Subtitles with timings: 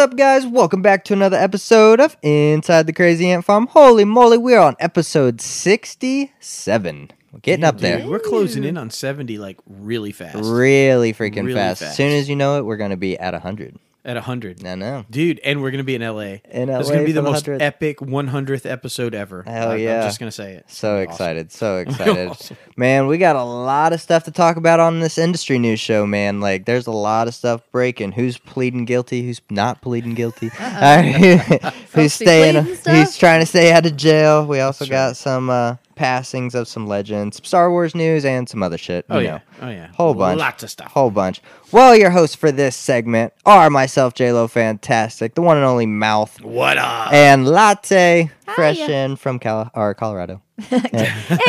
[0.00, 0.46] up, guys?
[0.46, 3.66] Welcome back to another episode of Inside the Crazy Ant Farm.
[3.66, 7.10] Holy moly, we are on episode 67.
[7.30, 8.08] We're getting up there.
[8.08, 10.38] We're closing in on 70 like really fast.
[10.42, 11.82] Really freaking Really fast.
[11.82, 13.78] As soon as you know it, we're going to be at 100.
[14.02, 14.64] At 100.
[14.64, 15.04] I know.
[15.10, 16.38] Dude, and we're going to be in LA.
[16.50, 16.78] In LA.
[16.80, 17.60] It's LA going to be the the most 100th.
[17.60, 19.42] epic 100th episode ever.
[19.42, 20.00] Hell I- yeah.
[20.00, 20.64] I'm just going to say it.
[20.70, 21.10] So Awesome.
[21.10, 21.52] excited.
[21.52, 22.28] So excited.
[22.30, 22.56] Awesome.
[22.76, 26.06] Man, we got a lot of stuff to talk about on this industry news show,
[26.06, 26.40] man.
[26.40, 28.12] Like, there's a lot of stuff breaking.
[28.12, 29.22] Who's pleading guilty?
[29.22, 30.48] Who's not pleading guilty?
[31.92, 32.64] who's staying?
[32.64, 34.46] pleading Who's trying to stay out of jail?
[34.46, 35.16] We also That's got right.
[35.16, 39.04] some uh, passings of some legends, Star Wars news, and some other shit.
[39.10, 39.30] Oh, you yeah.
[39.36, 39.40] know.
[39.60, 39.88] Oh, yeah.
[39.94, 40.38] Whole bunch.
[40.38, 40.90] Lots of stuff.
[40.92, 41.40] Whole bunch.
[41.70, 45.86] Well, your hosts for this segment are myself, J Lo, Fantastic, the one and only
[45.86, 47.12] Mouth, What up?
[47.12, 48.88] and Latte, fresh Hiya.
[49.04, 50.42] in from Cal- or Colorado.
[50.70, 50.80] in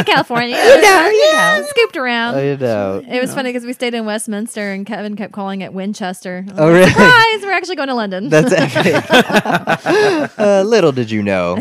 [0.06, 0.56] California.
[0.62, 2.36] You know, yeah, scooped around.
[2.36, 3.04] Oh, you know.
[3.06, 6.46] It was funny because we stayed in Westminster and Kevin kept calling it Winchester.
[6.56, 6.90] Oh, really?
[6.90, 7.42] Surprise!
[7.42, 8.30] We're actually going to London.
[8.30, 9.04] That's epic.
[10.38, 11.58] uh, little did you know.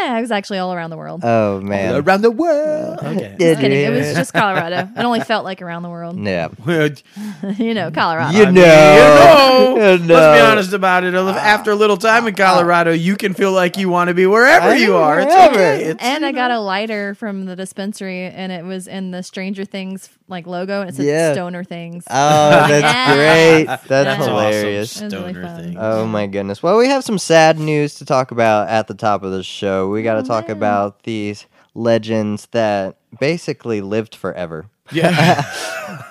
[0.00, 1.22] I was actually all around the world.
[1.24, 1.94] Oh man.
[1.96, 2.98] Around the world.
[2.98, 3.34] Okay.
[3.38, 4.88] Did Just you It was just Colorado.
[4.96, 6.18] It only felt like around the world.
[6.18, 6.48] Yeah.
[6.64, 6.90] Well,
[7.58, 8.36] you know, Colorado.
[8.36, 8.50] You know.
[8.50, 9.96] you know.
[9.96, 9.98] You.
[9.98, 11.14] Let's be honest about it.
[11.14, 12.52] After a little time in ah, ah.
[12.54, 15.20] Colorado, you can feel like you want to be wherever I you are.
[15.20, 15.84] It's okay.
[15.84, 19.22] It's, and I you got a lighter from the dispensary, and it was in the
[19.22, 21.32] Stranger Things like logo, and it said Yeah.
[21.32, 22.04] Stoner Things.
[22.08, 23.14] Oh, that's Yeah.
[23.14, 23.64] great.
[23.66, 25.00] That's, That's hilarious.
[25.00, 25.62] It was really Stoner fun.
[25.64, 25.76] thing.
[25.78, 26.62] Oh my goodness.
[26.62, 29.88] Well, we have some sad news to talk about at the top of the show.
[29.88, 30.56] We got to Oh, talk man.
[30.56, 34.66] about these legends that basically lived forever.
[34.92, 35.44] Yeah.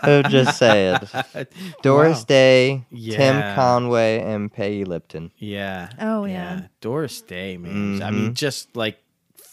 [0.01, 0.97] I'm just saying.
[1.81, 2.25] Doris Wow.
[2.27, 3.55] Day, Tim Yeah.
[3.55, 5.31] Conway, and Peggy Lipton.
[5.37, 5.89] Yeah.
[5.99, 6.67] Oh, yeah.
[6.81, 8.01] Doris Day, man.
[8.01, 8.33] I mean, Mhm.
[8.35, 8.97] just like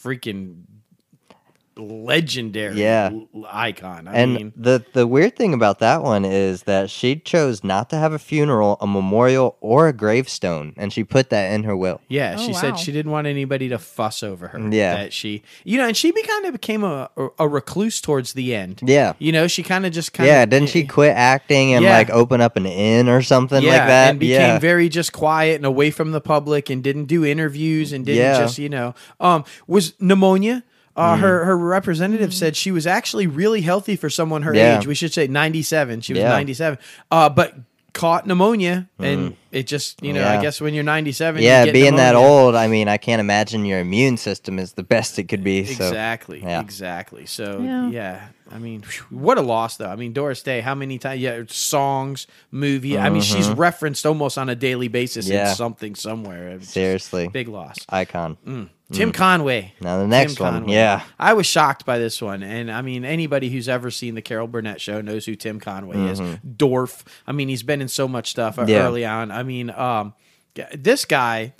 [0.03, 0.63] freaking
[1.77, 3.09] legendary Yeah.
[3.11, 4.07] l- icon.
[4.07, 7.89] I and mean, the the weird thing about that one is that she chose not
[7.89, 11.75] to have a funeral, a memorial, or a gravestone, and she put that in her
[11.75, 12.01] will.
[12.09, 12.59] yeah, Oh, she wow.
[12.59, 14.59] said she didn't want anybody to fuss over her.
[14.59, 14.95] Yeah.
[14.95, 18.33] That she, you know, and she be, kind of became a, a, a recluse towards
[18.33, 18.81] the end.
[18.83, 19.13] Yeah.
[19.19, 21.97] You know, she kind of just kind of Yeah, didn't she quit acting and Yeah.
[21.97, 24.09] like open up an inn or something yeah, like that?
[24.11, 24.59] and became yeah.
[24.59, 28.39] very just quiet and away from the public and didn't do interviews and didn't Yeah.
[28.39, 30.63] just you know um was pneumonia.
[30.95, 31.19] Uh, Mm.
[31.21, 34.77] Her her representative said she was actually really healthy for someone her Yeah.
[34.79, 34.87] age.
[34.87, 36.01] We should say ninety seven.
[36.01, 36.29] She was Yeah.
[36.29, 36.77] ninety seven.
[37.09, 37.55] Uh, but
[37.93, 40.23] caught pneumonia and it just you know Mm.
[40.23, 40.39] Yeah.
[40.39, 41.41] I guess when you're ninety seven.
[41.43, 45.17] yeah, being that old, I mean, I can't imagine your immune system is the best
[45.19, 45.63] it could be.
[45.65, 46.41] So Exactly.
[46.41, 46.59] yeah.
[46.59, 47.25] Exactly.
[47.27, 47.89] So Yeah.
[47.89, 48.19] yeah.
[48.53, 49.89] I mean, what a loss, though.
[49.89, 50.61] I mean, Doris Day.
[50.61, 51.19] How many times?
[51.21, 52.99] Yeah, songs, movie.
[52.99, 55.33] I mean, she's referenced almost on a daily basis Mm-hmm.
[55.33, 55.49] Yeah.
[55.49, 56.49] in something somewhere.
[56.49, 57.77] It's seriously, big loss.
[57.89, 58.37] icon.
[58.93, 59.73] Tim Conway.
[59.81, 60.73] Now the next Tim one, Conway.
[60.73, 64.21] yeah, I was shocked by this one, and I mean, anybody who's ever seen the
[64.21, 66.21] Carol Burnett show knows who Tim Conway is.
[66.57, 67.03] Dorf.
[67.27, 68.71] I mean, he's been in so much stuff uh, Mm-hmm.
[68.71, 68.83] Yeah.
[68.87, 69.31] early on.
[69.31, 70.13] I mean, um,
[70.73, 71.53] this guy.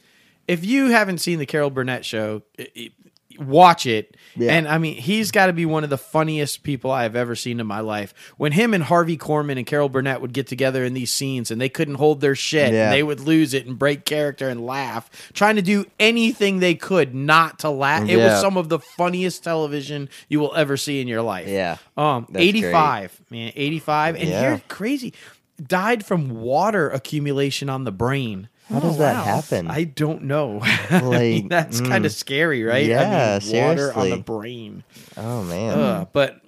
[0.45, 2.91] If you haven't seen the Carol Burnett show, i- i-
[3.39, 4.16] watch it.
[4.35, 4.53] Yeah.
[4.53, 7.35] And I mean, he's got to be one of the funniest people I have ever
[7.35, 8.13] seen in my life.
[8.38, 11.61] When him and Harvey Korman and Carol Burnett would get together in these scenes and
[11.61, 12.85] they couldn't hold their shit Yeah.
[12.85, 16.75] and they would lose it and break character and laugh, trying to do anything they
[16.75, 18.09] could not to laugh.
[18.09, 21.47] It was some of the funniest television you will ever see in your life.
[21.47, 21.77] Yeah.
[21.97, 24.15] Um, That's 85, man, 85.
[24.15, 24.39] And Yeah.
[24.41, 25.13] here, crazy,
[25.65, 28.50] died from water accumulation on the brain.
[28.69, 29.69] How does that happen?
[29.69, 30.62] I don't know.
[30.91, 31.88] Like, That's mm.
[31.88, 32.85] kind of scary, right?
[32.85, 34.84] Yeah, I mean, water on the brain.
[35.18, 36.40] oh man, Ugh, but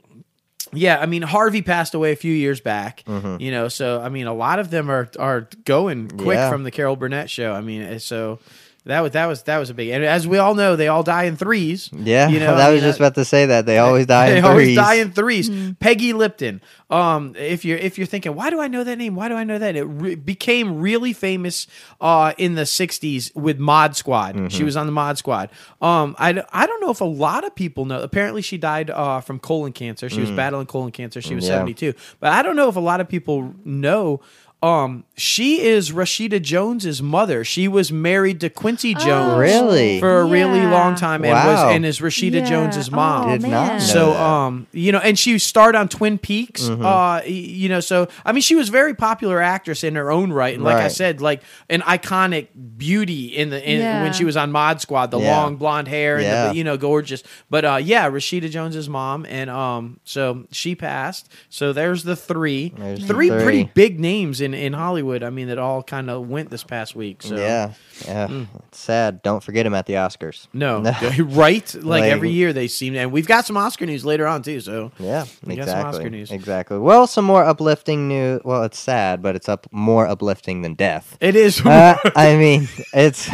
[0.73, 3.03] yeah, I mean Harvey passed away a few years back.
[3.05, 3.41] Mm-hmm.
[3.41, 6.49] You know, so I mean a lot of them are are going quick Yeah.
[6.49, 7.53] from the Carol Burnett show.
[7.53, 8.39] I mean, uh, so
[8.85, 9.89] that was that was that was a big.
[9.89, 11.89] And as we all know, they all die in threes.
[11.93, 12.27] yeah.
[12.27, 14.29] you know, I I was mean, just uh, about to say that they always die
[14.31, 14.77] They in always threes.
[14.77, 16.61] die in 3s Peggy Lipton.
[16.91, 19.15] Um, if you're if you're thinking, why do I know that name?
[19.15, 19.75] Why do I know that?
[19.75, 21.65] It re- became really famous
[21.99, 24.35] uh, in the '60s with Mod Squad.
[24.35, 24.47] Mm-hmm.
[24.49, 25.49] She was on the Mod Squad.
[25.81, 27.99] Um, I, d- I don't know if a lot of people know.
[28.01, 30.09] Apparently, she died uh, from colon cancer.
[30.09, 31.21] She was battling colon cancer.
[31.21, 31.49] She was Mm.
[31.49, 31.57] Yeah.
[31.57, 31.93] 72.
[32.19, 34.21] But I don't know if a lot of people know.
[34.63, 37.43] Um, she is Rashida Jones's mother.
[37.43, 39.99] She was married to Quincy Jones Really?
[39.99, 41.67] for a really long time, and Wow.
[41.67, 42.45] was and is Rashida Yeah.
[42.49, 43.27] Jones's mom.
[43.27, 43.73] Oh, Did not man.
[43.73, 46.63] know So, um, you know, and she starred on Twin Peaks.
[46.63, 46.83] Mm-hmm.
[46.83, 50.31] Uh, you know, so I mean, she was a very popular actress in her own
[50.33, 52.47] right, and like I said, like an iconic
[52.77, 54.01] beauty in the in, Yeah.
[54.01, 55.37] when she was on Mod Squad, the Yeah.
[55.41, 56.47] long blonde hair and Yeah.
[56.49, 57.21] the, you know, gorgeous.
[57.51, 61.29] But uh, yeah, Rashida Jones's mom, and um, so she passed.
[61.49, 63.43] So there's the three, There's the three three.
[63.43, 65.23] pretty big names in, in Hollywood.
[65.23, 67.21] I mean, that all kind of went this past week.
[67.23, 67.73] So Yeah,
[68.05, 68.27] yeah.
[68.27, 68.43] Hmm.
[68.69, 69.21] It's sad.
[69.23, 70.47] Don't forget him at the Oscars.
[70.53, 70.81] no,
[71.19, 71.73] right?
[71.75, 74.59] Like, Like- every year they seem, and we've got some Oscar news later on too.
[74.61, 75.99] So Yeah, We got some exactly.
[75.99, 76.31] Oscar news.
[76.31, 76.77] Exactly.
[76.77, 78.41] Well, some more uplifting news.
[78.45, 81.17] Well, it's sad, but it's up more uplifting than death.
[81.19, 81.59] it is.
[81.65, 83.29] Uh, I mean, it's.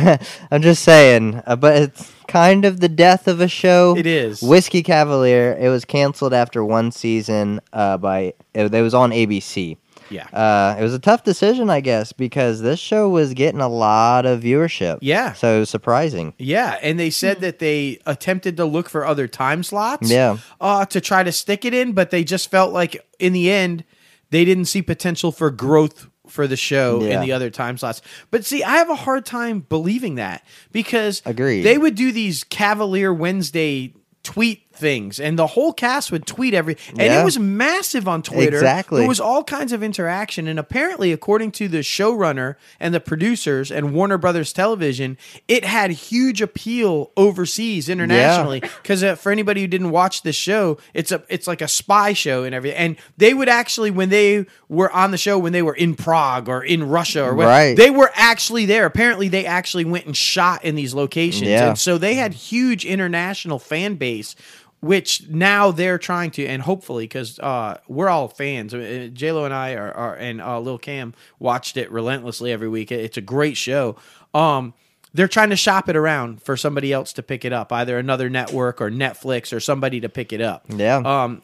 [0.51, 3.95] I'm just saying, uh, but it's kind of the death of a show.
[3.97, 4.41] it is.
[4.41, 5.57] Whiskey Cavalier.
[5.59, 7.59] It was canceled after one season.
[7.73, 9.77] Uh, by it, it was on ABC.
[10.11, 10.27] Yeah.
[10.27, 14.25] Uh, it was a tough decision, I guess, because this show was getting a lot
[14.25, 14.99] of viewership.
[15.01, 15.33] Yeah.
[15.33, 16.33] So it was surprising.
[16.37, 20.11] Yeah, and they said that they attempted to look for other time slots.
[20.11, 20.37] Yeah.
[20.59, 23.83] Uh, to try to stick it in, but they just felt like in the end
[24.29, 28.01] they didn't see potential for growth for the show in the other time slots.
[28.31, 31.63] But see, I have a hard time believing that because Agreed.
[31.63, 33.93] they would do these Cavalier Wednesday
[34.23, 37.21] tweet things and the whole cast would tweet every and Yeah.
[37.21, 38.57] it was massive on Twitter.
[38.57, 38.99] Exactly.
[38.99, 43.71] There was all kinds of interaction and apparently according to the showrunner and the producers
[43.71, 45.17] and Warner Brothers Television,
[45.47, 50.77] it had huge appeal overseas internationally because uh, for anybody who didn't watch the show,
[50.93, 52.77] it's a it's like a spy show and everything.
[52.79, 56.49] And they would actually when they were on the show when they were in Prague
[56.49, 57.77] or in Russia or what, Right.
[57.77, 58.85] they were actually there.
[58.87, 61.47] Apparently they actually went and shot in these locations.
[61.49, 61.69] Yeah.
[61.69, 64.35] And so they had huge international fan base
[64.81, 69.53] which now they're trying to and hopefully because uh, we're all fans uh, j-lo and
[69.53, 73.55] i are, are and uh, lil cam watched it relentlessly every week it's a great
[73.57, 73.95] show
[74.33, 74.73] um,
[75.13, 78.29] they're trying to shop it around for somebody else to pick it up either another
[78.29, 80.97] network or netflix or somebody to pick it up Yeah.
[80.97, 81.41] um,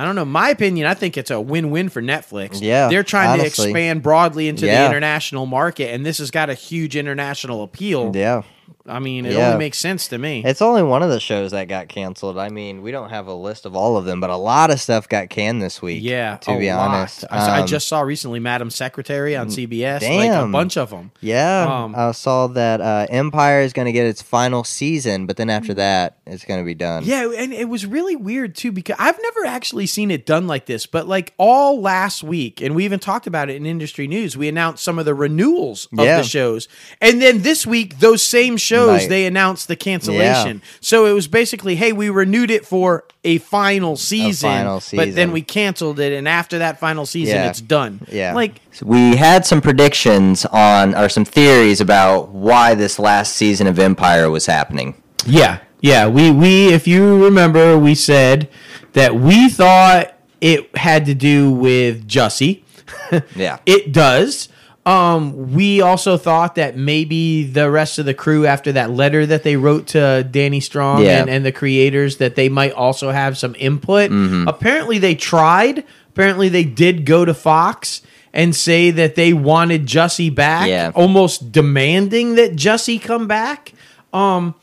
[0.00, 0.24] I don't know.
[0.24, 2.60] My opinion, I think it's a win-win for Netflix.
[2.62, 3.64] Yeah, they're trying honestly.
[3.64, 8.12] to expand broadly into the international market, and this has got a huge international appeal.
[8.14, 8.42] yeah.
[8.86, 9.48] I mean, it Yeah.
[9.48, 10.42] only makes sense to me.
[10.44, 12.38] It's only one of the shows that got canceled.
[12.38, 14.80] I mean, we don't have a list of all of them, but a lot of
[14.80, 16.02] stuff got canned this week.
[16.02, 16.88] Yeah, to be lot.
[16.88, 17.24] honest.
[17.30, 21.10] I, I Um, just saw recently Madam Secretary on CBS, like a bunch of them.
[21.20, 25.36] Yeah, Um, I saw that uh, Empire is going to get its final season, but
[25.36, 27.04] then after that, it's going to be done.
[27.04, 30.66] Yeah, and it was really weird too because I've never actually seen it done like
[30.66, 30.86] this.
[30.86, 34.48] But like all last week, and we even talked about it in industry news, we
[34.48, 36.18] announced some of the renewals of Yeah.
[36.18, 36.68] the shows,
[37.00, 39.08] and then this week, those same shows Right.
[39.08, 40.62] they announced the cancellation.
[40.80, 45.32] So it was basically, hey, we renewed it for a final season, final but then
[45.32, 47.48] we canceled it, and after that final season, Yeah.
[47.48, 48.00] it's done.
[48.10, 48.34] Yeah.
[48.34, 53.78] like We had some predictions on, or some theories about why this last season of
[53.78, 54.94] Empire was happening.
[55.26, 56.06] Yeah, yeah.
[56.06, 58.48] We we if you remember, we said
[58.92, 62.62] that we thought it had to do with Jussie.
[63.36, 63.58] Yeah.
[63.66, 64.48] It does.
[64.88, 69.42] Um, we also thought that maybe the rest of the crew, after that letter that
[69.42, 71.20] they wrote to Danny Strong Yeah.
[71.20, 74.10] and, and the creators, that they might also have some input.
[74.10, 74.48] Mm-hmm.
[74.48, 75.84] Apparently, they tried.
[76.08, 78.00] Apparently, they did go to Fox
[78.32, 80.92] and say that they wanted Jussie back, Yeah.
[80.94, 83.72] almost demanding that Jussie come back.
[84.14, 84.54] Um,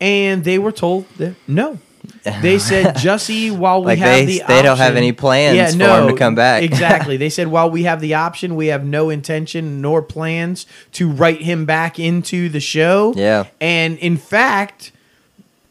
[0.00, 1.78] and they were told that no.
[2.42, 5.82] They said Jussie, while we Like, have they- the they don't have any plans for
[6.02, 6.62] him to come back.
[6.62, 7.16] exactly.
[7.20, 11.42] They said while we have the option, we have no intention nor plans to write
[11.42, 13.12] him back into the show.
[13.16, 13.46] Yeah.
[13.60, 14.92] And in fact,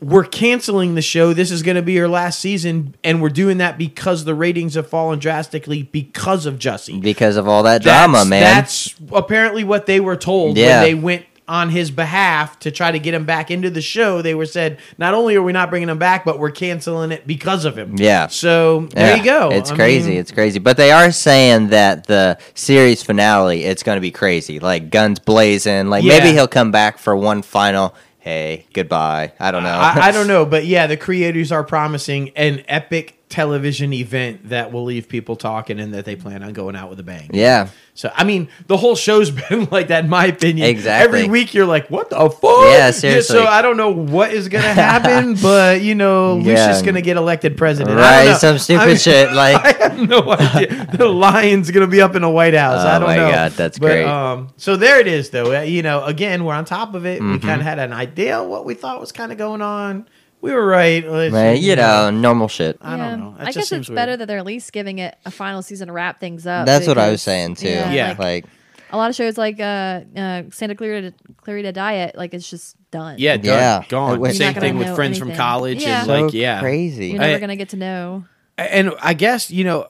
[0.01, 1.34] we're canceling the show.
[1.34, 4.75] This is going to be your last season, and we're doing that because the ratings
[4.75, 7.02] have fallen drastically because of Jussie.
[7.02, 8.42] Because of all that drama, man.
[8.42, 10.80] That's apparently what they were told Yeah.
[10.80, 14.22] when they went on his behalf to try to get him back into the show.
[14.22, 17.26] They were said, not only are we not bringing him back, but we're canceling it
[17.28, 17.96] because of him.
[17.98, 18.28] Yeah.
[18.28, 19.50] So there Yeah, you go.
[19.52, 20.12] It's I crazy.
[20.12, 20.60] mean, it's crazy.
[20.60, 24.60] But they are saying that the series finale, it's going to be crazy.
[24.60, 25.90] Like guns blazing.
[25.90, 27.96] Like maybe he'll come back for one final.
[28.20, 29.34] Hey, goodbye.
[29.40, 29.70] I don't know.
[29.70, 34.71] I, I don't know, but yeah, the creators are promising an epic television event that
[34.71, 37.30] will leave people talking and that they plan on going out with a bang.
[37.31, 37.69] yeah.
[37.94, 40.68] So I mean, the whole show's been like that, in my opinion.
[40.69, 41.19] Exactly.
[41.19, 42.66] Every week you're like, what the fuck?
[42.71, 43.36] Yeah, seriously.
[43.36, 46.44] So I don't know what is gonna happen, but you know, Yeah.
[46.68, 48.00] Lucius gonna get elected president.
[48.00, 50.88] I Right, some stupid I mean, shit, like- I have no idea.
[50.94, 52.83] the lion's gonna be up in the White House.
[52.86, 53.31] I Oh don't my know.
[53.31, 54.06] God, that's But, great.
[54.06, 55.54] Um, so there it is, though.
[55.57, 57.21] Uh, You know, again, we're on top of it.
[57.21, 57.45] We Mm-hmm.
[57.48, 60.07] kind of had an idea what we thought was kind of going on.
[60.42, 61.06] We were right.
[61.06, 62.78] Let's- Man, you know, normal shit.
[62.81, 63.36] I don't know.
[63.38, 65.62] That I just guess seems it's better that they're at least giving it a final
[65.62, 66.66] season to wrap things up.
[66.66, 67.68] That's what I was because, saying too.
[67.69, 68.10] Yeah.
[68.10, 68.46] like, Like,
[68.92, 73.16] a lot of shows like uh, uh, Santa Clarita Clarita Diet, like it's just done.
[73.19, 73.84] Yeah, done, Yeah.
[73.90, 74.19] gone.
[74.19, 75.38] You're Same not gonna thing with know friends from anything.
[75.42, 75.98] college Yeah.
[76.00, 77.08] and so like yeah, crazy.
[77.10, 78.24] you're never I- gonna get to know.
[78.58, 79.88] and I guess you know,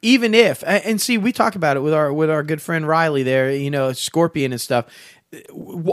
[0.00, 3.22] even if and see, we talk about it with our with our good friend Riley
[3.24, 4.86] there, you know, Scorpion and stuff.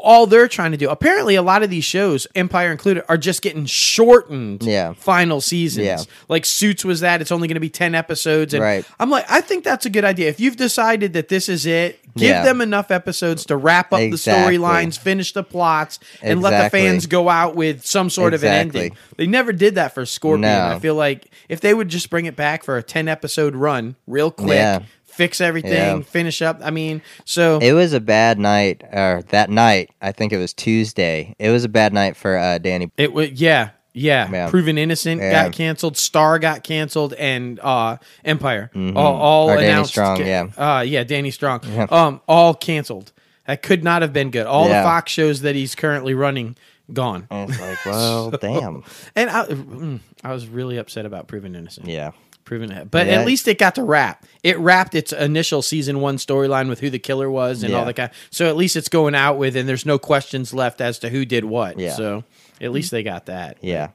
[0.01, 0.89] All they're trying to do.
[0.89, 4.63] Apparently, a lot of these shows, Empire included, are just getting shortened.
[4.63, 4.93] Yeah.
[4.93, 5.85] final seasons.
[5.85, 5.99] Yeah.
[6.29, 7.21] Like Suits was that.
[7.21, 8.53] It's only going to be ten episodes.
[8.53, 8.85] And Right.
[8.99, 10.29] I'm like, I think that's a good idea.
[10.29, 12.43] If you've decided that this is it, give Yeah.
[12.43, 14.57] them enough episodes to wrap up Exactly.
[14.57, 18.43] the storylines, finish the plots, and let the fans go out with some sort of
[18.43, 18.95] an ending.
[19.17, 20.41] They never did that for Scorpion.
[20.41, 20.75] No.
[20.75, 23.95] I feel like if they would just bring it back for a ten episode run,
[24.07, 24.55] real quick.
[24.55, 24.79] Yeah.
[25.15, 25.99] Fix everything, Yeah.
[26.01, 26.59] finish up.
[26.63, 29.89] I mean, so It was a bad night, or that night.
[30.01, 31.35] I think it was Tuesday.
[31.39, 32.91] It was a bad night for uh, Danny.
[32.97, 34.29] It was yeah, yeah.
[34.31, 34.49] Yeah.
[34.49, 35.43] Proven Innocent Yeah.
[35.45, 35.95] got canceled.
[35.97, 39.91] Star got canceled, and uh, Empire all, all Or Danny announced.
[39.91, 40.77] Strong, ca- yeah.
[40.77, 41.61] uh, yeah, Danny Strong.
[41.89, 43.11] Um, all canceled.
[43.47, 44.47] That could not have been good.
[44.47, 46.55] All the Fox shows that he's currently running
[46.91, 47.27] gone.
[47.31, 48.83] And it's like, well, damn.
[49.15, 51.87] And I, mm, I was really upset about Proven Innocent.
[51.87, 52.11] Yeah.
[52.45, 53.13] Proven it, but Yeah.
[53.13, 54.23] at least it got to wrap.
[54.43, 57.85] It wrapped its initial season one storyline with who the killer was and all Yeah.
[57.85, 58.09] that kind.
[58.29, 61.25] So at least it's going out with, and there's no questions left as to who
[61.25, 61.79] did what.
[61.79, 61.95] Yeah.
[61.95, 62.23] So
[62.61, 63.57] at least they got that.
[63.61, 63.87] Yeah.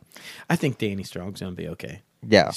[0.51, 2.01] I think Danny Strong's gonna be okay.
[2.29, 2.51] Yeah.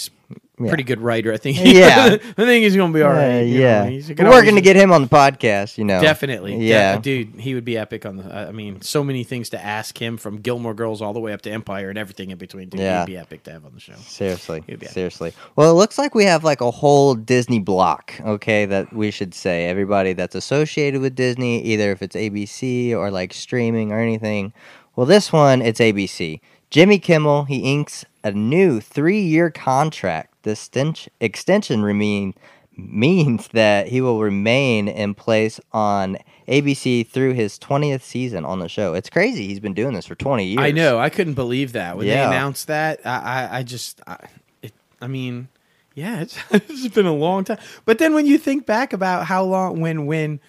[0.59, 0.67] Yeah.
[0.67, 1.57] Pretty good writer, I think.
[1.63, 2.09] Yeah.
[2.13, 3.23] I think he's gonna be all right.
[3.25, 3.41] Uh, know.
[3.41, 3.85] yeah.
[3.87, 5.99] He's- We're working to get him on the podcast, you know.
[5.99, 6.55] definitely.
[6.57, 6.99] De- Yeah.
[6.99, 8.35] dude, he would be epic on the.
[8.49, 11.41] I mean, so many things to ask him from Gilmore Girls all the way up
[11.41, 12.69] to Empire and everything in between.
[12.69, 12.99] Dude, Yeah.
[12.99, 13.95] he'd be epic to have on the show.
[14.05, 14.63] Seriously.
[14.67, 14.93] He'd be happy.
[14.93, 15.33] Seriously.
[15.55, 19.33] Well, it looks like we have like a whole Disney block, okay, that we should
[19.33, 19.65] say.
[19.65, 24.53] Everybody that's associated with Disney, either if it's ABC or like streaming or anything.
[24.95, 26.41] Well, this one, it's ABC.
[26.69, 30.29] Jimmy Kimmel, he inks a new three year contract.
[30.43, 32.33] This stench- extension remain,
[32.77, 38.69] means that he will remain in place on ABC through his 20th season on the
[38.69, 38.93] show.
[38.93, 39.47] It's crazy.
[39.47, 40.59] He's been doing this for 20 years.
[40.59, 40.99] I know.
[40.99, 42.99] I couldn't believe that when they announced that.
[43.05, 44.17] I, I, I just, I,
[44.61, 45.47] it, I mean,
[45.95, 47.59] yeah, it's, it's been a long time.
[47.85, 50.39] But then when you think back about how long, when, when,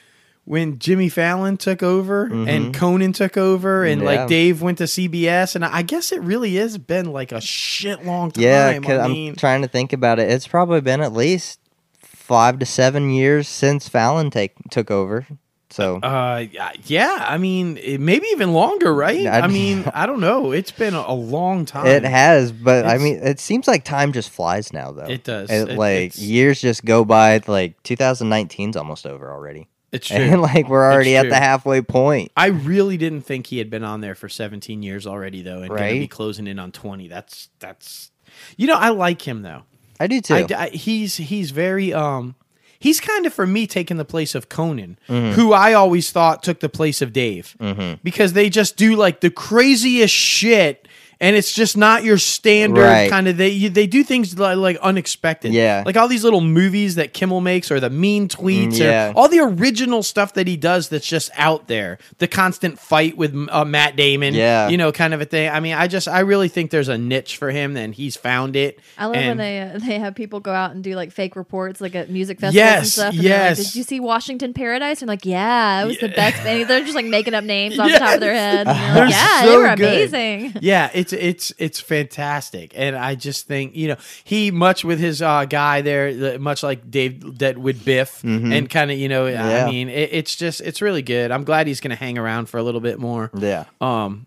[0.44, 4.10] when Jimmy Fallon took over and Conan took over and Mm-hmm.
[4.10, 4.20] Yeah.
[4.20, 8.04] like Dave went to CBS, and I guess it really has been like a shit
[8.04, 8.42] long time.
[8.44, 10.30] Yeah, I I'm mean, trying to think about it.
[10.30, 11.60] It's probably been at least
[11.98, 15.26] five to seven years since Fallon take took over.
[15.70, 16.44] So Uh,
[16.84, 17.24] yeah.
[17.28, 19.18] I mean, it, maybe even longer, right?
[19.26, 20.52] I'd- I mean, I don't know.
[20.52, 21.86] It's been a, long time.
[21.86, 25.06] it has, but I mean, it seems like time just flies now, though.
[25.06, 25.50] It does.
[25.50, 27.40] It, It- like years just go by.
[27.46, 30.16] Like 2019's almost over already, It's true.
[30.16, 32.32] and like we're already at the halfway point.
[32.36, 35.68] I really didn't think he had been on there for 17 years already, though, and
[35.68, 37.08] going to be closing in on 20.
[37.08, 38.10] That's that's,
[38.56, 39.62] you know, I like him though.
[40.00, 40.34] I do too.
[40.34, 42.34] I, I- he's he's very um,
[42.80, 45.40] he's kind of for me taking the place of Conan, Mm-hmm.
[45.40, 47.56] who I always thought took the place of Dave,
[48.02, 50.83] because they just do like the craziest shit.
[51.20, 53.10] And it's just not your standard Right.
[53.10, 55.52] kind of they you, they do things like, like unexpected.
[55.52, 55.82] Yeah.
[55.86, 59.10] Like all these little movies that Kimmel makes or the mean tweets yeah.
[59.10, 61.98] or all the original stuff that he does that's just out there.
[62.18, 64.34] The constant fight with uh, Matt Damon.
[64.34, 64.68] Yeah.
[64.68, 65.48] You know, kind of a thing.
[65.50, 68.56] I mean, I just I really think there's a niche for him and he's found
[68.56, 68.80] it.
[68.98, 71.80] I love when they uh, they have people go out and do like fake reports,
[71.80, 73.14] like at music festivals Yes, and stuff.
[73.14, 73.64] And they're like, yes.
[73.66, 75.00] Did you see Washington Paradise?
[75.02, 76.38] And like, yeah, it was the best.
[76.44, 78.66] And they're just like making up names off the top of their head.
[78.66, 78.68] And
[78.98, 80.10] like, yeah, so they were good.
[80.12, 80.54] amazing.
[80.60, 85.20] yeah, it's it's it's fantastic, and I just think you know he much with his
[85.20, 89.48] uh, guy there, much like Dave that with Biff, and kind of you know, Mm-hmm.
[89.48, 89.66] Yeah.
[89.66, 91.30] I mean, it, it's just it's really good.
[91.30, 93.30] I'm glad he's going to hang around for a little bit more.
[93.36, 93.64] yeah.
[93.80, 94.26] Um,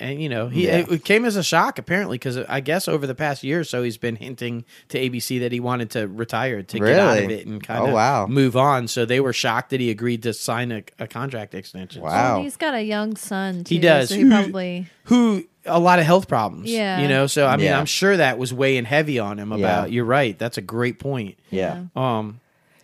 [0.00, 0.84] and you know, he Yeah.
[0.90, 3.82] it came as a shock apparently because I guess over the past year or so
[3.82, 7.46] he's been hinting to ABC that he wanted to retire to get out of it
[7.46, 8.26] and kind of Oh, wow.
[8.26, 8.88] move on.
[8.88, 12.02] So they were shocked that he agreed to sign a, a contract extension.
[12.02, 12.34] Wow.
[12.36, 13.64] Well, he's got a young son.
[13.64, 14.08] Too, He does.
[14.10, 14.86] So he Who- probably.
[15.04, 16.70] who a lot of health problems.
[16.70, 17.00] Yeah.
[17.00, 17.26] you know.
[17.26, 17.78] So I mean, Yeah.
[17.78, 19.50] I'm sure that was weighing heavy on him.
[19.52, 19.94] About Yeah.
[19.94, 20.38] you're right.
[20.38, 21.36] That's a great point.
[21.50, 21.84] Yeah.
[21.96, 22.40] Um,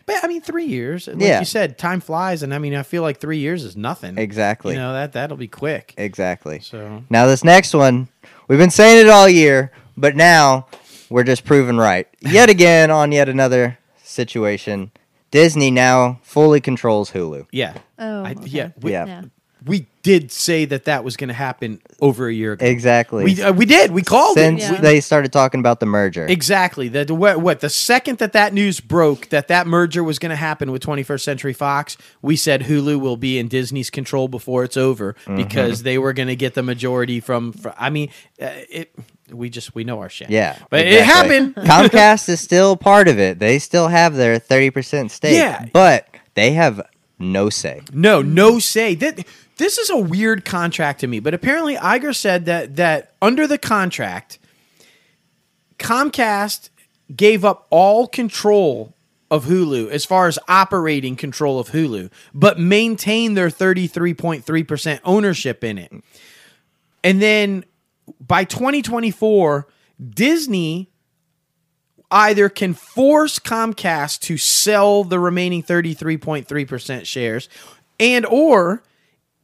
[0.06, 1.06] but I mean, three years.
[1.08, 1.38] Like Yeah.
[1.40, 4.18] you said, time flies, and I mean, I feel like three years is nothing.
[4.18, 4.74] Exactly.
[4.74, 5.94] You know that that'll be quick.
[5.96, 6.60] Exactly.
[6.60, 8.08] So Now this next one,
[8.48, 10.66] we've been saying it all year, but now
[11.10, 12.06] we're just proven right.
[12.20, 14.90] Yet again on yet another situation.
[15.30, 17.46] Disney now fully controls Hulu.
[17.52, 18.40] yeah, Oh, I, okay.
[18.46, 19.22] yeah, we, Yeah.
[19.64, 19.70] Yeah.
[19.70, 22.66] we did say that that was going to happen over a year ago.
[22.66, 23.22] Exactly.
[23.24, 23.92] We uh, we did.
[23.92, 24.72] We called Since it.
[24.72, 24.80] Yeah.
[24.80, 26.26] they started talking about the merger.
[26.26, 26.88] Exactly.
[26.88, 30.36] That what, what the second that that news broke that that merger was going to
[30.36, 34.76] happen with 21st Century Fox, we said Hulu will be in Disney's control before it's
[34.76, 35.36] over Mm-hmm.
[35.36, 37.52] because they were going to get the majority from.
[37.52, 38.08] fr I mean,
[38.40, 38.92] uh, it.
[39.30, 40.28] We just we know our shit.
[40.28, 40.58] yeah.
[40.68, 41.54] but it happened.
[41.72, 43.38] Comcast is still part of it.
[43.38, 45.36] They still have their 30% stake.
[45.36, 45.64] Yeah.
[45.72, 46.82] But they have
[47.18, 47.80] no say.
[47.94, 48.94] No, no say.
[48.96, 49.24] That
[49.56, 53.58] this is a weird contract to me, but apparently Iger said that that under the
[53.58, 54.38] contract,
[55.78, 56.70] Comcast
[57.14, 58.94] gave up all control
[59.30, 65.78] of Hulu as far as operating control of Hulu, but maintain their 33.3% ownership in
[65.78, 65.92] it.
[67.02, 67.64] And then
[68.20, 69.66] by 2024,
[70.10, 70.90] Disney
[72.10, 77.48] either can force Comcast to sell the remaining 33.3% shares
[77.98, 78.82] and or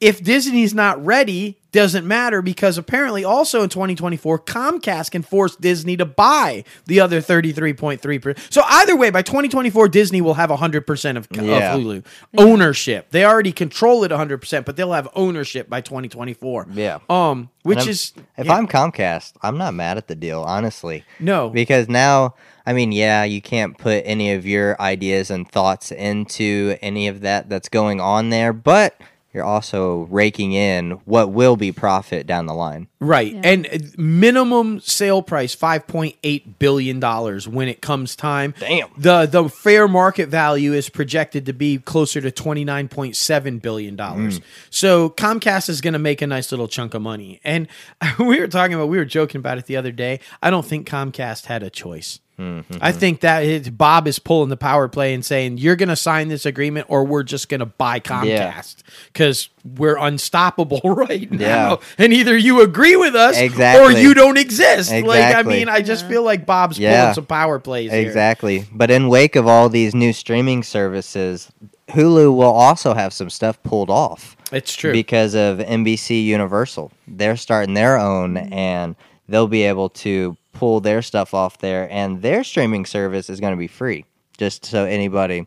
[0.00, 5.97] if Disney's not ready, doesn't matter because apparently also in 2024 Comcast can force Disney
[5.99, 8.52] to buy the other 33.3%.
[8.52, 11.75] So either way by 2024 Disney will have 100% of, Yeah.
[11.75, 12.05] of Hulu
[12.38, 13.11] ownership.
[13.11, 16.69] They already control it 100%, but they'll have ownership by 2024.
[16.73, 16.99] Yeah.
[17.11, 18.55] Um which is if yeah.
[18.55, 21.05] I'm Comcast, I'm not mad at the deal, honestly.
[21.21, 21.50] No.
[21.50, 26.76] Because now, I mean, yeah, you can't put any of your ideas and thoughts into
[26.81, 28.99] any of that that's going on there, but
[29.35, 32.88] you're also raking in what will be profit down the line.
[32.99, 33.35] Right.
[33.35, 33.40] Yeah.
[33.44, 38.54] And minimum sale price 5.8 billion dollars when it comes time.
[38.58, 38.88] Damn.
[38.97, 44.40] The the fair market value is projected to be closer to 29.7 billion dollars.
[44.40, 44.42] Mm.
[44.70, 47.40] So Comcast is going to make a nice little chunk of money.
[47.44, 47.68] And
[48.18, 50.20] we were talking about we were joking about it the other day.
[50.42, 52.20] I don't think Comcast had a choice.
[52.38, 52.78] Mm-hmm.
[52.80, 56.28] I think that Bob is pulling the power play and saying you're going to sign
[56.28, 58.76] this agreement or we're just going to buy Comcast
[59.12, 61.71] because we're unstoppable right now.
[61.71, 61.76] Yeah.
[61.99, 63.95] And either you agree with us exactly.
[63.95, 64.92] or you don't exist.
[64.92, 67.00] Like I mean, I just feel like Bob's Yeah.
[67.00, 68.00] pulling some power plays here.
[68.07, 68.66] Exactly.
[68.73, 71.50] But in wake of all these new streaming services,
[71.88, 74.37] Hulu will also have some stuff pulled off.
[74.52, 74.92] It's true.
[74.92, 76.92] because of NBC Universal.
[77.07, 78.97] They're starting their own and
[79.28, 83.52] they'll be able to pull their stuff off there and their streaming service is going
[83.52, 84.04] to be free
[84.38, 85.47] just so anybody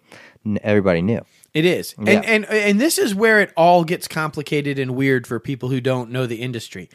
[0.63, 1.21] everybody knew.
[1.53, 1.93] It is.
[2.01, 2.11] Yeah.
[2.11, 5.81] And and and this is where it all gets complicated and weird for people who
[5.81, 6.89] don't know the industry.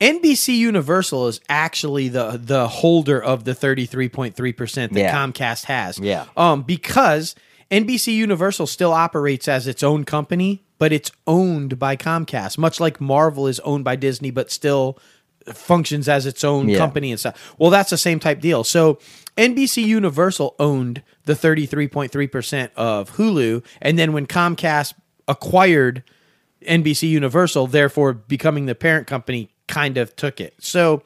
[0.00, 4.34] NBC Universal is actually the the holder of the 33.3%
[4.74, 5.14] that Yeah.
[5.14, 5.98] Comcast has.
[5.98, 6.26] Yeah.
[6.36, 7.34] Um because
[7.70, 13.00] NBC Universal still operates as its own company, but it's owned by Comcast, much like
[13.00, 14.98] Marvel is owned by Disney but still
[15.52, 16.78] functions as its own Yeah.
[16.78, 17.54] company and stuff.
[17.58, 18.64] Well, that's the same type deal.
[18.64, 18.98] So
[19.36, 23.64] NBC Universal owned the 33.3% of Hulu.
[23.80, 24.94] And then when Comcast
[25.28, 26.02] acquired
[26.66, 30.54] NBC Universal, therefore becoming the parent company, kind of took it.
[30.58, 31.02] So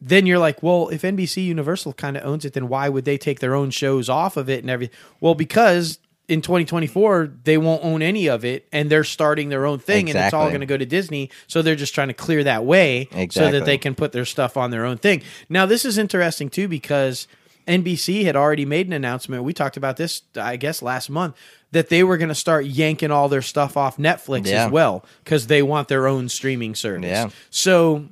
[0.00, 3.18] then you're like, well, if NBC Universal kind of owns it, then why would they
[3.18, 4.96] take their own shows off of it and everything?
[5.20, 5.98] Well, because
[6.30, 10.18] in 2024 they won't own any of it, and they're starting their own thing, and
[10.18, 11.30] it's all going to go to Disney.
[11.46, 14.56] So they're just trying to clear that way so that they can put their stuff
[14.56, 15.22] on their own thing.
[15.48, 17.26] Now, this is interesting too because
[17.68, 19.44] NBC had already made an announcement.
[19.44, 21.36] We talked about this, I guess, last month
[21.72, 24.66] that they were going to start yanking all their stuff off Netflix Yeah.
[24.66, 27.08] as well because they want their own streaming service.
[27.08, 27.30] Yeah.
[27.50, 28.06] So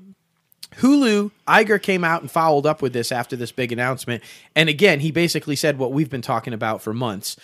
[0.77, 4.23] Hulu, Iger came out and followed up with this after this big announcement.
[4.55, 7.37] And again, he basically said what we've been talking about for months.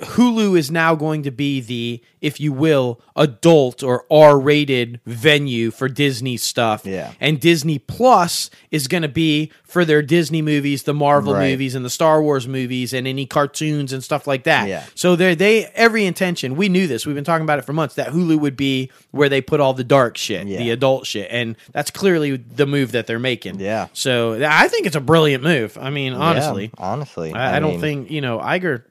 [0.00, 5.72] Hulu is now going to be the, if you will, adult or R rated venue
[5.72, 6.86] for Disney stuff.
[6.86, 7.12] Yeah.
[7.18, 11.50] And Disney Plus is going to be for their Disney movies, the Marvel Right.
[11.50, 14.68] movies, and the Star Wars movies, and any cartoons and stuff like that.
[14.68, 14.84] Yeah.
[14.94, 17.96] So they're, they, every intention, we knew this, we've been talking about it for months,
[17.96, 20.58] that Hulu would be where they put all the dark shit, Yeah.
[20.58, 21.28] the adult shit.
[21.30, 23.58] And that's clearly the move that they're making.
[23.58, 23.88] Yeah.
[23.94, 25.76] So I think it's a brilliant move.
[25.76, 26.70] I mean, honestly.
[26.78, 27.32] Yeah, honestly.
[27.32, 28.84] I, I, don't think you know Iger.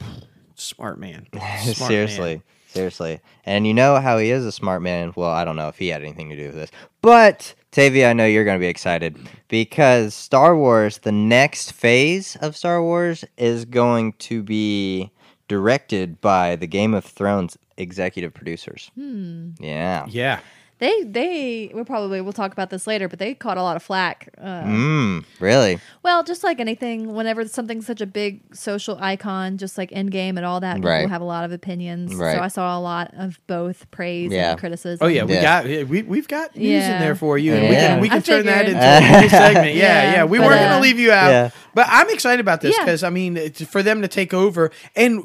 [0.57, 1.27] Smart man.
[1.33, 2.35] Smart seriously.
[2.35, 2.43] man.
[2.67, 3.21] Seriously.
[3.45, 5.13] And you know how he is a smart man.
[5.15, 6.71] Well, I don't know if he had anything to do with this.
[7.01, 9.17] But Tavia, I know you're going to be excited
[9.47, 15.11] because Star Wars, the next phase of Star Wars is going to be
[15.47, 18.91] directed by the Game of Thrones executive producers.
[18.95, 19.51] Hmm.
[19.59, 20.05] Yeah.
[20.09, 20.39] Yeah.
[20.79, 23.81] They they we'll probably we'll talk about this later, but they caught a lot of
[23.83, 24.29] flack.
[24.39, 25.79] Uh, Mm, really?
[26.03, 30.45] Well, just like anything, whenever something's such a big social icon, just like Endgame and
[30.45, 31.09] all that, people Right.
[31.09, 32.13] have a lot of opinions.
[32.13, 32.35] Right.
[32.35, 34.51] So I saw a lot of both praise Yeah.
[34.51, 35.03] and criticism.
[35.03, 35.41] Oh yeah, we yeah.
[35.63, 38.21] got we we've got news in there for you, and we can we I can
[38.21, 39.75] turn that into a new segment.
[39.75, 40.11] Yeah, yeah.
[40.13, 41.49] Yeah, We but, weren't uh, gonna leave you out, Yeah.
[41.73, 42.83] but I'm excited about this Yeah.
[42.85, 45.23] because I mean, it's for them to take over and.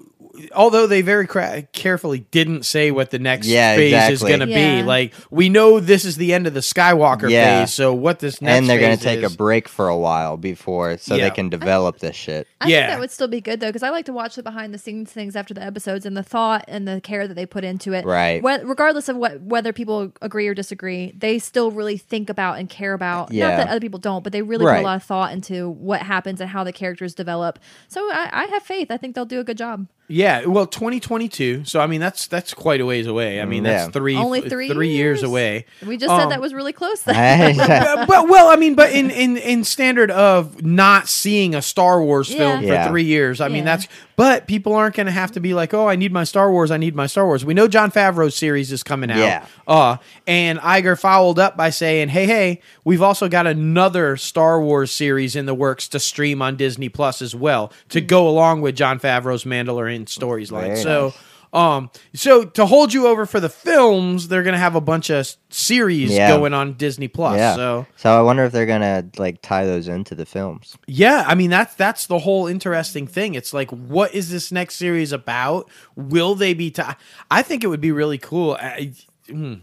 [0.55, 4.49] Although they very cra- carefully didn't say what the next Yeah, phase is going to
[4.49, 4.81] Yeah.
[4.81, 7.61] be, like we know this is the end of the Skywalker Yeah.
[7.61, 7.75] phase.
[7.75, 10.97] So what this next and they're going to take a break for a while before
[10.99, 11.25] so Yeah.
[11.25, 12.47] they can develop this shit.
[12.61, 12.79] I Yeah.
[12.81, 14.79] think that would still be good though, because I like to watch the behind the
[14.79, 17.93] scenes things after the episodes and the thought and the care that they put into
[17.93, 18.05] it.
[18.07, 18.43] Right.
[18.43, 22.71] Whe- regardless of what whether people agree or disagree, they still really think about and
[22.71, 23.33] care about.
[23.33, 23.49] Yeah.
[23.49, 26.03] Not that other people don't, but they really put a lot of thought into what
[26.03, 27.59] happens and how the characters develop.
[27.89, 28.91] So I, I have faith.
[28.91, 29.87] I think they'll do a good job.
[30.13, 31.65] Yeah, well, 2022.
[31.65, 33.41] So I mean, that's that's quite a ways away.
[33.41, 33.91] I mean, Mm, that's yeah.
[33.91, 35.23] three Only three years years?
[35.23, 35.65] away.
[35.87, 37.01] We just Um, said that was really close.
[37.03, 37.57] Then.
[37.57, 42.29] But well, I mean, but in in in standard of not seeing a Star Wars
[42.29, 42.69] film Yeah.
[42.69, 42.89] for Yeah.
[42.89, 43.77] three years, I mean Yeah.
[43.77, 43.89] that's.
[44.15, 46.71] But people aren't going to have to be like, oh, I need my Star Wars.
[46.71, 47.47] I need my Star Wars.
[47.47, 49.17] We know Jon Favreau's series is coming out.
[49.19, 49.47] Yeah.
[49.67, 49.97] Uh,
[50.27, 55.35] and Iger followed up by saying, hey, hey, we've also got another Star Wars series
[55.35, 59.01] in the works to stream on Disney Plus as well to go along with Jon
[59.01, 60.69] Favreau's Mandalorian storyline.
[60.69, 61.15] Very So.
[61.55, 65.31] Um, so to hold you over for the films, they're gonna have a bunch of
[65.51, 66.31] series Yeah.
[66.31, 67.37] going on Disney Plus.
[67.37, 67.55] yeah.
[67.57, 70.79] So so I wonder if they're gonna like tie those into the films.
[70.87, 73.35] yeah, I mean that's that's the whole interesting thing.
[73.35, 75.69] It's like, what is this next series about?
[75.95, 76.71] Will they be?
[76.71, 76.83] T-
[77.31, 78.57] I think it would be really cool.
[78.59, 78.93] I,
[79.29, 79.61] mm,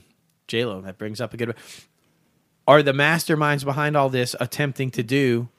[0.47, 1.55] J Lo, that brings up a good.
[2.67, 5.49] Are the masterminds behind all this attempting to do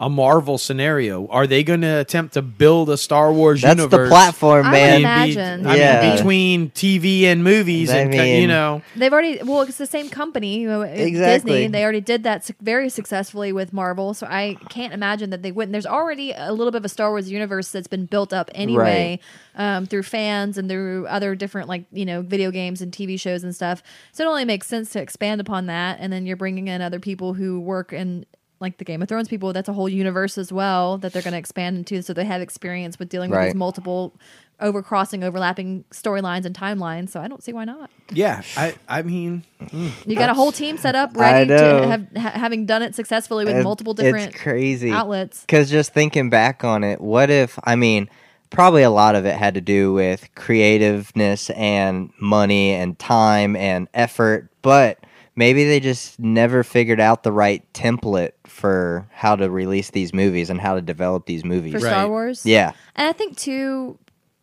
[0.00, 1.26] a Marvel scenario?
[1.26, 4.06] Are they going to attempt to build a Star Wars That's universe?
[4.06, 4.96] the platform, I would man.
[4.98, 5.66] Be- imagine.
[5.66, 6.00] I Yeah.
[6.02, 9.86] mean, between TV and movies, I and co- you know, They've already well, it's the
[9.86, 11.52] same company, you know, Exactly.
[11.52, 11.66] Disney.
[11.68, 15.72] They already did that very successfully with Marvel, so I can't imagine that they wouldn't.
[15.72, 19.18] There's already a little bit of a Star Wars universe that's been built up anyway
[19.56, 23.42] um, through fans and through other different like you know video games and TV shows
[23.42, 23.82] and stuff.
[24.12, 27.00] So it only makes sense to expand upon that, and then you're bringing in other
[27.00, 28.24] people who work in.
[28.60, 31.32] Like the Game of Thrones people, that's a whole universe as well that they're going
[31.32, 32.02] to expand into.
[32.02, 33.44] So they have experience with dealing with Right.
[33.46, 34.14] these multiple
[34.60, 37.10] overcrossing, overlapping storylines and timelines.
[37.10, 37.90] So I don't see why not.
[38.12, 38.42] yeah.
[38.56, 42.38] I I mean, mm, You got a whole team set up ready to have ha-
[42.38, 44.90] having done it successfully with It- multiple different It's crazy.
[44.90, 45.42] outlets.
[45.42, 48.08] Because just thinking back on it, what if, I mean,
[48.50, 53.86] probably a lot of it had to do with creativeness and money and time and
[53.94, 54.98] effort, but
[55.38, 60.50] maybe they just never figured out the right template for how to release these movies
[60.50, 61.72] and how to develop these movies.
[61.72, 61.90] for Right.
[61.90, 62.44] Star Wars.
[62.44, 62.72] Yeah.
[62.96, 63.98] and I think too,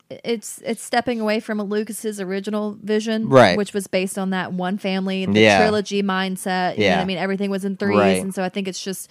[0.09, 3.57] it's it's stepping away from Lucas's original vision, Right.
[3.57, 5.57] Which was based on that one family, the Yeah.
[5.59, 6.77] trilogy mindset.
[6.77, 7.01] You know what Yeah.
[7.01, 8.21] I mean, everything was in threes, Right.
[8.21, 9.09] and so I think it's just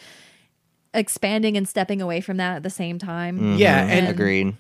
[0.94, 3.56] expanding and stepping away from that at the same time.
[3.58, 3.90] Yeah, Mhm.
[3.90, 4.54] and- agreed.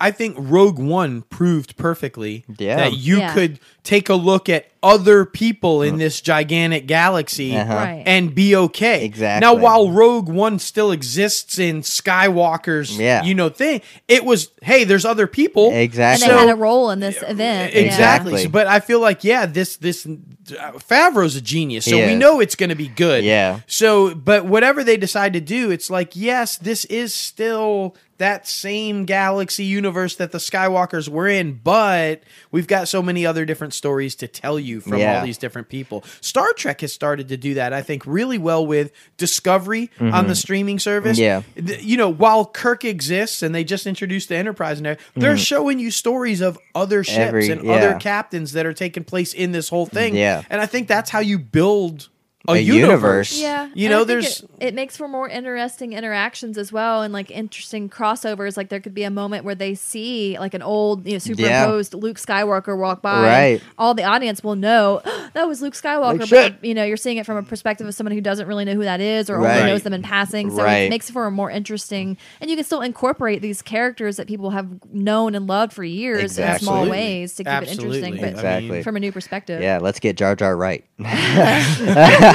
[0.00, 2.76] I think Rogue One proved perfectly Yeah.
[2.76, 3.34] that you Yeah.
[3.34, 7.74] could take a look at other people in this gigantic galaxy Uh-huh.
[7.74, 8.02] Right.
[8.06, 9.04] and be okay.
[9.04, 9.44] Exactly.
[9.44, 13.22] Now, while Rogue One still exists in Skywalker's, Yeah.
[13.24, 15.70] you know, thing, it was hey, there's other people.
[15.72, 15.76] Exactly.
[15.76, 16.26] And Exactly.
[16.28, 17.74] they So- had a role in this event.
[17.74, 17.80] yeah.
[17.80, 18.32] Exactly.
[18.32, 18.46] Exactly.
[18.48, 22.18] But I feel like yeah, this this uh, Favreau's a genius, so He we is.
[22.18, 23.24] know it's going to be good.
[23.24, 23.60] Yeah.
[23.66, 29.04] So, but whatever they decide to do, it's like yes, this is still that same
[29.04, 34.14] galaxy universe that the Skywalkers were in, but we've got so many other different stories
[34.16, 35.18] to tell you from Yeah.
[35.18, 36.04] all these different people.
[36.20, 40.16] Star Trek has started to do that, I think, really well with Discovery on the
[40.16, 40.32] mm-hmm.
[40.32, 41.18] streaming service.
[41.18, 41.42] Yeah.
[41.56, 45.38] You know, while Kirk exists and they just introduced the Enterprise, and everything, they're mm-hmm.
[45.38, 49.52] showing you stories of other ships Every- and other captains that are taking place in
[49.52, 50.14] this whole thing.
[50.14, 50.42] Yeah.
[50.50, 52.08] and I think that's how you build
[52.48, 53.32] a, A universe.
[53.32, 53.40] universe.
[53.40, 56.72] Yeah, you and know, I think there's it, it makes for more interesting interactions as
[56.72, 58.56] well, and like interesting crossovers.
[58.56, 61.94] Like there could be a moment where they see like an old, you know, superimposed
[61.94, 63.14] Luke Skywalker walk by.
[63.16, 63.62] and Right.
[63.78, 65.00] all the audience will know
[65.34, 66.18] that was Luke Skywalker.
[66.18, 66.54] Like, but shit.
[66.62, 68.84] you know, you're seeing it from a perspective of someone who doesn't really know who
[68.84, 69.56] that is, or Right.
[69.58, 70.50] only knows them in passing.
[70.50, 70.78] So Right.
[70.84, 74.50] it makes for a more interesting, and you can still incorporate these characters that people
[74.50, 78.82] have known and loved for years in small ways to keep it interesting, but Exactly.
[78.82, 79.60] from a new perspective.
[79.62, 80.84] Yeah, let's get Jar Jar right.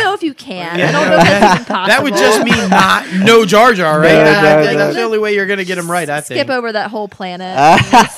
[0.02, 0.80] I don't know if you can.
[0.80, 1.88] I don't know if that's even possible.
[1.88, 4.14] that would just mean not no Jar Jar, right?
[4.14, 6.10] No I Jar think that's the only way you're going to get him right.
[6.10, 6.40] I think.
[6.40, 7.56] skip over that whole planet.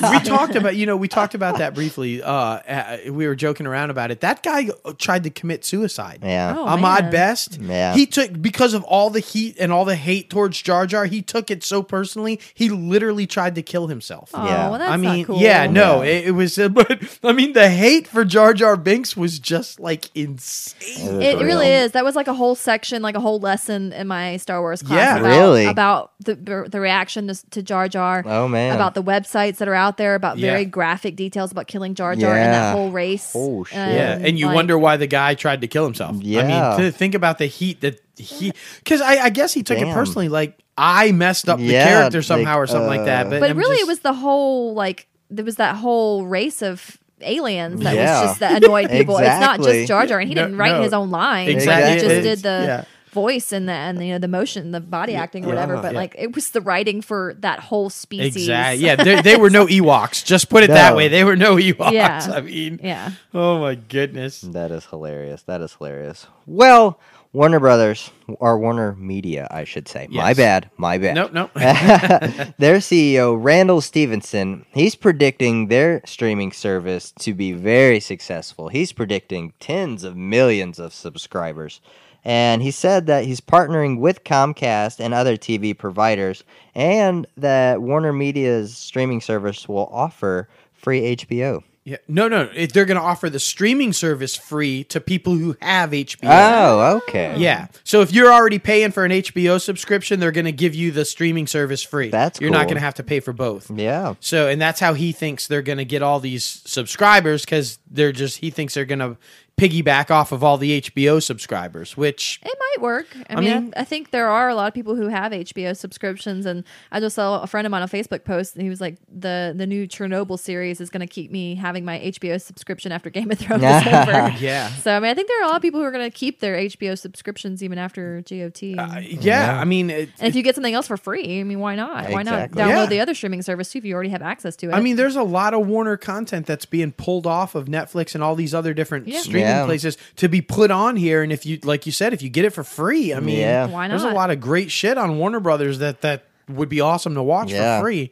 [0.10, 2.22] we talked about you know we talked about that briefly.
[2.22, 4.20] Uh, uh, we were joking around about it.
[4.20, 6.20] That guy tried to commit suicide.
[6.22, 6.54] Yeah.
[6.56, 7.10] Oh, Ahmed man.
[7.10, 7.60] Best.
[7.60, 7.94] Yeah.
[7.94, 11.04] He took because of all the heat and all the hate towards Jar Jar.
[11.06, 12.40] He took it so personally.
[12.54, 14.30] He literally tried to kill himself.
[14.34, 14.70] oh, Yeah.
[14.70, 15.38] well, that's I mean, not cool.
[15.40, 16.10] yeah, no, Yeah.
[16.10, 19.80] It, it was, uh, but I mean, the hate for Jar Jar Binks was just
[19.80, 21.22] like insane.
[21.22, 21.73] It For really real.
[21.74, 21.92] Is.
[21.92, 24.96] That was like a whole section, like a whole lesson in my Star Wars class.
[24.96, 25.16] Yeah.
[25.18, 25.66] about, Really?
[25.66, 26.34] about the
[26.68, 28.22] the reaction to, to Jar Jar.
[28.26, 28.74] Oh, man.
[28.74, 30.50] About the websites that are out there about Yeah.
[30.52, 33.32] very graffic details about killing Jar Jar and that whole race.
[33.34, 33.76] Oh, shit.
[33.76, 36.16] Yeah, and you like- wonder why the guy tried to kill himself.
[36.20, 36.42] Yeah.
[36.42, 39.78] I mean, to think about the heat that he, because I, I guess he took
[39.78, 43.26] it personally, like I messed up the Yeah, character somehow like, or something like that.
[43.26, 46.62] uh, But, But really, just- it was the whole like there was that whole race
[46.62, 48.20] of aliens that Yeah.
[48.20, 49.18] was just that annoyed people.
[49.18, 50.82] It's not just Jar Jar, and he No, didn't write no.
[50.82, 51.50] his own lines.
[51.50, 51.94] Exactly.
[51.94, 52.84] He just did the Yeah.
[53.12, 55.74] voice and the and you know the motion, the body acting, or whatever.
[55.76, 55.82] Yeah.
[55.82, 55.98] But Yeah.
[55.98, 58.36] like it was the writing for that whole species.
[58.36, 58.84] exactly.
[58.84, 60.24] Yeah, they, they were no Ewoks.
[60.24, 61.08] Just put it that way.
[61.08, 61.92] They were no Ewoks.
[61.92, 62.32] Yeah.
[62.34, 63.10] I mean, Yeah.
[63.32, 64.40] oh my goodness.
[64.40, 65.42] That is hilarious.
[65.42, 66.26] That is hilarious.
[66.46, 66.98] Well,
[67.34, 70.06] Warner Brothers or Warner Media, I should say.
[70.08, 70.70] My bad.
[70.76, 71.16] My bad.
[71.16, 71.50] Nope, nope.
[71.54, 78.68] their CEO, Randall Stephenson, he's predicting their streaming service to be very successful.
[78.68, 81.80] He's predicting tens of millions of subscribers.
[82.24, 88.12] And he said that he's partnering with Comcast and other TV providers, and that Warner
[88.12, 91.64] Media's streaming service will offer free HBO.
[91.84, 91.98] Yeah.
[92.08, 92.48] No, no.
[92.54, 96.18] It, they're going to offer the streaming service free to people who have HBO.
[96.22, 97.36] Oh, okay.
[97.36, 97.66] Yeah.
[97.84, 101.04] So if you're already paying for an HBO subscription, they're going to give you the
[101.04, 102.08] streaming service free.
[102.08, 102.68] That's You're not cool.
[102.68, 103.70] going to have to pay for both.
[103.70, 104.14] Yeah.
[104.20, 108.12] So, and that's how he thinks they're going to get all these subscribers because they're
[108.12, 109.18] just, he thinks they're going to
[109.56, 113.06] piggyback off of all the HBO subscribers, which It might work.
[113.30, 115.76] I, mean, mean- I, I think there are a lot of people who have HBO
[115.76, 118.80] subscriptions, and I just saw a friend of mine on Facebook post, and he was
[118.80, 122.90] like, "the The new Chernobyl series is going to keep me having my HBO subscription
[122.90, 124.68] after Game of Thrones is over." yeah.
[124.70, 126.16] So I mean, I think there are a lot of people who are going to
[126.16, 128.62] keep their HBO subscriptions even after GOT.
[128.76, 131.60] Uh, yeah, I mean, it, and if you get something else for free, I mean,
[131.60, 132.10] why not?
[132.10, 132.86] Why not download Yeah.
[132.86, 134.72] the other streaming service too if you already have access to it?
[134.74, 138.24] I mean, there's a lot of Warner content that's being pulled off of Netflix and
[138.24, 139.20] all these other different Yeah.
[139.20, 139.64] streaming Yeah.
[139.66, 141.22] places to be put on here.
[141.22, 143.66] And if you, like you said, if you get it for free, I mean, Yeah.
[143.66, 147.14] Why there's a lot of great shit on Warner Brothers that that would be awesome
[147.14, 147.78] to watch Yeah.
[147.78, 148.10] for free.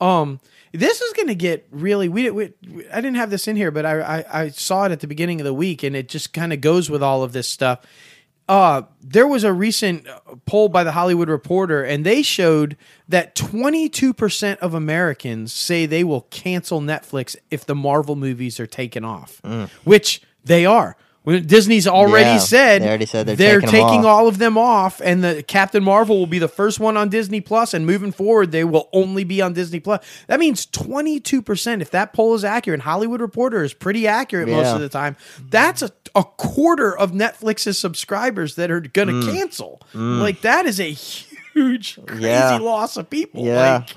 [0.00, 0.40] Um,
[0.72, 2.08] this is going to get really.
[2.08, 2.52] We, we
[2.92, 5.40] I didn't have this in here, but I, I I saw it at the beginning
[5.40, 7.80] of the week, and it just kind of goes with all of this stuff.
[8.48, 12.76] Uh, there was a recent uh, poll by the Hollywood Reporter, and they showed
[13.08, 19.04] that 22% of Americans say they will cancel Netflix if the Marvel movies are taken
[19.04, 19.40] off,
[19.84, 20.96] which they are.
[21.24, 24.06] When Disney's already Yeah, said they already said they're taking 'em taking off.
[24.06, 27.40] all of them off, and the Captain Marvel will be the first one on Disney
[27.40, 30.04] Plus, and moving forward, they will only be on Disney Plus.
[30.26, 31.80] That means 22%.
[31.80, 35.14] If that poll is accurate, and Hollywood Reporter is pretty accurate most of the time,
[35.48, 39.32] that's a, a quarter of Netflix's subscribers that are going to Mm.
[39.32, 39.80] cancel.
[39.94, 42.58] Like, that is a huge, crazy Yeah.
[42.58, 43.44] loss of people.
[43.46, 43.74] Yeah.
[43.76, 43.90] Like,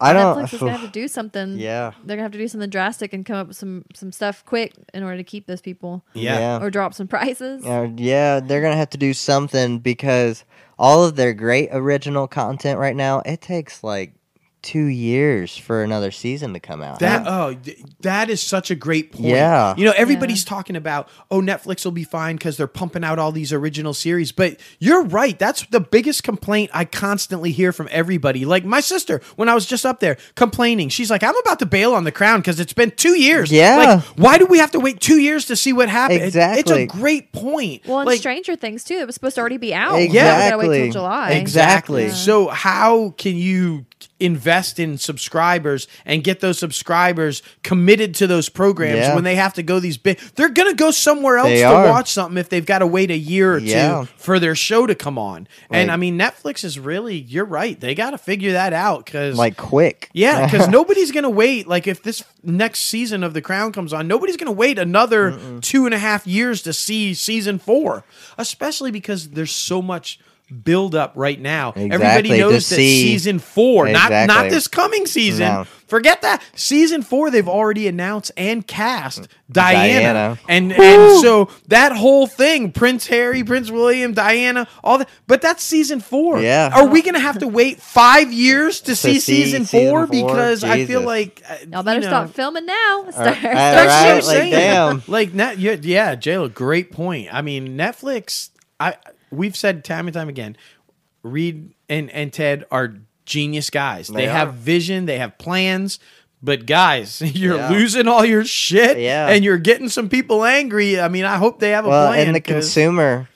[0.00, 0.36] I don't.
[0.36, 1.58] Netflix is gonna have to do something.
[1.58, 1.92] Yeah.
[2.04, 4.74] they're gonna have to do something drastic and come up with some some stuff quick
[4.94, 6.38] in order to keep those people, yeah.
[6.38, 6.62] Yeah.
[6.62, 7.64] or drop some prices.
[7.64, 10.44] Uh, yeah, they're gonna have to do something because
[10.78, 14.14] all of their great original content right now, it takes like
[14.62, 16.98] two years for another season to come out.
[16.98, 17.56] That oh,
[18.00, 19.24] that is such a great point.
[19.26, 19.74] Yeah.
[19.76, 23.32] you know everybody's talking about oh Netflix will be fine because they're pumping out all
[23.32, 25.38] these original series, but you're right.
[25.38, 28.44] That's the biggest complaint I constantly hear from everybody.
[28.44, 31.66] Like my sister, when I was just up there complaining, she's like, "I'm about to
[31.66, 33.50] bail on the Crown because it's been two years.
[33.50, 33.76] Yeah.
[33.76, 36.20] like why do we have to wait two years to see what happened?
[36.22, 37.82] It- it's a great point.
[37.86, 38.94] Well, and like, Stranger Things too.
[38.94, 39.96] It was supposed to already be out.
[39.96, 40.12] Exactly.
[40.12, 41.30] We gotta wait till July.
[41.32, 42.06] Exactly.
[42.06, 42.12] Yeah.
[42.12, 43.86] So how can you
[44.20, 49.14] invest in subscribers and get those subscribers committed to those programs Yeah.
[49.14, 51.64] when they have to go these big they're going to go somewhere else They to
[51.64, 51.88] are.
[51.88, 54.02] watch something if they've got to wait a year or Yeah.
[54.02, 55.48] two for their show to come on.
[55.70, 57.78] and I mean Netflix is really you're right.
[57.80, 60.08] They got to figure that out cuz like quick.
[60.12, 61.66] yeah, because nobody's gonna wait.
[61.66, 65.84] Like if this next season of The Crown comes on, nobody's gonna wait another two
[65.86, 68.04] and a half years to see season four.
[68.38, 70.18] Especially because there's so much
[70.50, 71.70] build up right now.
[71.70, 75.48] Exactly, Everybody to knows that see- season four, not not this coming season.
[75.48, 75.64] No.
[75.86, 76.40] Forget that.
[76.54, 80.38] Season four, they've already announced and cast Diana, Diana.
[80.48, 85.08] and and so that whole thing, Prince Harry, Prince William, Diana, all that.
[85.26, 86.40] But that's season four.
[86.40, 86.70] Yeah.
[86.72, 90.06] Are we gonna have to wait five years to, see, see season, season four?
[90.06, 90.26] four?
[90.28, 93.06] Because I feel like uh, Y'all better you know, start filming now.
[93.10, 95.02] Start, right, start That's what I'm right, like, damn.
[95.08, 97.34] Like net, yeah, yeah, Jayla, great point.
[97.34, 98.50] I mean, Netflix.
[98.78, 98.94] I
[99.30, 100.56] we've said time and time again,
[101.22, 102.94] Reed and and Ted are
[103.26, 104.08] genius guys.
[104.08, 105.06] They, They have vision.
[105.06, 105.98] They have plans.
[106.42, 107.68] But guys, you're Yeah.
[107.70, 109.28] losing all your shit, Yeah.
[109.28, 110.98] and you're getting some people angry.
[111.00, 112.26] I mean, I hope they have a Well, plan.
[112.28, 113.28] and the 'cause- consumer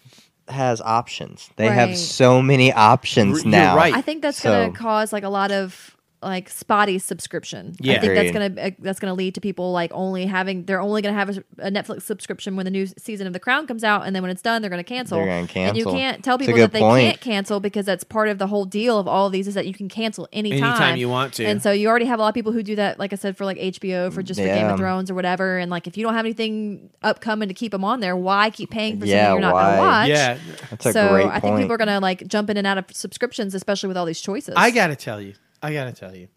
[0.48, 1.48] has options.
[1.56, 3.76] They have so many options You're now.
[3.76, 3.94] right.
[3.94, 5.93] I think that's So- going to cause like a lot of
[6.24, 7.74] like spotty subscription.
[7.78, 7.94] Yeah.
[7.94, 10.64] I think that's going to uh, that's going to lead to people like only having
[10.64, 13.40] they're only going to have a, a Netflix subscription when the new season of The
[13.40, 15.18] Crown comes out, and then when it's done, they're going to cancel.
[15.18, 15.68] They're gonna cancel.
[15.68, 17.04] And you can't tell people that they point.
[17.04, 19.66] can't cancel because that's part of the whole deal of all of these is that
[19.66, 21.44] you can cancel anytime, Anytime you want to.
[21.44, 23.36] And so you already have a lot of people who do that, like I said,
[23.36, 25.58] for like HBO, for just for Game of Thrones or whatever.
[25.58, 28.70] And like if you don't have anything upcoming to keep them on there, why keep
[28.70, 30.08] paying for Yeah, something you're not gonna watch?
[30.08, 30.38] yeah,
[30.70, 32.84] That's a so great I think people are gonna like jump in and out of
[32.92, 34.54] subscriptions, especially with all these choices.
[34.56, 35.34] I gotta tell you,
[35.64, 36.28] I gotta tell you,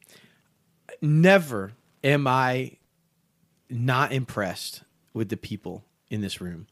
[1.02, 2.78] never am I
[3.70, 6.68] not impressed with the people in this room.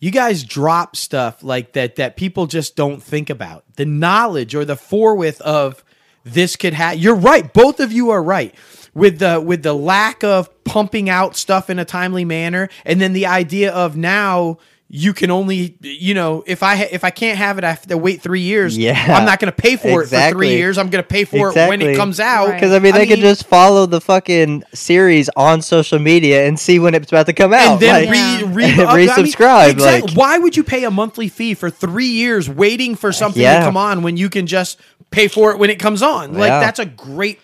[0.00, 3.64] You guys drop stuff like that that people just don't think about.
[3.76, 5.84] The knowledge or the forthwith of
[6.24, 6.98] this could happen.
[6.98, 7.52] You're right.
[7.52, 8.56] Both of you are right.
[8.92, 13.12] With the with the lack of pumping out stuff in a timely manner, and then
[13.12, 14.58] the idea of now
[14.92, 17.96] you can only you know if I if I can't have it, I have to
[17.96, 18.76] wait three years.
[18.76, 18.98] Yeah.
[19.16, 20.78] I'm not going to pay for it for three years.
[20.78, 22.48] I'm going to pay for it when it comes out.
[22.48, 22.54] Right.
[22.54, 26.80] Because I mean, they could just follow the fucking series on social media and see
[26.80, 28.52] when it's about to come out, and then like, re, Yeah.
[28.52, 29.84] re, I mean, exactly.
[29.84, 33.60] like- why would you pay a monthly fee for three years waiting for something Yeah.
[33.60, 34.80] to come on when you can just
[35.12, 36.34] pay for it when it comes on?
[36.34, 36.60] Like Yeah.
[36.60, 37.38] that's a great.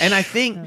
[0.00, 0.58] And I think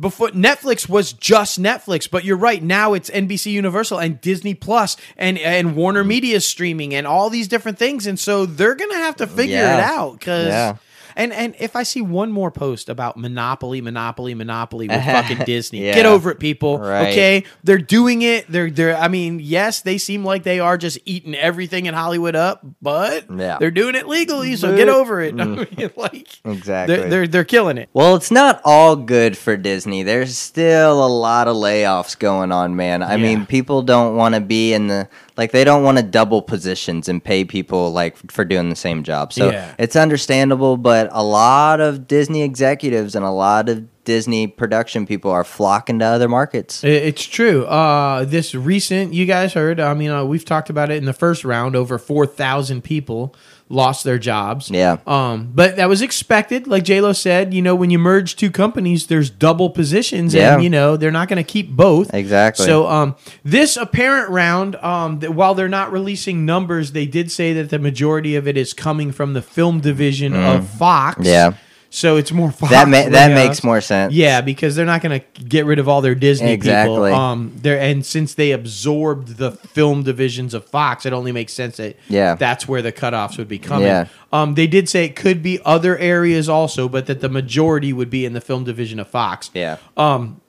[0.00, 2.62] before Netflix was just Netflix, but you're right.
[2.62, 7.48] Now it's NBC Universal and Disney Plus and and Warner Media streaming and all these
[7.48, 9.78] different things, and so they're gonna have to figure Yeah.
[9.78, 10.46] it out because.
[10.48, 10.76] Yeah.
[11.16, 15.22] And and if I see one more post about monopoly, monopoly, monopoly with uh-huh.
[15.22, 15.94] fucking Disney, Yeah.
[15.94, 16.78] get over it, people.
[16.78, 17.08] Right.
[17.08, 18.46] Okay, they're doing it.
[18.48, 18.96] They're they're.
[18.96, 23.26] I mean, yes, they seem like they are just eating everything in Hollywood up, but
[23.30, 23.58] Yeah.
[23.58, 24.56] they're doing it legally.
[24.56, 25.34] So get over it.
[25.40, 25.78] I mm.
[25.78, 26.96] mean, like Exactly.
[26.96, 27.88] they're, they're they're killing it.
[27.92, 30.02] Well, it's not all good for Disney.
[30.02, 33.02] There's still a lot of layoffs going on, man.
[33.02, 33.22] I Yeah.
[33.22, 37.08] mean, people don't want to be in the like they don't want to double positions
[37.08, 39.32] and pay people like for doing the same job.
[39.32, 39.74] So Yeah.
[39.78, 45.30] it's understandable, but a lot of Disney executives and a lot of Disney production people
[45.30, 46.82] are flocking to other markets.
[46.82, 47.64] It's true.
[47.66, 49.78] Uh, this recent, you guys heard.
[49.78, 51.76] I mean, uh, we've talked about it in the first round.
[51.76, 53.34] Over four thousand people
[53.72, 54.70] lost their jobs.
[54.70, 54.98] Yeah.
[55.06, 56.66] Um, but that was expected.
[56.66, 60.54] Like J Lo said, you know, when you merge two companies, there's double positions, Yeah.
[60.54, 62.12] and you know they're not going to keep both.
[62.14, 62.66] Exactly.
[62.66, 67.52] So, um, this apparent round, um, that while they're not releasing numbers, they did say
[67.54, 71.20] that the majority of it is coming from the film division of Fox.
[71.20, 71.24] Mm.
[71.24, 71.52] Yeah.
[71.94, 72.72] So it's more Fox.
[72.72, 74.14] that ma- that makes more sense.
[74.14, 77.10] Yeah, because they're not going to get rid of all their Disney Exactly.
[77.10, 77.20] people.
[77.20, 81.76] Um, there and since they absorbed the film divisions of Fox, it only makes sense
[81.76, 82.34] that Yeah.
[82.34, 83.86] that's where the cutoffs would be coming.
[83.88, 84.06] Yeah.
[84.32, 88.08] Um, they did say it could be other areas also, but that the majority would
[88.10, 89.50] be in the film division of Fox.
[89.52, 89.76] Yeah.
[89.96, 90.40] Um,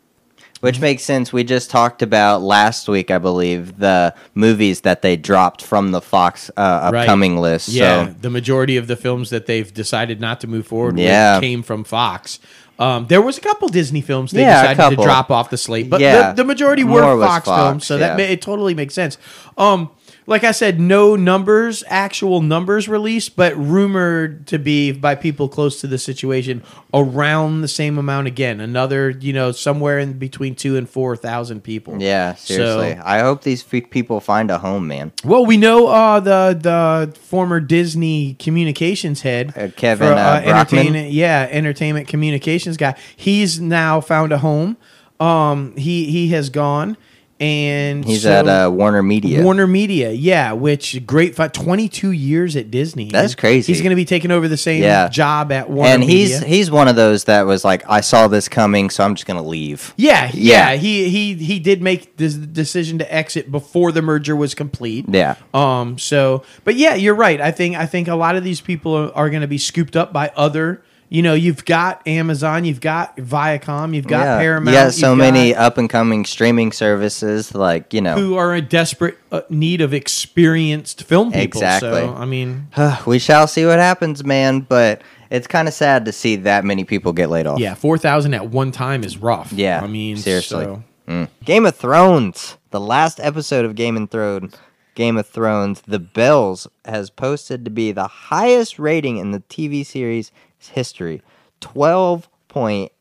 [0.63, 1.33] Which makes sense.
[1.33, 5.99] We just talked about last week, I believe, the movies that they dropped from the
[5.99, 7.01] Fox uh, Right.
[7.01, 7.67] upcoming list.
[7.67, 11.35] yeah, So the majority of the films that they've decided not to move forward Yeah.
[11.35, 12.39] with came from Fox.
[12.79, 15.89] Um, there was a couple Disney films they Yeah, decided to drop off the slate,
[15.89, 16.29] but Yeah.
[16.29, 19.17] the, the majority were Fox, Fox, films, so that ma- it totally makes sense.
[19.57, 19.89] Um,
[20.25, 25.81] like I said, no numbers, actual numbers released, but rumored to be by people close
[25.81, 28.59] to the situation around the same amount again.
[28.61, 32.01] Another, you know, somewhere in between two and four thousand people.
[32.01, 32.95] yeah, seriously.
[32.95, 35.11] So- I hope these f- people find a home, man.
[35.25, 40.49] Well, we know uh, the the former Disney communications head, Uh, Kevin, uh, Brockman?
[40.55, 42.95] entertainment, yeah, entertainment communications guy.
[43.15, 44.77] He's now found a home.
[45.19, 46.97] Um, he he has gone,
[47.43, 49.43] and He's so- at uh, Warner Media.
[49.43, 51.49] Warner Media, yeah, which great fun.
[51.49, 53.09] Twenty two years at Disney.
[53.09, 53.71] That's crazy.
[53.73, 55.09] He's going to be taking over the same Yeah.
[55.09, 56.47] job at Warner and he's Media.
[56.47, 59.43] he's one of those that was like, I saw this coming, so I'm just gonna
[59.43, 59.93] leave.
[59.97, 60.71] yeah, Yeah.
[60.71, 65.05] yeah, He he he did make this decision to exit before the merger was complete.
[65.09, 65.35] Yeah.
[65.53, 65.97] Um.
[65.97, 67.41] So, but yeah, you're right.
[67.41, 69.95] I think I think a lot of these people are, are going to be scooped
[69.95, 70.81] up by other.
[71.13, 74.39] You know, you've got Amazon, you've got Viacom, you've got yeah.
[74.39, 74.73] Paramount.
[74.73, 78.15] Got so many up and coming streaming services, like you know.
[78.15, 81.43] who are in desperate uh, need of experienced film people.
[81.43, 81.91] Exactly.
[81.91, 82.67] So, I mean,
[83.05, 84.61] we shall see what happens, man.
[84.61, 87.59] But it's kind of sad to see that many people get laid off.
[87.59, 89.53] yeah, four thousand at one time is rough.
[89.53, 90.65] Yeah, I mean, seriously.
[90.65, 91.27] so- Mm.
[91.43, 94.55] Game of Thrones, the last episode of Game of Thrones,
[94.95, 99.85] Game of Thrones, The Bells has posted to be the highest rating in the TV
[99.85, 100.31] series
[100.69, 101.21] history,
[101.59, 102.91] twelve point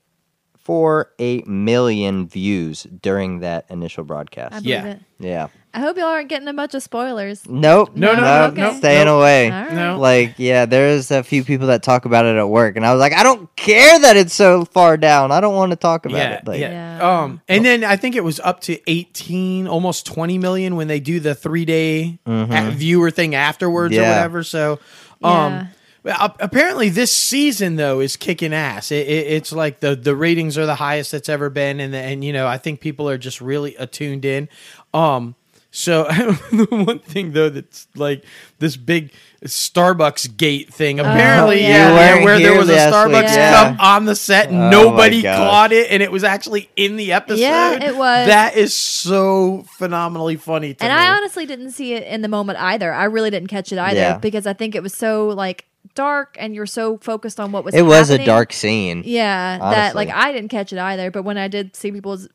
[0.59, 4.51] four eight million views during that initial I broadcast.
[4.62, 4.85] believe Yeah.
[4.87, 5.01] it.
[5.18, 5.48] Yeah.
[5.75, 7.48] I hope y'all aren't getting a bunch of spoilers.
[7.48, 7.96] Nope.
[7.96, 9.16] No, no, nope, no, no, Staying nope.
[9.18, 9.51] away.
[9.51, 9.72] All right.
[9.72, 9.98] No.
[9.98, 13.01] Like, yeah, there's a few people that talk about it at work, and I was
[13.01, 15.33] like, I don't care that it's so far down.
[15.33, 16.46] I don't want to talk about Yeah, it.
[16.46, 16.98] Like, yeah.
[16.98, 17.22] Yeah.
[17.22, 21.01] Um, and then I think it was up to eighteen, almost twenty million when they
[21.01, 24.03] do the three day viewer thing afterwards or Mm-hmm.
[24.05, 24.16] Yeah.
[24.16, 24.44] whatever.
[24.44, 24.79] So, um,
[25.22, 25.66] well, ap-
[26.04, 28.90] apparently this season though is kicking ass.
[28.90, 31.98] It, it, it's like the the ratings are the highest that's ever been, and the,
[31.98, 34.48] and you know I think people are just really attuned in.
[34.92, 35.36] Um,
[35.70, 36.04] so
[36.50, 38.24] the one thing though that's like
[38.58, 39.12] this big
[39.44, 41.00] Starbucks gate thing.
[41.00, 42.18] Apparently, yeah.
[42.18, 43.70] yeah, where, there was a Starbucks week, yeah.
[43.70, 47.12] cup on the set, and Oh, nobody caught it, and it was actually in the
[47.12, 47.40] episode.
[47.40, 48.28] Yeah, it was.
[48.28, 50.96] That is so phenomenally funny to And me.
[50.96, 52.92] I honestly didn't see it in the moment either.
[52.92, 54.18] I really didn't catch it either Yeah.
[54.18, 57.74] because I think it was so like dark and you're so focused on what was
[57.74, 59.02] it was a dark scene.
[59.05, 62.28] Yeah, that like I didn't catch it either, but when I did see people's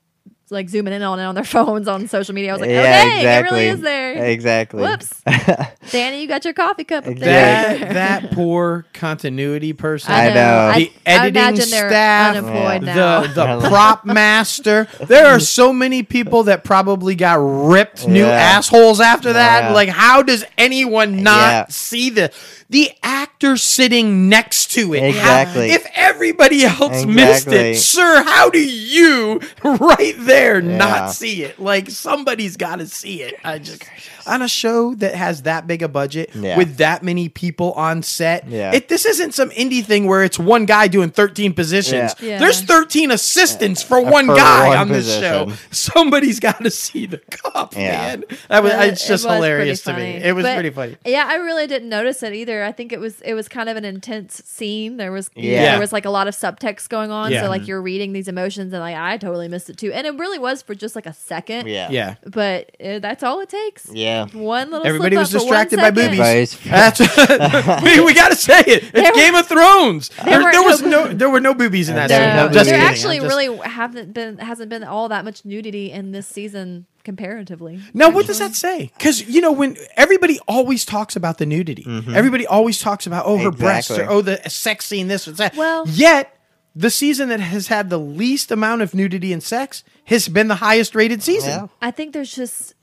[0.51, 2.51] like zooming in on it on their phones on social media.
[2.51, 3.27] I was like, yeah, okay, exactly.
[3.27, 4.23] it really is there.
[4.25, 4.83] Exactly.
[4.83, 5.21] Whoops.
[5.91, 7.79] Danny, you got your coffee cup up Exactly.
[7.79, 7.93] there.
[7.93, 10.11] That that poor continuity person.
[10.11, 10.33] I know.
[10.33, 12.95] The I, editing I staff, unemployed Yeah.
[12.95, 13.21] now.
[13.21, 14.87] the the prop master.
[15.01, 19.63] There are so many people that probably got ripped new assholes after that.
[19.69, 19.73] Yeah.
[19.73, 21.65] Like, how does anyone not Yeah.
[21.69, 22.31] see the
[22.69, 25.01] the actor sitting next to it?
[25.03, 25.69] Exactly.
[25.69, 30.77] How- if everybody else missed it, sir, how do you right there Yeah.
[30.77, 31.59] not see it?
[31.59, 33.35] Like somebody's got to see it.
[33.43, 33.83] I just
[34.27, 36.57] on a show that has that big a budget Yeah.
[36.57, 38.47] with that many people on set.
[38.47, 38.73] Yeah.
[38.73, 42.15] It this isn't some indie thing where it's one guy doing 13 positions.
[42.19, 42.27] Yeah.
[42.29, 42.39] Yeah.
[42.39, 45.49] There's 13 assistants for one For guy one on this position.
[45.49, 45.53] show.
[45.71, 47.91] Somebody's got to see the cup, Yeah.
[47.91, 48.23] man.
[48.49, 50.03] That was But it's it just was hilarious to me.
[50.23, 50.97] It was But, pretty funny.
[51.05, 52.63] Yeah, I really didn't notice it either.
[52.63, 54.97] I think it was it was kind of an intense scene.
[54.97, 55.71] There was Yeah.
[55.71, 57.31] there was like a lot of subtext going on.
[57.31, 57.43] Yeah.
[57.43, 59.91] So like you're reading these emotions and like I totally missed it too.
[59.93, 61.67] And it really was for just like a second.
[61.67, 61.89] Yeah.
[61.89, 62.15] Yeah.
[62.25, 63.87] But uh, that's all it takes.
[63.91, 64.16] Yeah.
[64.25, 65.95] One little Everybody slip was up distracted by second.
[65.95, 66.19] boobies.
[66.19, 66.59] Right.
[66.65, 66.99] That's
[67.83, 68.83] we, we got to say it.
[68.83, 70.09] It's There were- Game of Thrones.
[70.23, 72.07] There, were there was no- no there were no boobies in that.
[72.09, 72.35] There scene.
[72.35, 72.89] No, no Just there kidding.
[72.89, 77.79] actually just- really haven't been hasn't been all that much nudity in this season comparatively.
[77.93, 78.91] Now, what does that say?
[78.97, 83.37] Because you know, when everybody always talks about the nudity, everybody always talks about oh
[83.37, 84.09] her breasts Mm-hmm.
[84.09, 85.55] Or oh the sex scene, this or that.
[85.55, 86.33] Well- yet
[86.75, 90.55] the season that has had the least amount of nudity and sex has been the
[90.55, 91.49] highest rated season.
[91.49, 91.67] Yeah.
[91.81, 92.75] I think there's just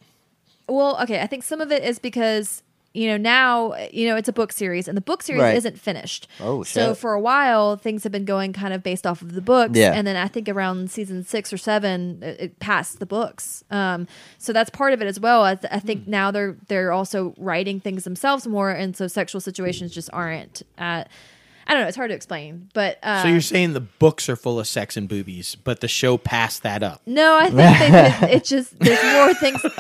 [0.69, 2.63] well, okay, I think some of it is because
[2.97, 5.57] you know now you know it's a book series and the book series Right.
[5.57, 6.29] isn't finished.
[6.41, 6.75] Oh, shit.
[6.75, 9.77] So for a while things have been going kind of based off of the books
[9.77, 9.93] Yeah.
[9.95, 13.65] and then I think around season 6 or 7 it, it passed the books.
[13.69, 14.07] Um
[14.39, 15.43] so that's part of it as well.
[15.43, 19.41] I, th- I think now they're they're also writing things themselves more and so sexual
[19.41, 21.09] situations just aren't at
[21.67, 24.37] I don't know, it's hard to explain, but uh, So you're saying the books are
[24.37, 27.01] full of sex and boobies, but the show passed that up.
[27.07, 29.71] no, I think they could, it just there's more things to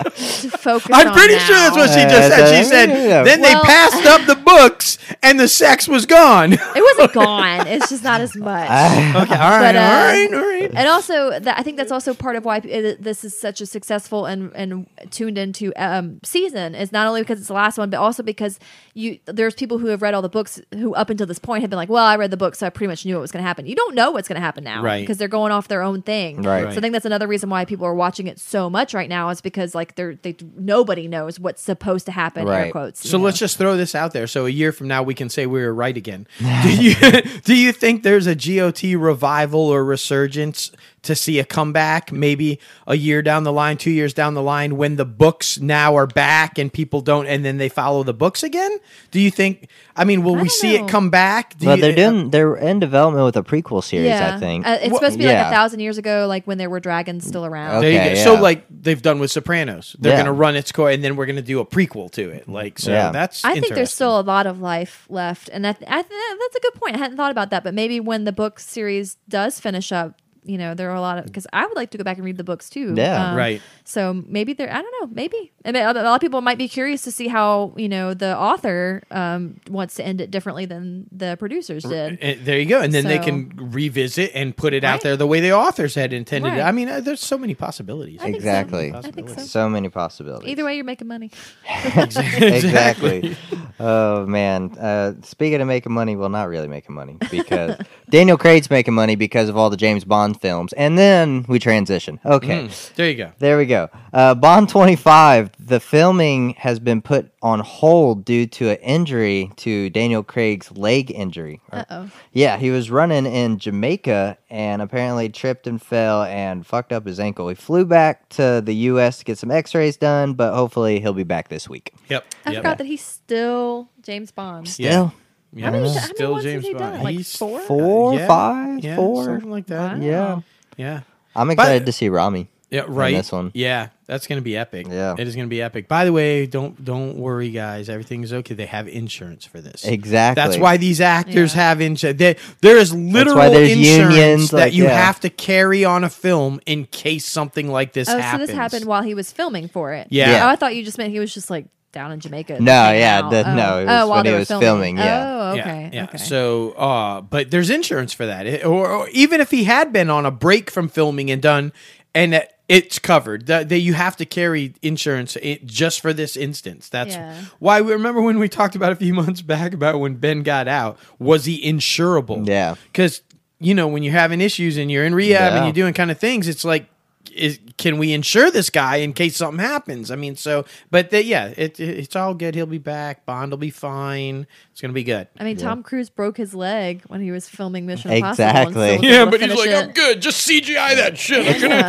[0.58, 1.06] focus on.
[1.08, 2.48] I'm pretty sure that's what she Uh, just said.
[2.48, 2.88] She uh, said,
[3.26, 6.52] then Well- they passed up the books and the sex was gone.
[6.76, 7.66] It wasn't gone.
[7.68, 8.68] It's just not as much.
[9.14, 10.70] Okay, all right, But, uh, all right, all right.
[10.74, 13.66] and also, that, I think that's also part of why it, this is such a
[13.66, 16.74] successful and, and tuned into um, season.
[16.74, 18.58] Is not only because it's the last one, but also because
[18.94, 21.70] you there's people who have read all the books who up until this point have
[21.74, 23.42] been like, well, I read the book, so I pretty much knew what was going
[23.42, 23.66] to happen.
[23.66, 25.00] You don't know what's going to happen now, Right.
[25.00, 26.72] Because they're going off their own thing, Right.
[26.72, 29.28] So I think that's another reason why people are watching it so much right now
[29.30, 32.42] is because like they're they nobody knows what's supposed to happen.
[32.42, 32.72] Air Right.
[32.72, 33.08] quotes.
[33.08, 34.26] So you let's just throw this out there.
[34.26, 36.26] So a year from now, we can say we were right again.
[36.62, 36.94] do you
[37.44, 40.70] do you think there's a GOT revival or resurgence
[41.04, 42.12] to see a comeback?
[42.12, 45.96] Maybe a year down the line, two years down the line, when the books now
[45.96, 48.78] are back and people don't, and then they follow the books again.
[49.10, 49.68] Do you think?
[49.96, 50.84] I mean, will I we see know.
[50.84, 51.56] it come back?
[51.58, 54.66] Do But you- they're doing they're in development with a prequel series, I think.
[54.66, 55.48] Uh, it's Well, supposed to be like yeah.
[55.48, 57.80] a thousand years ago, like when there were dragons still around.
[57.82, 58.24] There you Okay, go.
[58.24, 60.16] So like they've done with Sopranos, they're Yeah.
[60.18, 62.48] going to run its core, and then we're going to do a prequel to it.
[62.48, 63.10] Like so, Yeah.
[63.12, 63.44] that's.
[63.44, 66.08] I think there's still a lot of life left, and I, th- I th-
[66.40, 66.96] that's a good point.
[66.96, 70.58] I hadn't thought about that, but maybe when the book series does finish up, you
[70.58, 72.36] know, there are a lot of because I would like to go back and read
[72.36, 72.94] the books too.
[72.96, 73.30] Yeah.
[73.30, 73.60] Um, Right.
[73.84, 75.52] So maybe there, I don't know, maybe.
[75.64, 78.36] I mean, a lot of people might be curious to see how you know the
[78.36, 82.18] author um, wants to end it differently than the producers did.
[82.20, 85.26] And there you go, and then they can revisit and put it out there the
[85.26, 86.58] way the authors had intended it.
[86.58, 86.66] Right.
[86.66, 88.20] I mean, uh, there's so many possibilities.
[88.20, 88.38] I think so.
[88.38, 88.94] exactly.
[88.94, 89.40] I think so.
[89.42, 90.48] So many possibilities.
[90.48, 91.30] Either way, you're making money.
[91.94, 93.36] exactly.
[93.80, 94.70] oh man.
[94.78, 97.76] Uh, speaking of making money, well, not really making money because
[98.10, 102.20] Daniel Craig's making money because of all the James Bond films, and then we transition.
[102.24, 102.64] Okay.
[102.64, 103.32] Mm, there you go.
[103.38, 103.88] There we go.
[104.12, 109.90] Uh, Bond 25, the filming has been put on hold due to an injury to
[109.90, 111.60] Daniel Craig's leg injury.
[111.70, 112.10] Uh oh.
[112.32, 117.20] Yeah, he was running in Jamaica and apparently tripped and fell and fucked up his
[117.20, 117.48] ankle.
[117.48, 119.18] He flew back to the U.S.
[119.18, 121.92] to get some x rays done, but hopefully he'll be back this week.
[122.08, 122.24] Yep.
[122.46, 122.58] I yep.
[122.60, 124.68] forgot that he's still James Bond.
[124.68, 124.84] Still?
[124.84, 125.10] Yeah.
[125.58, 126.78] How many- He's how many still ones James Bond.
[126.78, 127.02] done?
[127.02, 127.60] Like He's four?
[127.60, 129.24] Four, uh, yeah, five, yeah, four?
[129.24, 129.98] something like that.
[129.98, 130.02] Wow.
[130.04, 130.40] Yeah.
[130.76, 131.00] Yeah.
[131.36, 132.48] I'm excited to see Rami.
[132.70, 133.14] Yeah, right.
[133.14, 133.52] this one.
[133.54, 134.88] Yeah, that's gonna be epic.
[134.90, 135.14] Yeah.
[135.16, 135.86] it is gonna be epic.
[135.86, 137.88] By the way, don't don't worry, guys.
[137.88, 138.54] Everything's okay.
[138.54, 139.84] They have insurance for this.
[139.84, 140.42] Exactly.
[140.42, 141.62] That's why these actors Yeah.
[141.62, 142.18] have insurance.
[142.18, 145.04] There, there is literal insurance unions, that like, you yeah.
[145.06, 148.42] have to carry on a film in case something like this Oh, happens.
[148.42, 150.08] so this happened while he was filming for it.
[150.10, 150.30] Yeah.
[150.32, 150.46] Yeah.
[150.46, 152.58] Oh, I thought you just meant he was just like down in Jamaica.
[152.60, 153.54] No, yeah, the- oh.
[153.54, 155.52] no, it was oh, while when he was filming, yeah.
[155.54, 155.90] Oh, okay.
[155.92, 156.04] Yeah.
[156.04, 156.18] Okay.
[156.18, 160.10] So, uh, but there's insurance for that, It- or, or even if he had been
[160.10, 161.72] on a break from filming and done,
[162.14, 163.46] and that it's covered.
[163.46, 166.88] That that you have to carry insurance i just for this instance.
[166.88, 167.34] That's Yeah.
[167.58, 170.66] why we remember when we talked about a few months back about when Ben got
[170.68, 170.98] out.
[171.18, 172.46] Was he insurable?
[172.46, 172.74] Yeah.
[172.92, 173.22] because
[173.60, 176.18] you know when you're having issues and you're in rehab and you're doing kind of
[176.18, 176.86] things, it's like
[177.32, 180.10] is can we insure this guy in case something happens?
[180.10, 182.54] I mean, so but the, yeah, it, it- it's all good.
[182.54, 183.24] He'll be back.
[183.26, 184.46] Bond will be fine.
[184.72, 185.28] It's gonna be good.
[185.38, 188.50] I mean, Tom Cruise broke his leg when he was filming Mission Exactly.
[188.50, 188.82] Impossible.
[188.82, 189.84] and still was Yeah, but he's like, it.
[189.84, 190.20] I'm good.
[190.22, 191.46] Just CGI that shit.
[191.46, 191.88] I'm gonna Yeah.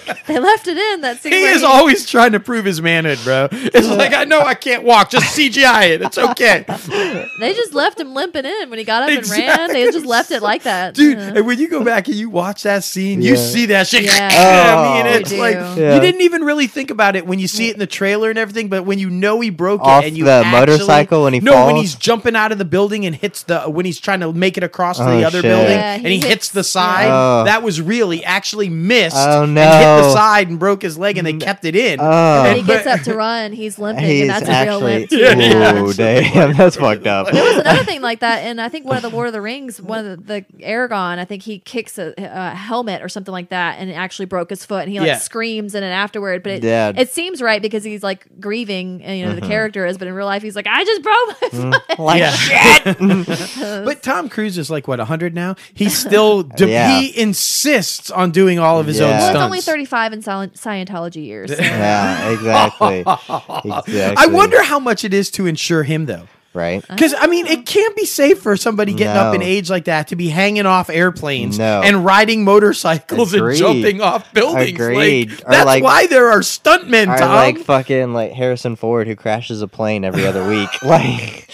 [0.00, 0.16] Fine.
[0.26, 1.02] They left it in.
[1.02, 3.48] That scene He where is always trying to prove his manhood, bro.
[3.52, 6.02] It's like I know I can't walk, just CGI it.
[6.02, 6.64] It's okay,
[7.40, 9.72] They just left him limping in when he got up and ran.
[9.72, 11.18] They just left it like that, dude.
[11.18, 11.32] Yeah.
[11.36, 14.04] And when you go back and you watch that scene, you see that shit.
[14.04, 14.30] Yeah.
[14.56, 15.16] I mean, Oh.
[15.18, 15.54] it's You like.
[15.54, 15.94] Yeah.
[15.94, 18.38] you didn't even really think about it when you see it in the trailer and
[18.38, 18.68] everything.
[18.68, 21.40] But when you know he broke Off it and you the actually- motorcycle when he
[21.40, 21.80] no, when falls?
[21.80, 24.62] he's jumping out of the building and hits the when he's trying to make it
[24.62, 25.50] across to Oh, the other shit.
[25.50, 27.08] building Yeah, and he he hits, hits- the side.
[27.10, 27.44] Oh.
[27.44, 29.16] That was really actually missed.
[29.18, 30.14] Oh, And hit the no.
[30.14, 32.00] side and broke his leg, and they kept it in.
[32.00, 32.42] Oh.
[32.44, 34.92] when he And- gets up to run, he's limping, He's and that's a real actually.
[34.98, 35.10] limp.
[35.10, 35.16] Too.
[35.18, 35.82] Yeah, Yeah.
[35.82, 37.30] Ooh, damn, that's fucked up.
[37.30, 39.40] There was another thing like that, and I think one of the Lord of the
[39.40, 43.32] Rings, one of the, the Aragorn, I think he kicks a, a helmet or something
[43.32, 45.18] like that, and it actually broke his foot, and he like Yeah.
[45.18, 46.42] screams in it afterward.
[46.42, 46.92] But it, Yeah.
[46.96, 49.40] it seems right because he's like grieving, and, you know, Mm-hmm.
[49.40, 51.48] the character is, but in real life, he's like, I just broke my
[51.80, 51.82] foot.
[51.98, 52.30] Like Yeah.
[52.30, 52.96] shit.
[53.86, 55.56] But Tom Cruise is like what 100 now.
[55.74, 56.98] He's still de- Yeah.
[57.00, 59.18] he insists on doing all of his own Yeah.
[59.18, 59.36] Well, stunts.
[59.36, 61.54] it's only 35 in Sci- Scientology years.
[61.56, 63.00] so- yeah, exactly.
[63.00, 64.00] exactly.
[64.16, 66.28] I wonder how much it is to insure him though.
[66.56, 66.82] Right?
[66.88, 70.08] Because I mean, it can't be safe for somebody getting up in age like that
[70.08, 71.82] to be hanging off airplanes No.
[71.84, 73.50] and riding motorcycles Agreed.
[73.50, 74.70] and jumping off buildings.
[74.70, 75.30] Agreed.
[75.30, 77.30] Like, that's like- why there are stuntmen, Tom.
[77.34, 81.46] like fucking like Harrison Ford who crashes a plane every other week, like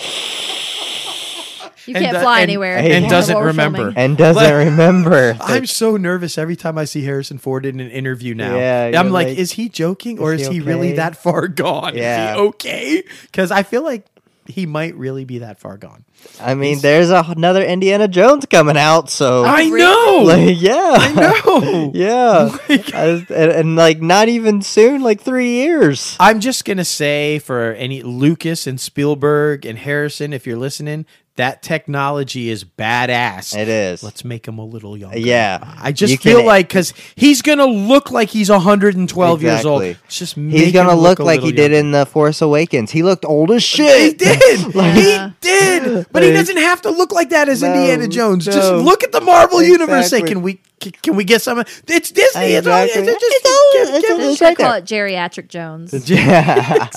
[1.85, 2.77] You can't uh, fly and- anywhere.
[2.79, 3.79] and while doesn't remember.
[3.79, 3.95] filming.
[3.97, 5.37] and doesn't Like- remember.
[5.41, 8.55] I'm so nervous every time I see Harrison Ford in an interview now.
[8.57, 11.49] Yeah, I'm like, like, is he joking or is is he he really that far
[11.49, 11.97] gone?
[11.97, 12.31] Yeah.
[12.35, 13.03] Is he okay?
[13.23, 14.07] Because I feel like
[14.47, 16.05] he might really be that far gone.
[16.41, 20.23] I mean, there's a, another Indiana Jones coming out, so I know.
[20.25, 21.91] like, yeah, I know.
[21.95, 26.17] yeah, oh I and, and like not even soon, like three years.
[26.19, 31.63] I'm just gonna say for any Lucas and Spielberg and Harrison, if you're listening, that
[31.63, 33.57] technology is badass.
[33.57, 34.03] It is.
[34.03, 35.19] Let's make him a little younger.
[35.19, 35.77] Yeah.
[35.81, 39.83] I just You feel can- like because he's gonna look like he's 112 years old.
[39.83, 42.91] It's just He's gonna him look a like he little did in the Force Awakens.
[42.91, 43.99] He looked old as shit.
[43.99, 44.19] He shit.
[44.19, 44.75] did.
[44.75, 45.29] Yeah.
[45.29, 46.07] He did.
[46.13, 48.45] But he doesn't have to look like that as No, Indiana Jones.
[48.45, 50.11] Just look at the Marvel universe.
[50.11, 51.61] Say, can we c- can we get some?
[51.61, 52.53] It's Disney.
[52.55, 53.13] It's all, it's Exactly.
[53.15, 54.79] just, It's all- give- it's give- all- It's right call there.
[54.79, 55.93] it geriatric Jones.
[56.11, 56.89] Yeah.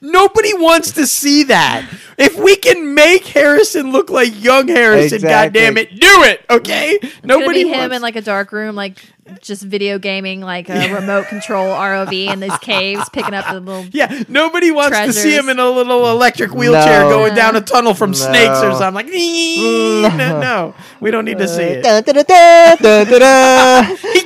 [0.00, 1.86] Nobody wants to see that.
[2.18, 5.60] If we can make Harrison look like young Harrison, Exactly.
[5.60, 6.44] goddamn it, do it.
[6.50, 6.98] Okay.
[7.02, 7.96] It's Nobody gonna him wants.
[7.96, 8.98] in like a dark room, like
[9.40, 13.84] just video gaming, like a remote control ROV in these caves, picking up the little.
[13.92, 17.10] yeah, nobody wants to see him in a little electric wheelchair No.
[17.10, 18.94] going down a tunnel from snakes or something.
[18.94, 19.06] Like,
[20.18, 21.82] no, no, we don't need to see it.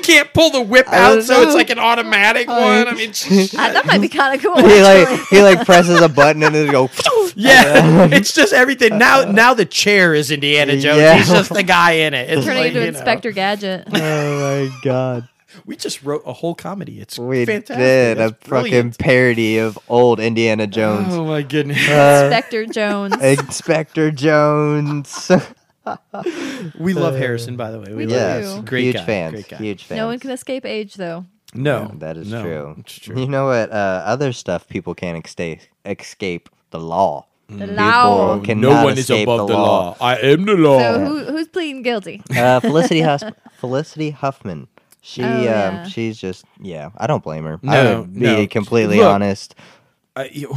[0.02, 2.88] Can't pull the whip out, don't so it's like an automatic one.
[2.88, 4.56] I mean, Uh, that might be kind of cool.
[4.56, 5.36] he like actually.
[5.38, 6.90] he like presses a button and it go.
[7.36, 8.98] yeah, it's just everything.
[8.98, 10.98] Now, now the chair is Indiana Jones.
[10.98, 11.16] Yeah.
[11.16, 12.30] He's just the guy in it.
[12.30, 12.98] It's turning like, into you know.
[12.98, 13.88] Inspector Gadget.
[13.94, 15.28] Oh my god.
[15.66, 16.98] We just wrote a whole comedy.
[17.00, 17.76] It's We fantastic.
[17.76, 18.98] did a That's fucking brilliant.
[18.98, 21.08] parody of old Indiana Jones.
[21.12, 21.76] Oh my goodness.
[21.88, 23.16] Uh, Inspector Jones.
[23.22, 25.30] Inspector Jones.
[26.78, 27.86] We love Harrison, by the way.
[27.90, 28.56] We We love yes, do.
[28.58, 28.64] him.
[28.64, 29.04] Great huge guy.
[29.04, 29.32] fans.
[29.32, 29.56] Great guy.
[29.58, 29.96] Huge fans.
[29.98, 31.26] No one can escape age, though.
[31.54, 32.74] No, that is no, true.
[32.78, 33.18] It's true.
[33.20, 33.70] You know what?
[33.70, 37.26] Uh, other stuff people can't escape escape the law.
[37.48, 38.40] The People law.
[38.40, 39.80] cannot no one is escape above the the law.
[39.90, 39.96] law.
[40.00, 40.78] I am the law.
[40.78, 42.22] So who, who's pleading guilty?
[42.34, 43.24] Uh, Felicity Hus-
[43.58, 44.68] Felicity Huffman.
[45.02, 45.84] She Oh, um yeah.
[45.84, 47.58] she's just yeah, I don't blame her.
[47.64, 48.46] I No, would be no.
[48.46, 49.54] completely Look, honest.
[50.16, 50.54] Uh, you-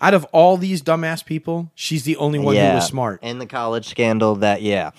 [0.00, 2.70] out of all these dumbass people, she's the only one yeah.
[2.70, 3.22] who was smart.
[3.22, 4.90] In the college scandal that yeah.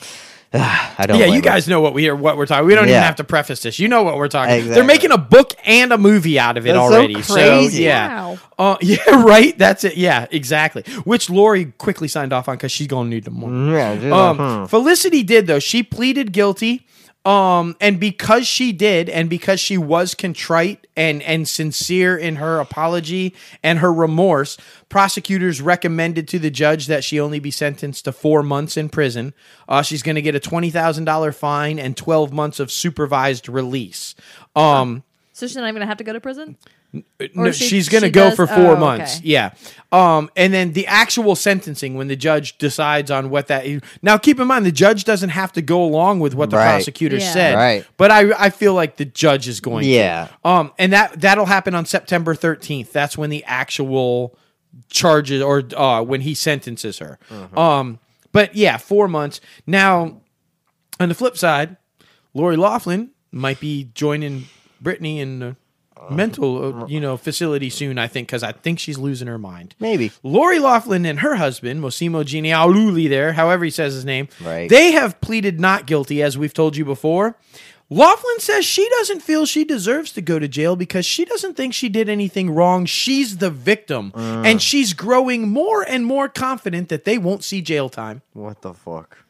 [0.54, 1.42] I don't yeah, you her.
[1.42, 2.66] guys know what we are, what we're talking.
[2.66, 3.78] We don't even have to preface this.
[3.78, 4.54] You know what we're talking.
[4.56, 4.76] Exactly.
[4.76, 7.16] They're making a book and a movie out of it That's so already.
[7.22, 7.84] crazy.
[7.84, 8.38] yeah, Wow.
[8.58, 9.58] uh, yeah, right.
[9.58, 9.98] That's it.
[9.98, 10.84] Yeah, exactly.
[11.04, 13.74] Which Lori quickly signed off on because she's gonna need the money.
[13.74, 14.66] Yeah, Um, like, hmm.
[14.68, 15.60] Felicity did though.
[15.60, 16.86] She pleaded guilty.
[17.26, 22.60] Um, and because she did, and because she was contrite and and sincere in her
[22.60, 24.58] apology and her remorse,
[24.90, 29.34] prosecutors recommended to the judge that she only be sentenced to four months in prison.
[29.68, 33.50] Uh, she's going to get a twenty thousand dollar fine and twelve months of supervised
[33.50, 34.14] release.
[34.56, 35.02] Um,
[35.34, 36.58] So she's not even gonna have to go to prison.
[37.34, 39.18] No, she- she's going to she go does- for four oh, months.
[39.20, 39.28] okay.
[39.28, 39.52] Yeah.
[39.92, 43.66] Um, and then the actual sentencing when the judge decides on what that.
[44.02, 46.72] Now, keep in mind the judge doesn't have to go along with what the Right.
[46.72, 47.32] prosecutor Yeah.
[47.34, 47.56] said.
[47.56, 47.86] Right.
[47.98, 49.84] But I I feel like the judge is going.
[49.84, 49.90] to.
[49.90, 50.28] Yeah.
[50.44, 52.92] Um, and that that'll happen on September thirteenth.
[52.92, 54.38] That's when the actual
[54.90, 57.18] charges or uh when he sentences her.
[57.32, 57.58] Mm-hmm.
[57.58, 58.00] Um,
[58.34, 59.40] but yeah, four months.
[59.66, 60.22] Now,
[61.00, 61.78] on the flip side,
[62.34, 64.46] Lori Laughlin might be joining
[64.84, 65.56] Britney in a
[66.10, 67.98] mental, uh, you know, facility soon.
[67.98, 69.76] I think because I think she's losing her mind.
[69.80, 70.12] Maybe.
[70.24, 74.70] Lori Laughlin and her husband, Mossimo Giannulli, there, however he says his name, Right.
[74.70, 77.38] they have pleaded not guilty, as we've told you before.
[77.90, 81.72] Laughlin says she doesn't feel she deserves to go to jail because she doesn't think
[81.74, 82.86] she did anything wrong.
[82.88, 84.12] She's the victim.
[84.16, 84.46] Mm.
[84.46, 88.24] And she's growing more and more confident that they won't see jail time.
[88.34, 89.25] What the fuck?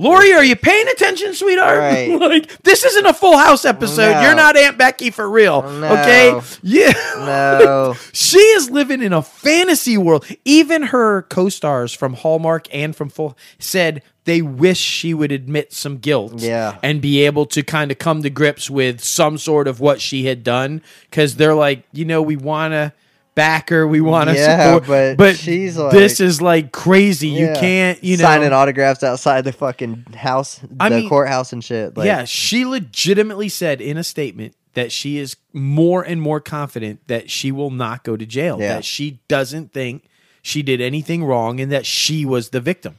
[0.00, 1.78] Lori, are you paying attention, sweetheart?
[1.78, 2.08] Right.
[2.20, 4.12] like, this isn't a full house episode.
[4.12, 4.20] No.
[4.22, 5.62] You're not Aunt Becky for real.
[5.62, 5.88] No.
[5.88, 6.40] Okay?
[6.62, 6.92] Yeah.
[7.16, 7.94] No.
[8.12, 10.24] She is living in a fantasy world.
[10.44, 15.98] Even her co-stars from Hallmark and from Full said they wish she would admit some
[15.98, 16.78] guilt Yeah.
[16.82, 20.26] and be able to kind of come to grips with some sort of what she
[20.26, 22.92] had done cuz they're like, you know, we want to
[23.38, 27.28] back her, we want to Yeah, support but but she's this is like crazy.
[27.28, 31.62] You can't, you know, signing autographs outside the fucking house, I the mean- courthouse and
[31.64, 31.96] shit.
[31.96, 37.00] Like, yeah, she legitimately said in a statement that she is more and more confident
[37.08, 38.60] that she will not go to jail.
[38.60, 38.74] Yeah.
[38.74, 40.04] That she doesn't think
[40.42, 42.98] she did anything wrong and that she was the victim.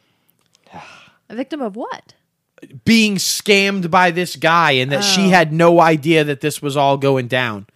[1.29, 2.13] A victim of what?
[2.85, 5.29] Being scammed by this guy and that she Oh.
[5.29, 7.67] had no idea that this was all going down.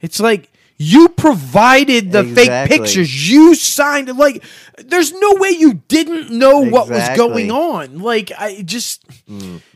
[0.00, 0.50] It's like
[0.82, 3.30] you provided the fake pictures.
[3.30, 4.14] You signed it.
[4.16, 4.42] Like,
[4.78, 7.16] there's no way you didn't know what was Mm.
[7.16, 7.98] going on.
[7.98, 9.04] Like, I just.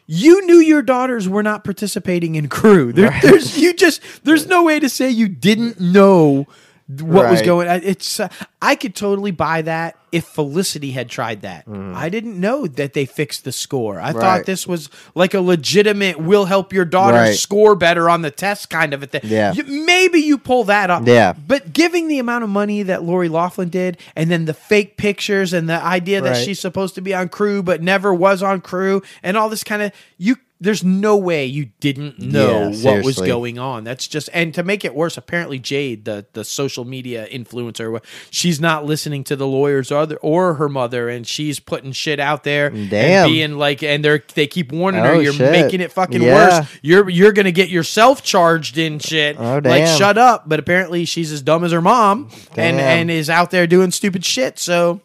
[0.07, 2.93] You knew your daughters were not participating in crew.
[2.93, 6.47] There, There's you just there's no way to say you didn't know
[6.89, 7.69] what was going.
[7.69, 7.81] on.
[7.83, 8.29] It's uh,
[8.61, 11.65] I could totally buy that if Felicity had tried that.
[11.67, 13.99] I didn't know that they fixed the score.
[14.01, 14.45] I thought Mm.
[14.47, 17.35] This was like a legitimate will help your daughter Right.
[17.37, 19.23] score better on the test kind of a thing.
[19.25, 19.53] Yeah.
[19.55, 21.07] You- maybe you pull that up.
[21.07, 21.33] Yeah.
[21.33, 25.53] But giving the amount of money that Lori Laughlin did, and then the fake pictures
[25.53, 26.45] and the idea that Right.
[26.45, 29.83] she's supposed to be on crew but never was on crew, and all this kind
[29.83, 30.37] of you.
[30.65, 33.85] There's no way you didn't know Yeah, what was going on.
[33.85, 38.61] That's just and to make it worse, apparently Jade, the the social media influencer, she's
[38.61, 42.43] not listening to the lawyers or other or her mother, and she's putting shit out
[42.45, 43.27] there, Damn.
[43.27, 45.53] and being like, and they're they keep warning her, Oh, you're shit.
[45.53, 46.61] making it fucking Yeah.
[46.61, 46.69] worse.
[46.83, 49.37] You're you're gonna get yourself charged in shit.
[49.39, 49.99] Oh, Like damn.
[49.99, 50.49] shut up.
[50.49, 54.25] But apparently she's as dumb as her mom and and is out there doing stupid
[54.25, 54.59] shit.
[54.59, 55.01] So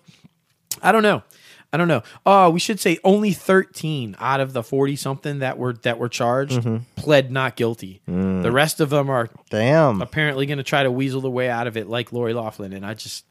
[0.82, 1.24] I don't know.
[1.72, 2.02] I don't know.
[2.26, 6.10] Oh, we should say only 13 out of the 40 something that were that were
[6.10, 6.78] charged Mm-hmm.
[6.96, 8.02] pled not guilty.
[8.10, 8.42] Mm.
[8.42, 10.02] The rest of them are Damn.
[10.02, 12.84] apparently going to try to weasel their way out of it like Lori Laughlin and
[12.86, 13.24] I just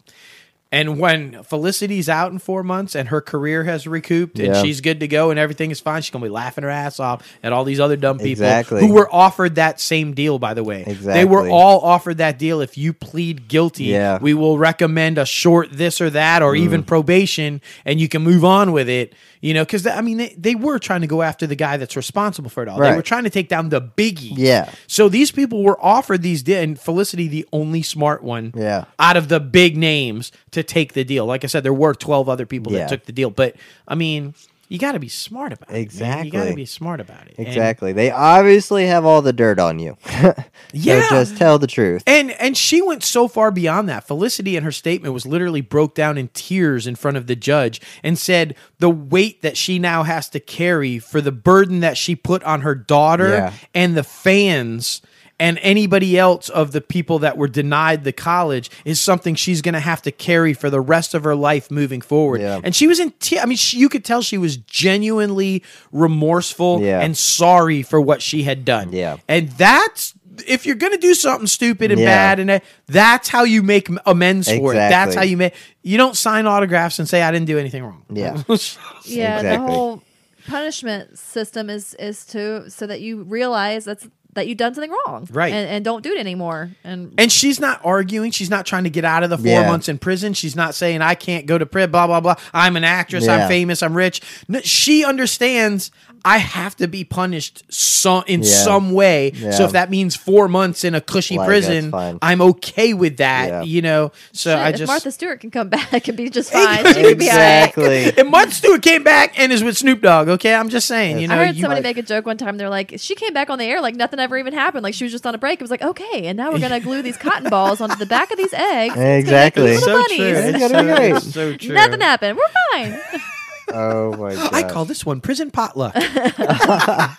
[0.70, 4.62] and when Felicity's out in 4 months and her career has recouped and Yeah.
[4.62, 7.00] she's good to go and everything is fine, she's going to be laughing her ass
[7.00, 8.80] off at all these other dumb people Exactly.
[8.86, 10.84] who were offered that same deal by the way.
[11.00, 14.18] They were all offered that deal if you plead guilty, Yeah.
[14.20, 16.58] we will recommend a short this or that or Mm.
[16.60, 20.34] even probation and you can move on with it you know because i mean they,
[20.36, 23.02] they were trying to go after the guy that's responsible for it all they were
[23.02, 24.68] trying to take down the biggie Yeah.
[24.88, 28.84] so these people were offered these and felicity the only smart one Yeah.
[28.98, 32.28] out of the big names to take the deal like i said there were 12
[32.28, 32.80] other people Yeah.
[32.80, 33.56] that took the deal but
[33.86, 34.34] i mean
[34.70, 36.26] you got to be smart about it man.
[36.26, 37.94] you got to be smart about it And- Exactly.
[37.94, 39.96] They obviously have all the dirt on you.
[40.74, 41.00] Yeah.
[41.08, 42.02] So just tell the truth.
[42.06, 44.06] And and she went so far beyond that.
[44.06, 47.80] Felicity in her statement was literally broke down in tears in front of the judge
[48.02, 52.14] and said the weight that she now has to carry for the burden that she
[52.14, 53.52] put on her daughter Yeah.
[53.74, 55.00] and the fans
[55.40, 59.74] and anybody else of the people that were denied the college is something she's going
[59.74, 62.40] to have to carry for the rest of her life moving forward.
[62.40, 62.60] Yeah.
[62.64, 65.62] And she was in te- I mean she, you could tell she was genuinely
[65.92, 67.00] remorseful Yeah.
[67.00, 68.92] and sorry for what she had done.
[68.92, 69.16] Yeah.
[69.28, 70.14] And that's
[70.46, 72.06] if you're gonna do something stupid and Yeah.
[72.06, 74.76] bad, and uh, that's how you make m- amends for it.
[74.76, 75.52] That's how you make.
[75.82, 78.04] You don't sign autographs and say I didn't do anything wrong.
[78.12, 78.42] Yeah.
[79.04, 80.02] Yeah, the whole
[80.46, 85.26] punishment system is is to so that you realize that's that you've done something wrong,
[85.32, 85.52] Right.
[85.52, 86.70] And, and don't do it anymore.
[86.84, 88.30] And, and she's not arguing.
[88.30, 89.66] She's not trying to get out of the four Yeah.
[89.66, 90.32] months in prison.
[90.34, 91.90] She's not saying I can't go to prison.
[91.90, 92.36] Blah blah blah.
[92.52, 93.24] I'm an actress.
[93.26, 93.36] Yeah.
[93.36, 93.82] I'm famous.
[93.82, 94.20] I'm rich.
[94.46, 95.90] No, she understands.
[96.24, 98.48] I have to be punished some in Yeah.
[98.48, 99.32] some way.
[99.52, 101.92] So if that means four months in a cushy Like, prison.
[102.22, 103.48] I'm okay with that.
[103.48, 103.62] Yeah.
[103.62, 104.12] You know.
[104.32, 106.84] So shit, I if just Martha Stewart can come back and be just fine.
[106.94, 107.64] She could be all right.
[107.68, 108.12] Exactly.
[108.18, 110.28] And Martha Stewart came back and is with Snoop Dogg.
[110.28, 111.18] Okay, I'm just saying.
[111.18, 112.56] You know, I heard you- somebody like- make a joke one time.
[112.56, 114.82] They're like, she came back on the air like nothing ever even happened.
[114.82, 115.60] Like she was just on a break.
[115.60, 118.30] It was like, okay, and now we're gonna glue these cotton balls onto the back
[118.30, 118.94] of these eggs.
[118.94, 119.66] It's gonna make Exactly.
[119.70, 120.16] these so true.
[120.24, 121.74] It's It's gonna be so- so true.
[121.74, 122.38] Nothing happened.
[122.38, 123.00] We're fine.
[123.72, 124.54] Oh my god.
[124.54, 125.94] I call this one prison potluck.
[125.94, 127.14] well,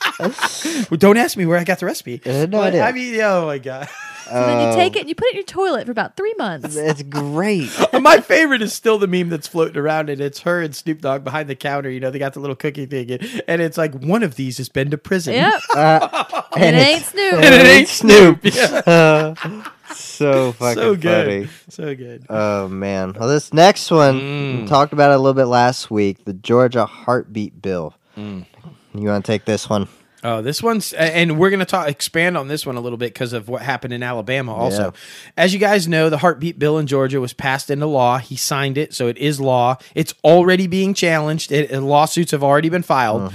[0.97, 2.21] don't ask me where I got the recipe.
[2.25, 2.83] Uh, no But, idea.
[2.83, 3.87] I mean, oh my god.
[4.29, 6.35] So then you take it and you put it in your toilet for about three
[6.37, 6.75] months.
[6.75, 7.67] It's great.
[7.99, 11.23] My favorite is still the meme that's floating around, and it's her and Snoop Dogg
[11.23, 11.89] behind the counter.
[11.89, 14.57] You know, they got the little cookie thing, and- and it's like one of these
[14.59, 15.33] has been to prison.
[15.33, 15.53] Yep.
[15.75, 17.33] Uh, and it ain't Snoop.
[17.33, 18.45] And it ain't Snoop.
[18.85, 19.33] Uh,
[19.95, 21.49] so fucking so good, funny.
[21.69, 22.25] so good.
[22.29, 23.13] Oh man.
[23.17, 24.61] Well, this next one Mm.
[24.61, 26.25] we talked about it a little bit last week.
[26.25, 27.93] The Georgia heartbeat bill.
[28.17, 28.45] Mm.
[28.93, 29.87] You want to take this one?
[30.21, 33.13] Oh, this one's, and we're going to talk expand on this one a little bit
[33.13, 34.53] because of what happened in Alabama.
[34.53, 34.91] Also, Yeah.
[35.37, 38.17] as you guys know, the heartbeat bill in Georgia was passed into law.
[38.17, 39.77] He signed it, so it is law.
[39.95, 41.53] It's already being challenged.
[41.53, 43.31] It, lawsuits have already been filed.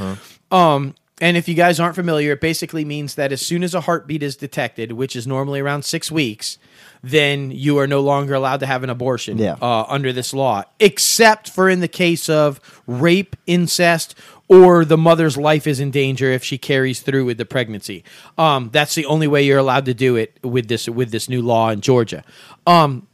[0.51, 3.83] Um, and if you guys aren't familiar, it basically means that as soon as a
[3.83, 6.59] heartbeat is detected, which is normally around six weeks,
[7.03, 9.57] then you are no longer allowed to have an abortion Yeah.
[9.63, 14.15] uh, under this law, except for in the case of rape, incest,
[14.49, 18.03] or the mother's life is in danger if she carries through with the pregnancy.
[18.37, 21.41] Um, that's the only way you're allowed to do it with this with this new
[21.43, 22.25] law in Georgia.
[22.67, 23.07] Um,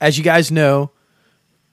[0.00, 0.90] as you guys know,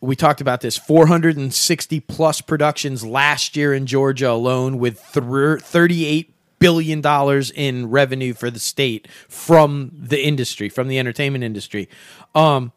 [0.01, 6.33] we talked about this 460 plus productions last year in Georgia alone with thr 38
[6.59, 11.89] billion dollars in revenue for the state from the industry from the entertainment industry.
[12.35, 12.71] Um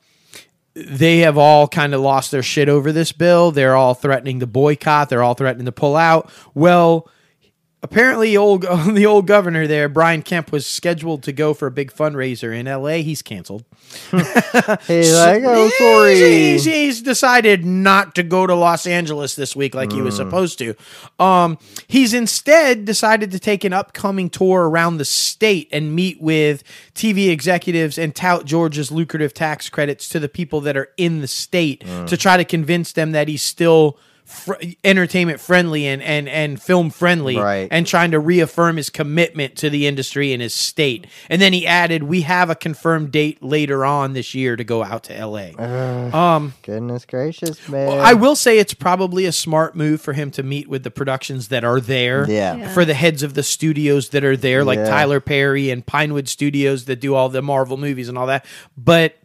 [0.75, 3.51] they have all kind of lost their shit over this bill.
[3.51, 5.11] They're all threatening to boycott.
[5.11, 6.31] They're all threatening to pull out.
[6.55, 7.09] Well
[7.83, 8.63] apparently old
[8.93, 12.67] the old governor there Brian Kemp was scheduled to go for a big fundraiser in
[12.67, 16.15] LA he's canceled He's like, oh, sorry.
[16.17, 20.59] he's- he's decided not to go to Los Angeles this week like he was supposed
[20.59, 20.75] to.
[21.19, 26.63] Um, he's instead decided to take an upcoming tour around the state and meet with
[26.95, 31.29] TV executives and tout Georgia's lucrative tax credits to the people that are in the
[31.29, 33.99] state to try to convince them that he's still.
[34.25, 37.69] Fr- entertainment friendly and, and and film friendly Right.
[37.71, 41.67] and trying to reaffirm his commitment to the industry and his state and then he
[41.67, 45.51] added we have a confirmed date later on this year to go out to la
[46.17, 48.01] um Goodness gracious, man.
[48.01, 51.49] I will say it's probably a smart move for him to meet with the productions
[51.49, 52.25] that are there.
[52.31, 52.57] Yeah.
[52.57, 52.73] Yeah.
[52.73, 54.89] For the heads of the studios that are there, like Yeah.
[54.89, 58.45] Tyler Perry and Pinewood Studios that do all the Marvel movies and all that.
[58.77, 59.17] But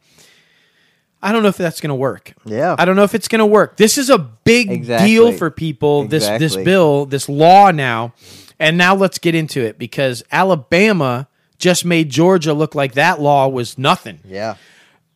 [1.27, 2.33] I don't know if that's going to work.
[2.45, 2.75] Yeah.
[2.79, 3.75] I don't know if it's going to work.
[3.75, 5.07] This is a big Exactly.
[5.09, 6.07] deal for people.
[6.07, 8.13] This this bill, this law now.
[8.59, 11.27] And now let's get into it because Alabama
[11.59, 14.19] just made Georgia look like that law was nothing.
[14.23, 14.55] yeah.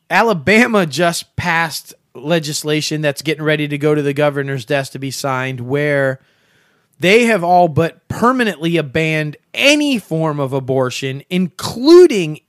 [0.10, 5.10] Alabama just passed legislation that's getting ready to go to the governor's desk to be
[5.12, 6.20] signed where
[7.00, 12.42] they have all but permanently abandoned any form of abortion, including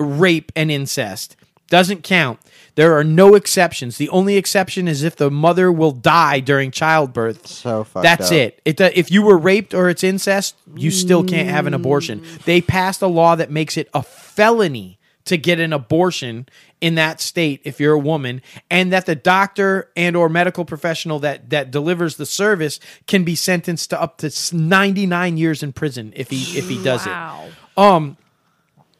[0.00, 1.36] rape and incest.
[1.68, 2.40] Doesn't count.
[2.76, 3.98] There are no exceptions.
[3.98, 7.46] The only exception is if the mother will die during childbirth.
[7.46, 8.32] So fucked That's up.
[8.32, 8.60] it.
[8.64, 12.24] It do- if you were raped or it's incest, you still can't have an abortion.
[12.44, 16.46] They passed a law that makes it a felony to get an abortion
[16.80, 21.18] in that state if you're a woman and that the doctor and or medical professional
[21.20, 26.12] that that delivers the service can be sentenced to up to 99 years in prison
[26.14, 27.46] if he if he does Wow.
[27.46, 27.78] it.
[27.78, 28.16] Um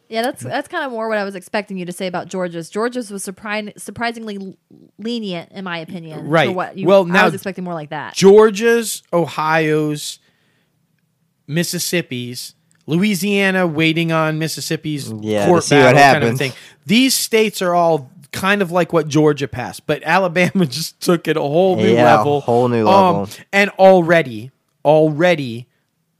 [0.08, 2.68] Yeah, that's that's kind of more what I was expecting you to say about Georgia's.
[2.70, 4.56] Georgia's was surpri- surprisingly
[4.98, 6.20] lenient, in my opinion.
[6.20, 6.54] for Right.
[6.54, 8.14] what you, Well, I was expecting more like that.
[8.14, 10.18] Georgia's, Ohio's,
[11.46, 12.54] Mississippi's,
[12.86, 16.52] Louisiana waiting on Mississippi's Yeah, court see what battle kind of thing.
[16.86, 21.36] These states are all kind of like what Georgia passed, but Alabama just took it
[21.36, 22.40] a whole new Yeah, a level.
[22.40, 23.28] whole new Um, level.
[23.52, 24.50] and already,
[24.84, 25.66] already,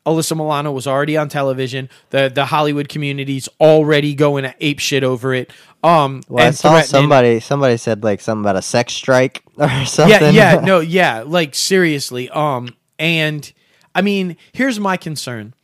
[0.07, 1.89] Alyssa Milano was already on television.
[2.11, 5.51] The the Hollywood community's already going ape shit over it.
[5.83, 7.41] Um, Well, I saw somebody.
[7.41, 10.35] Somebody said like something about a sex strike or something.
[10.35, 12.29] yeah, yeah, no, yeah, like seriously.
[12.31, 13.53] Um, and
[13.95, 15.55] I mean, here's my concern.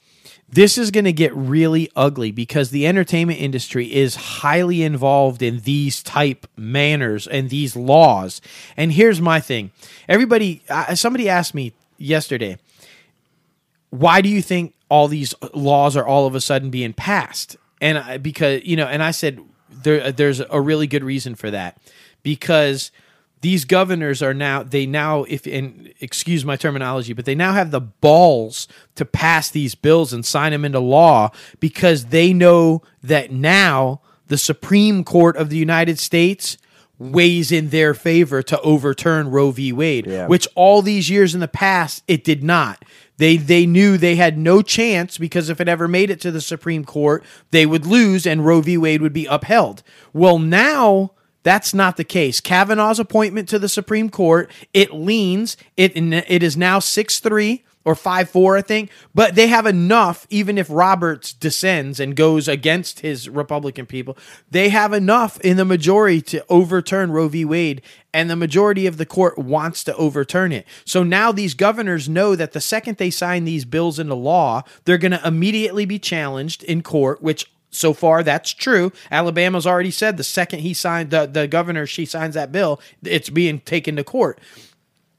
[0.52, 5.60] This is going to get really ugly because the entertainment industry is highly involved in
[5.60, 8.40] these type manners and these laws.
[8.76, 9.70] And here's my thing.
[10.08, 12.58] Everybody, uh, somebody asked me yesterday,
[13.90, 17.56] why do you think all these laws are all of a sudden being passed?
[17.80, 21.34] And I, because you know, and I said there, uh, there's a really good reason
[21.34, 21.78] for that
[22.22, 22.90] because
[23.42, 27.70] these governors are now they now if and excuse my terminology, but they now have
[27.70, 33.30] the balls to pass these bills and sign them into law because they know that
[33.32, 36.58] now the Supreme Court of the United States
[36.98, 39.72] weighs in their favor to overturn Roe v.
[39.72, 40.26] Wade, Yeah.
[40.26, 42.84] which all these years in the past it did not.
[43.20, 46.40] They they knew they had no chance because if it ever made it to the
[46.40, 48.78] Supreme Court, they would lose and Roe v.
[48.78, 49.82] Wade would be upheld.
[50.14, 51.12] Well, now
[51.42, 52.40] that's not the case.
[52.40, 58.28] Kavanaugh's appointment to the Supreme Court, it leans, it it is now 6-3 or 5
[58.28, 58.90] 4, I think.
[59.14, 64.16] But they have enough, even if Roberts descends and goes against his Republican people,
[64.50, 67.44] they have enough in the majority to overturn Roe v.
[67.44, 67.82] Wade.
[68.12, 70.66] And the majority of the court wants to overturn it.
[70.84, 74.98] So now these governors know that the second they sign these bills into law, they're
[74.98, 78.92] going to immediately be challenged in court, which so far that's true.
[79.10, 83.30] Alabama's already said the second he signed the, the governor she signs that bill, it's
[83.30, 84.40] being taken to court.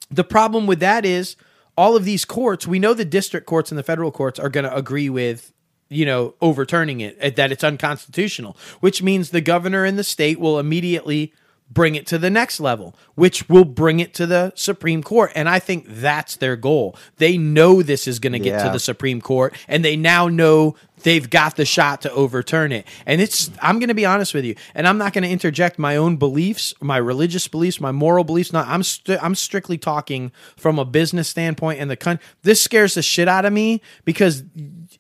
[0.10, 1.38] The problem with that is
[1.78, 4.66] all of these courts, we know the district courts and the federal courts are going
[4.66, 5.54] to agree with
[5.90, 10.40] you know overturning it uh, that it's unconstitutional, which means the governor in the state
[10.40, 11.34] will immediately
[11.72, 15.32] bring it to the next level, which will bring it to the Supreme Court.
[15.36, 16.98] And I think that's their goal.
[17.18, 20.76] They know this is going to get to the Supreme Court, and they now know
[21.04, 22.86] they've got the shot to overturn it.
[23.06, 25.80] And it's, I'm going to be honest with you, and I'm not going to interject
[25.80, 28.52] my own beliefs, my religious beliefs, my moral beliefs.
[28.52, 31.80] Not, I'm, st- I'm strictly talking from a business standpoint.
[31.80, 32.26] And the country.
[32.44, 34.44] this scares the shit out of me because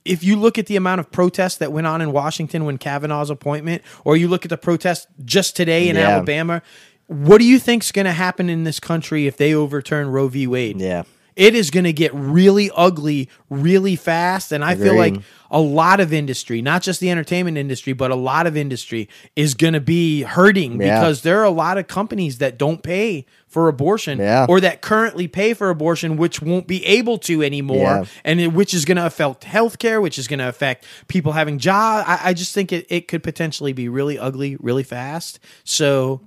[0.05, 3.29] if you look at the amount of protests that went on in Washington when Kavanaugh's
[3.29, 6.09] appointment, or you look at the protests just today in Yeah.
[6.09, 6.61] Alabama,
[7.07, 10.47] what do you think's going to happen in this country if they overturn Roe v.
[10.47, 10.79] Wade?
[10.79, 11.03] Yeah.
[11.41, 14.51] It is going to get really ugly really fast.
[14.51, 15.15] And I feel like
[15.49, 19.53] a lot of industry, not just the entertainment industry, but a lot of industry is
[19.53, 20.99] going to be hurting Yeah.
[20.99, 24.45] because there are a lot of companies that don't pay for abortion Yeah.
[24.47, 27.77] or that currently pay for abortion, which won't be able to anymore.
[27.77, 28.05] Yeah.
[28.23, 31.57] And it, which is going to affect healthcare, which is going to affect people having
[31.57, 32.05] jobs.
[32.07, 35.39] I, I just think it, it could potentially be really ugly really fast.
[35.65, 36.21] So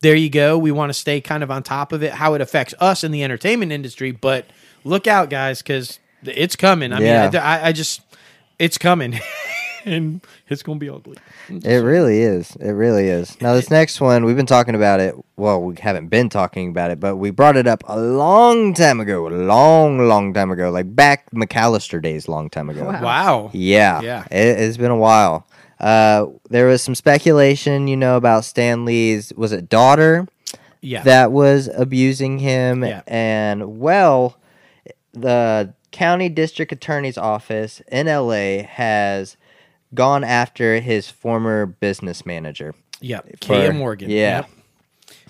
[0.00, 0.58] there you go.
[0.58, 3.12] We want to stay kind of on top of it, how it affects us in
[3.12, 4.10] the entertainment industry.
[4.12, 4.46] But
[4.84, 6.92] look out, guys, because it's coming.
[6.92, 7.30] I Yeah.
[7.30, 8.02] mean, I, I just,
[8.58, 9.18] it's coming,
[9.84, 11.16] and it's gonna be ugly.
[11.48, 12.56] It really is.
[12.56, 13.40] It really is.
[13.40, 15.14] Now, this next one, we've been talking about it.
[15.36, 18.98] Well, we haven't been talking about it, but we brought it up a long time
[19.00, 19.28] ago.
[19.28, 20.70] A long, long time ago.
[20.70, 22.84] Like back McAllister days, long time ago.
[22.84, 23.02] Wow.
[23.02, 23.50] Wow.
[23.52, 24.00] Yeah.
[24.00, 24.24] Yeah.
[24.30, 25.46] It, it's been a while.
[25.78, 30.26] Uh, there was some speculation, you know, about Stan Lee's, was it daughter?
[30.82, 31.02] Yeah.
[31.02, 33.02] that was abusing him Yeah.
[33.08, 34.36] and well
[35.12, 39.36] the county district attorney's office in LA has
[39.94, 43.20] gone after his former business manager yeah.
[43.40, 44.10] Keya Morgan.
[44.10, 44.50] yeah Yep.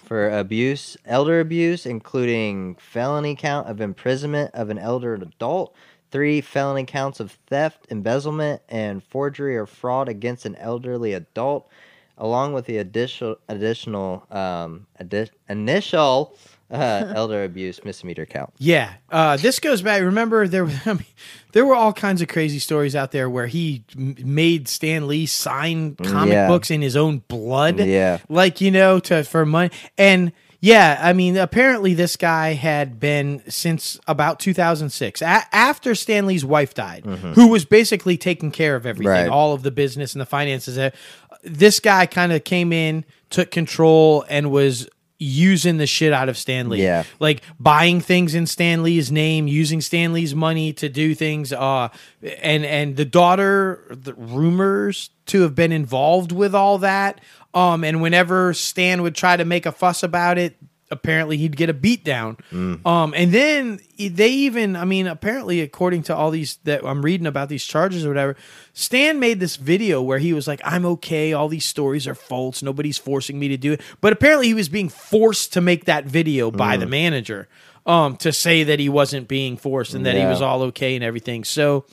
[0.05, 5.75] for abuse elder abuse including felony count of imprisonment of an elder adult
[6.17, 11.69] three felony counts of theft embezzlement and forgery or fraud against an elderly adult
[12.17, 16.35] along with the additional additional um, addi- initial
[16.71, 18.51] uh, elder abuse misdemeanor count.
[18.57, 20.01] Yeah, uh, this goes back.
[20.01, 21.05] Remember, there, I mean,
[21.53, 25.27] there were all kinds of crazy stories out there where he m- made Stan Lee
[25.27, 26.49] sign comic Yeah.
[26.49, 27.79] books in his own blood.
[27.81, 28.19] Yeah.
[28.31, 29.71] like you know, to for money.
[29.99, 36.27] And yeah, I mean, apparently this guy had been since about 2006, a- after Stan
[36.27, 39.23] Lee's wife died, who was basically taking care of everything, Mm-hmm.
[39.25, 39.29] Right.
[39.31, 40.77] all of the business and the finances.
[40.79, 40.91] Uh,
[41.45, 44.89] This guy kind of came in, took control, and was
[45.19, 46.83] using the shit out of Stan Lee.
[46.83, 47.05] Yeah.
[47.21, 51.53] like buying things in Stan Lee's name, using Stan Lee's money to do things.
[51.53, 51.89] Uh,
[52.43, 57.21] and and the daughter, the rumors to have been involved with all that.
[57.55, 60.57] Um, and whenever Stan would try to make a fuss about it,
[60.91, 62.37] apparently he'd get a beat down.
[62.87, 67.27] Um, and then they even, I mean, apparently according to all these that I'm reading
[67.27, 68.37] about these charges or whatever,
[68.73, 71.33] Stan made this video where he was like, "I'm okay.
[71.33, 72.63] All these stories are false.
[72.63, 76.05] Nobody's forcing me to do it." But apparently he was being forced to make that
[76.05, 77.49] video by the manager
[77.87, 81.03] um, to say that he wasn't being forced and that he was all okay and
[81.05, 81.45] everything.
[81.45, 81.87] So,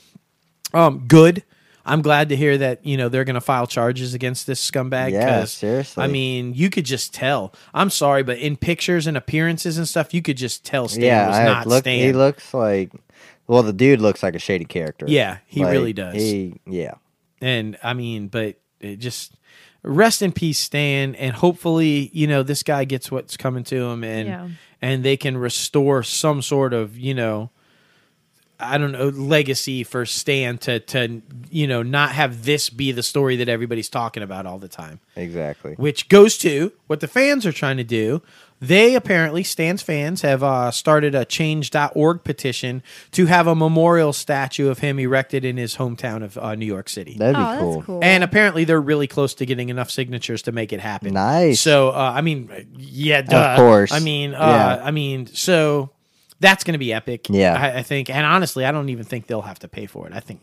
[0.72, 1.42] um, good.
[1.86, 5.12] I'm glad to hear that you know they're going to file charges against this scumbag.
[5.12, 6.02] Yeah, 'cause, seriously.
[6.02, 7.52] I mean, you could just tell.
[7.74, 11.26] I'm sorry, but in pictures and appearances and stuff, you could just tell Stan yeah,
[11.28, 11.84] was I not look.
[11.84, 11.98] Stan.
[11.98, 12.90] He looks like.
[13.46, 15.04] Well, the dude looks like a shady character.
[15.06, 16.14] Yeah, he Like, really does.
[16.14, 16.94] He, yeah.
[17.42, 19.34] And I mean, but it just
[19.82, 21.14] rest in peace, Stan.
[21.16, 24.48] And hopefully, you know, this guy gets what's coming to him, and Yeah.
[24.80, 27.50] and they can restore some sort of, you know,
[28.58, 33.02] I don't know, legacy for Stan to to you know not have this be the
[33.02, 35.00] story that everybody's talking about all the time.
[35.16, 35.74] Exactly.
[35.74, 38.22] Which goes to what the fans are trying to do.
[38.60, 44.70] They apparently, Stan's fans, have uh, started a change.org petition to have a memorial statue
[44.70, 47.16] of him erected in his hometown of uh, New York City.
[47.18, 47.74] That'd be oh, cool.
[47.74, 48.00] that's cool.
[48.02, 51.12] And apparently, they're really close to getting enough signatures to make it happen.
[51.12, 51.60] Nice.
[51.60, 53.56] So, uh, I mean, yeah, duh.
[53.56, 53.92] course.
[53.92, 54.86] I mean, uh, Yeah.
[54.86, 55.90] I mean, so
[56.40, 57.26] that's going to be epic.
[57.30, 57.54] Yeah.
[57.58, 58.10] I, I think.
[58.10, 60.12] And honestly, I don't even think they'll have to pay for it.
[60.12, 60.40] I think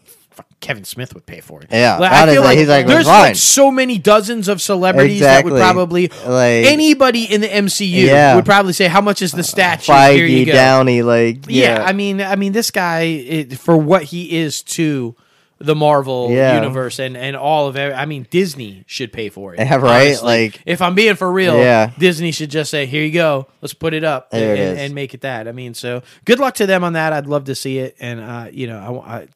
[0.61, 1.67] Kevin Smith would pay for it.
[1.71, 4.61] Yeah, Like, I honestly, feel like he's like, there's "Fine." like so many dozens of
[4.61, 8.35] celebrities that would probably Like- anybody in the MCU Yeah.
[8.35, 10.53] would probably say, "How much is the uh, statue?" Here you Feige.
[10.53, 14.61] Downey, like Yeah, yeah, I mean, I mean, this guy it, for what he is
[14.63, 15.15] to
[15.63, 16.55] the Marvel Yeah.
[16.55, 17.93] universe and and all of it.
[17.93, 19.59] I mean, Disney should pay for it.
[19.71, 20.07] Yeah, right?
[20.07, 20.25] honestly.
[20.27, 21.91] Like- if I'm being for real, Yeah.
[21.97, 25.13] Disney should just say, "Here you go, let's put it up and, it and make
[25.13, 27.13] it that." I mean, so good luck to them on that.
[27.13, 29.27] I'd love to see it, and uh, you know, I, I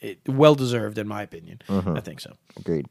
[0.00, 1.60] it, well deserved in my opinion.
[1.68, 1.96] Mm-hmm.
[1.96, 2.32] I think so.
[2.58, 2.86] agreed.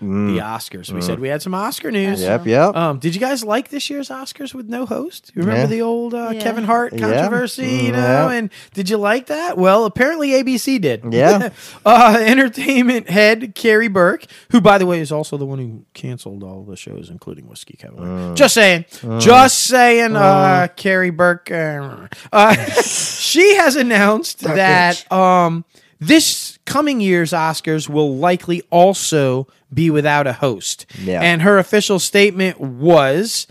[0.00, 0.92] The Oscars.
[0.92, 2.20] We said we had some Oscar news.
[2.20, 2.24] Mm.
[2.24, 2.76] Yep, yep.
[2.76, 5.32] Um, did you guys like this year's Oscars with no host?
[5.34, 5.66] You remember Yeah.
[5.66, 6.40] the old uh, Yeah.
[6.40, 7.00] Kevin Hart Yeah.
[7.00, 7.98] controversy, you Mm, know?
[7.98, 8.30] yeah.
[8.30, 9.58] And did you like that?
[9.58, 11.02] Well, apparently ABC did.
[11.12, 11.48] Yeah.
[11.84, 16.44] uh, entertainment head Karey Burke, who, by the way, is also the one who canceled
[16.44, 18.06] all the shows, including Whiskey Cavalier.
[18.08, 18.36] Mm.
[18.36, 18.84] Just saying.
[19.18, 20.14] Just saying.
[20.14, 21.50] Uh, Karey Burke.
[21.50, 25.64] Uh, uh, she has announced that um,
[26.00, 30.86] this coming year's Oscars will likely also be without a host.
[31.00, 31.20] Yeah.
[31.20, 33.46] And her official statement was.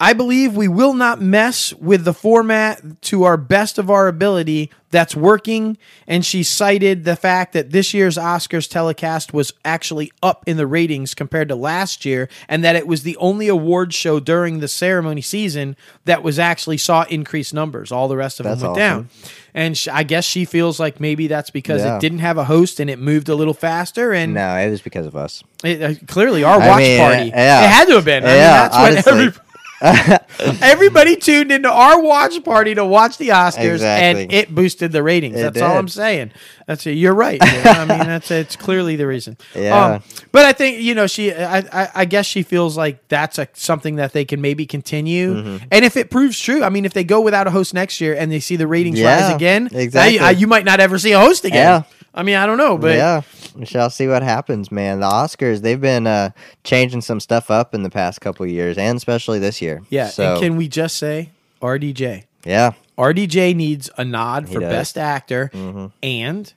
[0.00, 4.68] I believe we will not mess with the format to our best of our ability
[4.90, 5.78] that's working.
[6.08, 10.66] And she cited the fact that this year's Oscars telecast was actually up in the
[10.66, 14.66] ratings compared to last year, and that it was the only award show during the
[14.66, 17.92] ceremony season that was actually saw increased numbers.
[17.92, 19.02] All the rest of That's them went awesome.
[19.04, 19.08] down.
[19.54, 21.96] And sh- I guess she feels like maybe that's because Yeah.
[21.96, 24.12] it didn't have a host and it moved a little faster.
[24.12, 25.42] And No, it was because of us.
[25.62, 27.24] it, uh, clearly, our I watch mean, party.
[27.34, 27.64] yeah.
[27.64, 28.24] It had to have been.
[28.24, 29.40] I mean, Yeah, that's what honestly.
[29.82, 30.18] every,
[30.62, 34.22] everybody tuned into our watch party to watch the Oscars, Exactly.
[34.22, 35.36] and it boosted the ratings.
[35.38, 35.76] It that's all.
[35.76, 36.32] I'm saying.
[36.66, 36.92] That's it.
[36.92, 37.40] You're right.
[37.44, 37.70] you know?
[37.70, 39.36] I mean, that's it's clearly the reason.
[39.54, 39.94] Yeah.
[39.96, 41.32] Um, but I think you know she.
[41.32, 45.34] I, I, I guess she feels like that's a, something that they can maybe continue.
[45.34, 45.64] Mm-hmm.
[45.70, 48.14] And if it proves true, I mean, if they go without a host next year
[48.16, 50.18] and they see the ratings Yeah, rise again, exactly.
[50.20, 51.82] uh, you might not ever see a host again.
[51.82, 51.82] Yeah.
[52.14, 53.22] I mean, I don't know, but yeah,
[53.56, 55.00] we shall see what happens, man.
[55.00, 56.30] The Oscars, they've been uh,
[56.62, 59.80] changing some stuff up in the past couple of years, and especially this year.
[59.88, 60.08] yeah.
[60.08, 62.24] So, and can we just say RDJ?
[62.44, 64.70] yeah, RDJ needs a nod He for does.
[64.70, 65.86] Best Actor mm-hmm.
[66.02, 66.52] and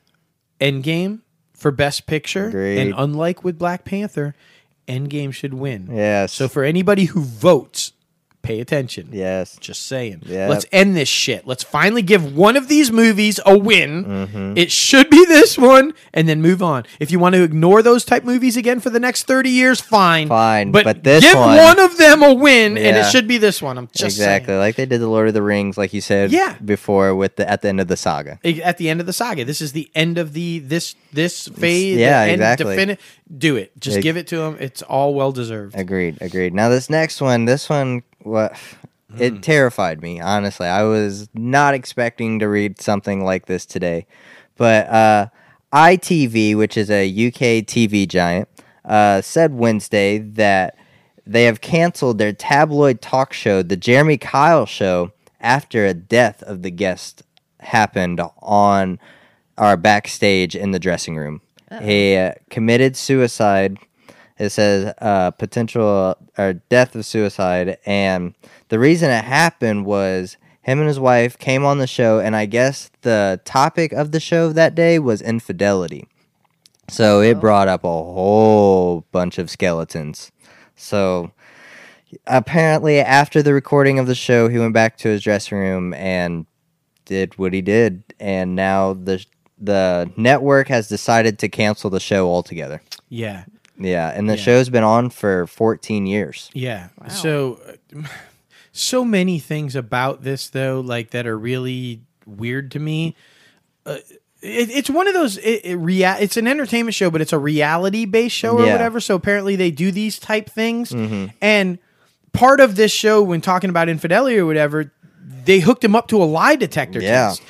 [0.60, 1.20] Endgame
[1.54, 2.48] for Best Picture.
[2.48, 2.80] Agreed.
[2.80, 4.36] And unlike with Black Panther,
[4.88, 5.90] Endgame should win.
[5.92, 6.34] yes.
[6.34, 7.94] So for anybody who votes,
[8.46, 9.10] pay attention.
[9.12, 10.22] yes, Just saying.
[10.26, 10.50] Yep.
[10.50, 11.46] Let's end this shit.
[11.48, 14.06] Let's finally give one of these movies a win.
[14.06, 14.58] Mm-hmm.
[14.58, 16.86] It should be this one, and then move on.
[17.00, 20.28] If you want to ignore those type movies again for the next thirty years, fine.
[20.28, 23.62] Fine, But, but this give one- of them a win, and it should be this
[23.62, 23.78] one.
[23.78, 24.60] I'm just exactly saying.
[24.60, 26.56] like they did the Lord of the Rings, like you said, Yeah.
[26.64, 28.40] before with the at the end of the saga.
[28.44, 29.44] at the end of the saga.
[29.46, 31.98] This is the end of the this this phase.
[31.98, 32.76] yeah, exactly.
[32.78, 32.98] defini-
[33.38, 33.72] do it.
[33.80, 34.58] Just Ex- give it to them.
[34.60, 35.76] It's all well deserved.
[35.76, 36.54] Agreed, agreed.
[36.54, 38.58] Now this next one, this one, what
[39.12, 39.22] Hmm.
[39.22, 40.20] it terrified me.
[40.20, 44.08] Honestly, I was not expecting to read something like this today,
[44.58, 45.28] but uh,
[45.72, 48.50] ITV, which is a UK TV giant,
[48.84, 50.76] uh, said Wednesday that
[51.26, 56.64] they have canceled their tabloid talk show, the Jeremy Kyle Show, after a death of
[56.64, 57.22] the guest
[57.60, 59.00] happened on
[59.58, 61.42] our backstage in the dressing room.
[61.82, 63.78] He uh, committed suicide.
[64.38, 68.36] It says uh, potential or death of suicide, and
[68.70, 72.46] the reason it happened was him and his wife came on the show, and I
[72.46, 76.08] guess the topic of the show that day was infidelity.
[76.90, 80.32] So it brought up a whole bunch of skeletons.
[80.76, 81.32] So
[82.28, 86.46] apparently, after the recording of the show, he went back to his dressing room and
[87.06, 89.24] did what he did, and now the
[89.58, 92.82] the network has decided to cancel the show altogether.
[93.08, 93.46] Yeah,
[93.78, 94.42] Yeah, and the Yeah.
[94.44, 96.50] show's been on for 14 years.
[96.54, 96.88] yeah.
[97.10, 97.60] So
[98.72, 103.16] so many things about this though, like that are really weird to me.
[103.86, 103.98] Uh,
[104.42, 107.38] it, it's one of those it, it rea- it's an entertainment show but it's a
[107.40, 108.74] reality based show or Yeah.
[108.74, 111.28] whatever so apparently they do these type things Mm-hmm.
[111.42, 111.80] and
[112.34, 114.92] part of this show when talking about infidelity or whatever
[115.46, 117.28] they hooked him up to a lie detector Yeah.
[117.30, 117.42] test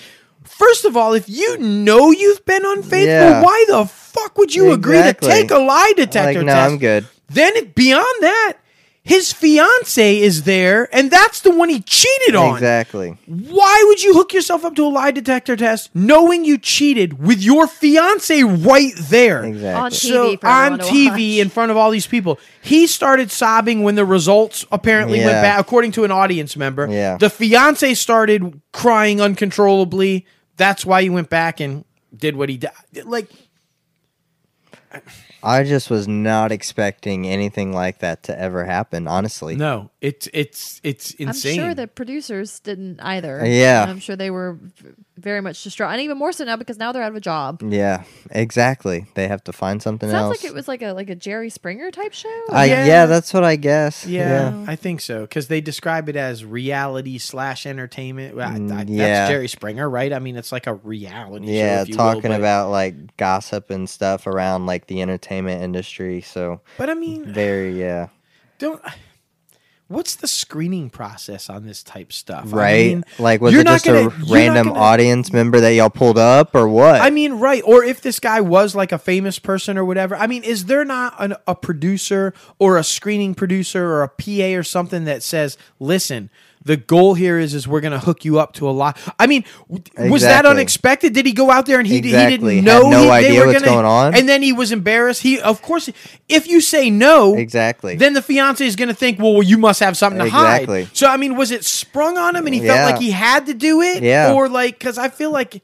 [0.46, 3.41] first of all if you know you've been unfaithful Yeah.
[3.43, 6.78] why the fuck would you agree to take a lie detector Like, no, test I'm
[6.78, 7.08] good.
[7.30, 8.54] then it, beyond that
[9.08, 13.16] his fiance is there and that's the one he cheated on Exactly.
[13.28, 17.39] why would you hook yourself up to a lie detector test knowing you cheated with
[17.39, 19.43] your fiance right there?
[19.43, 19.80] Exactly.
[19.80, 23.93] On TV So on TV in front of all these people, he started sobbing when
[23.93, 25.41] the results apparently went Yeah.
[25.43, 26.88] back, according to an audience member.
[26.89, 27.18] Yeah.
[27.18, 30.26] The fiance started crying uncontrollably.
[30.58, 31.86] That's why he went back and
[32.16, 32.72] did what he did.
[33.06, 33.30] Like,
[35.43, 39.08] I just was not expecting anything like that to ever happen.
[39.08, 41.60] Honestly, no, it's it's it's insane.
[41.60, 43.45] I'm sure the producers didn't either.
[43.45, 43.86] Yeah.
[43.88, 46.91] I'm sure they were v- very much distraught, and even more so now because now
[46.91, 47.61] they're out of a job.
[47.63, 49.05] Yeah, exactly.
[49.16, 50.43] They have to find something Sounds else.
[50.43, 52.30] like it was like a like a Jerry Springer type show.
[52.51, 52.86] I, Yeah.
[52.86, 53.05] yeah.
[53.05, 54.05] that's what I guess.
[54.05, 58.36] Yeah, I think so because they describe it as reality slash entertainment.
[58.36, 59.07] Well, I- Mm, I- yeah.
[59.07, 60.11] That's Jerry Springer, right?
[60.11, 61.47] I mean, it's like a reality.
[61.57, 65.63] Yeah, show, if you will, talking about like gossip and stuff around like the entertainment
[65.63, 66.22] industry.
[66.22, 68.07] So But I mean, very, yeah,
[68.59, 68.82] don't.
[69.88, 72.51] What's the screening process on this type stuff?
[72.51, 72.88] I right.
[72.88, 76.55] mean, like, was it just gonna- a random gonna- audience member that y'all pulled up,
[76.55, 77.01] or what?
[77.01, 77.61] I mean, right.
[77.63, 80.15] Or if this guy was like a famous person or whatever.
[80.15, 84.55] I mean, is there not an, a producer or a screening producer or a PA
[84.57, 86.31] or something that says, listen,
[86.66, 88.97] the goal here is is we're going to hook you up to a lot.
[89.20, 90.49] I mean, w- was that Exactly.
[90.51, 91.13] unexpected?
[91.13, 92.55] Did he go out there and he, Exactly.
[92.55, 94.16] he didn't know no he- they idea were what's gonna- going on?
[94.16, 95.22] And then he was embarrassed.
[95.22, 95.89] He of course
[96.28, 97.95] if you say no, exactly.
[97.95, 100.84] then the fiance is going to think, well, well, you must have something to Exactly.
[100.86, 100.97] hide.
[100.97, 102.74] So I mean, was it sprung on him and he Yeah.
[102.74, 104.01] felt like he had to do it?
[104.03, 104.34] Yeah.
[104.34, 105.61] Or like, because I feel like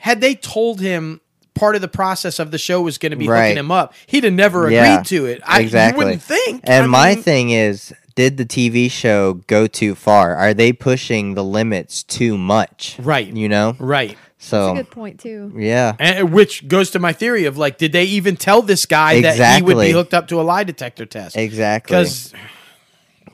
[0.00, 1.20] had they told him
[1.54, 3.48] part of the process of the show was going to be Right.
[3.48, 5.42] hooking him up, he'd have never agreed Yeah, to it.
[5.46, 6.00] I exactly.
[6.00, 6.62] you wouldn't think.
[6.64, 10.34] And I my mean, thing is, did the TV show go too far?
[10.36, 12.96] Are they pushing the limits too much?
[13.00, 13.26] Right.
[13.26, 13.76] You know.
[13.78, 14.16] right.
[14.38, 15.52] So That's So a good point too.
[15.56, 15.94] yeah.
[16.00, 19.56] And, which goes to my theory of like, did they even tell this guy that
[19.58, 21.36] he would be hooked up to a lie detector test?
[21.36, 21.94] Exactly.
[21.96, 22.32] Because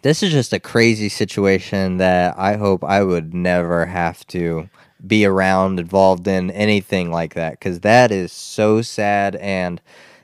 [0.03, 4.69] this is just a crazy situation that I hope I would never have to
[5.07, 9.81] be around involved in anything like that because that is so sad and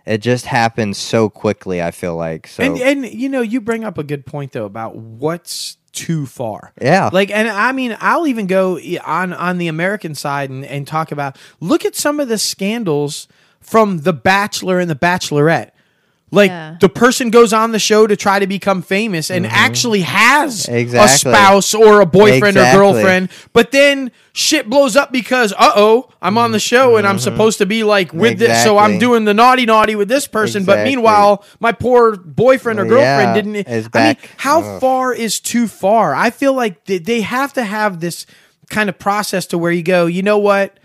[0.06, 3.84] it just happens so quickly I feel like so and and you know, you bring
[3.84, 6.72] up a good point though about what's too far.
[6.80, 10.86] yeah Like, and I mean, I'll even go on on the American side and, and
[10.86, 13.28] talk about look at some of the scandals
[13.60, 15.70] from The Bachelor and The Bachelorette.
[16.34, 16.76] Like Yeah.
[16.80, 20.74] the person goes on the show to try to become famous and actually has Mm-hmm.
[20.74, 21.30] Exactly.
[21.32, 22.80] a spouse or a boyfriend Exactly.
[22.80, 27.06] or girlfriend, but then shit blows up because uh oh, I'm on the show and
[27.06, 28.98] I'm supposed to be like with this, so I'm Mm-hmm.
[28.98, 33.34] Doing the naughty naughty with this person, but meanwhile my poor boyfriend or Yeah, girlfriend
[33.34, 33.68] didn't.
[33.68, 34.80] is I mean, how Ugh.
[34.80, 36.14] far is too far?
[36.14, 38.26] I feel like they have to have this
[38.70, 40.78] kind of process to where you go, you know what?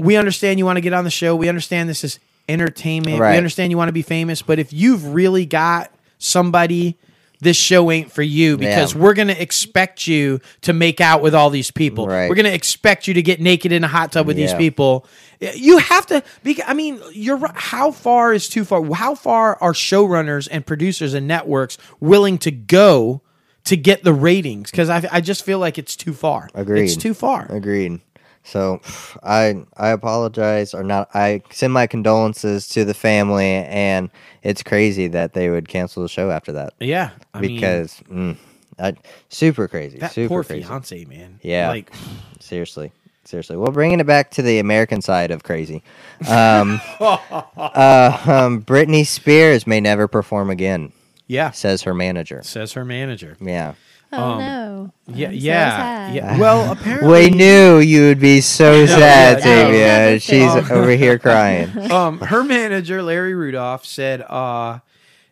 [0.00, 1.36] We understand you want to get on the show.
[1.36, 2.18] We understand this is
[2.48, 3.18] entertainment.
[3.20, 6.96] We understand you want to be famous, but if you've really got somebody
[7.40, 9.00] this show ain't for you because Yeah.
[9.00, 12.06] we're going to expect you to make out with all these people.
[12.06, 12.28] Right.
[12.28, 15.04] We're going to expect you to get naked in a hot tub with these people.
[15.40, 18.84] You have to be I mean, you're how far is too far?
[18.94, 23.22] How far are showrunners and producers and networks willing to go
[23.64, 24.70] to get the ratings?
[24.70, 26.48] Cuz I I just feel like it's too far.
[26.54, 26.84] Agreed.
[26.84, 27.46] It's too far.
[27.50, 27.98] Agreed.
[28.44, 28.80] So
[29.22, 34.10] I I apologize or not I send my condolences to the family and
[34.42, 37.10] it's crazy that they would cancel the show after that Yeah.
[37.32, 38.36] I mean, because mm,
[38.78, 38.94] I,
[39.28, 41.38] super crazy that super poor crazy fiance, man.
[41.42, 41.68] Yeah.
[41.68, 41.92] Like
[42.40, 42.92] seriously
[43.24, 45.82] seriously well bringing it back to the American side of crazy
[46.28, 50.92] um, uh, um Britney Spears may never perform again
[51.28, 53.36] yeah, says her manager says her manager.
[53.40, 53.74] yeah
[54.12, 54.92] Oh Um, no.
[55.06, 56.14] Yeah, I'm so yeah, sad.
[56.14, 56.38] yeah.
[56.38, 60.04] Well, apparently, we knew you would be so sad yeah, yeah.
[60.10, 64.80] Tavia she's Um, over here crying um, her manager Larry Rudolph said uh,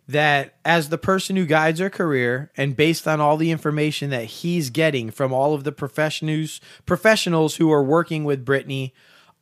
[0.08, 4.24] that as the person who guides her career, and based on all the information that
[4.24, 8.92] he's getting from all of the professionals professionals who are working with Britney,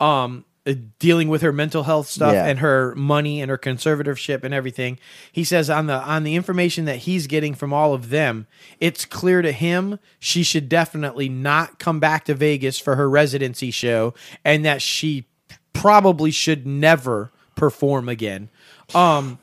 [0.00, 2.46] um, dealing with her mental health stuff Yeah.
[2.46, 4.98] and her money and her conservatorship and everything,
[5.32, 8.46] he says on the on the information that he's getting from all of them,
[8.80, 13.70] it's clear to him she should definitely not come back to Vegas for her residency
[13.70, 14.14] show,
[14.44, 15.26] and that she
[15.72, 18.48] probably should never perform again.
[18.94, 19.38] Um,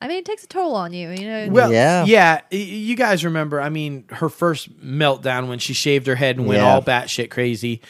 [0.00, 1.10] I mean, it takes a toll on you.
[1.10, 1.48] You know.
[1.50, 2.04] well, Yeah.
[2.04, 3.60] yeah, you guys remember?
[3.60, 6.72] I mean, her first meltdown when she shaved her head and went Yeah.
[6.72, 7.80] all batshit crazy.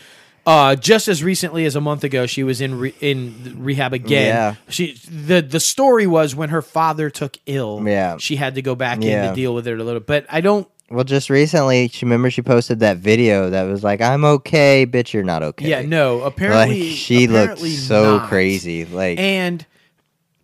[0.49, 4.29] Uh, just as recently as a month ago, she was in re- in rehab again.
[4.29, 4.55] Yeah.
[4.71, 7.83] She the the story was when her father took ill.
[7.87, 8.17] Yeah.
[8.17, 9.29] she had to go back in Yeah.
[9.29, 10.01] to deal with it a little.
[10.01, 10.67] But I don't.
[10.91, 15.13] Well, just recently, she remember she posted that video that was like, "I'm okay, bitch,
[15.13, 16.17] you're not okay." Yeah, no.
[16.17, 18.29] like Apparently, she looked apparently so not.
[18.31, 18.87] crazy.
[18.87, 19.67] Like, And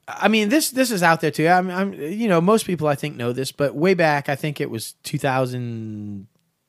[0.06, 1.48] I mean, this this is out there too.
[1.48, 4.60] I'm, I'm, you know, most people I think know this, but way back, I think
[4.60, 6.26] it was 2000.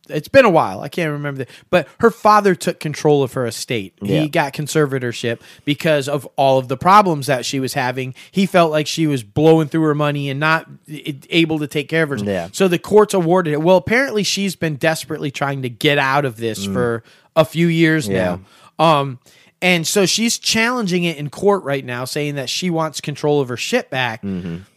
[0.10, 0.82] It's been a while.
[0.82, 1.50] I can't remember that.
[1.70, 3.94] But her father took control of her estate.
[4.02, 4.22] Yeah.
[4.22, 8.14] He got conservatorship because of all of the problems that she was having.
[8.32, 12.04] He felt like she was blowing through her money and not able to take care
[12.04, 12.18] of her.
[12.18, 12.50] Yeah.
[12.52, 13.62] So the courts awarded it.
[13.62, 17.04] Well, apparently she's been desperately trying to get out of this for
[17.36, 18.12] a few years Mm.
[18.14, 18.38] Yeah.
[18.80, 19.00] now.
[19.00, 19.20] Um,
[19.66, 23.48] And so she's challenging it in court right now, saying that she wants control of
[23.50, 24.22] her shit back.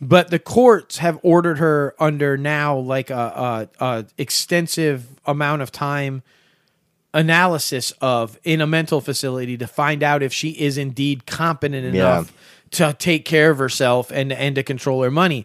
[0.00, 5.70] But the courts have ordered her under now like a, a, a extensive amount of
[5.70, 6.22] time
[7.12, 12.32] analysis of in a mental facility to find out if she is indeed competent enough
[12.70, 15.44] to take care of herself and and to control her money.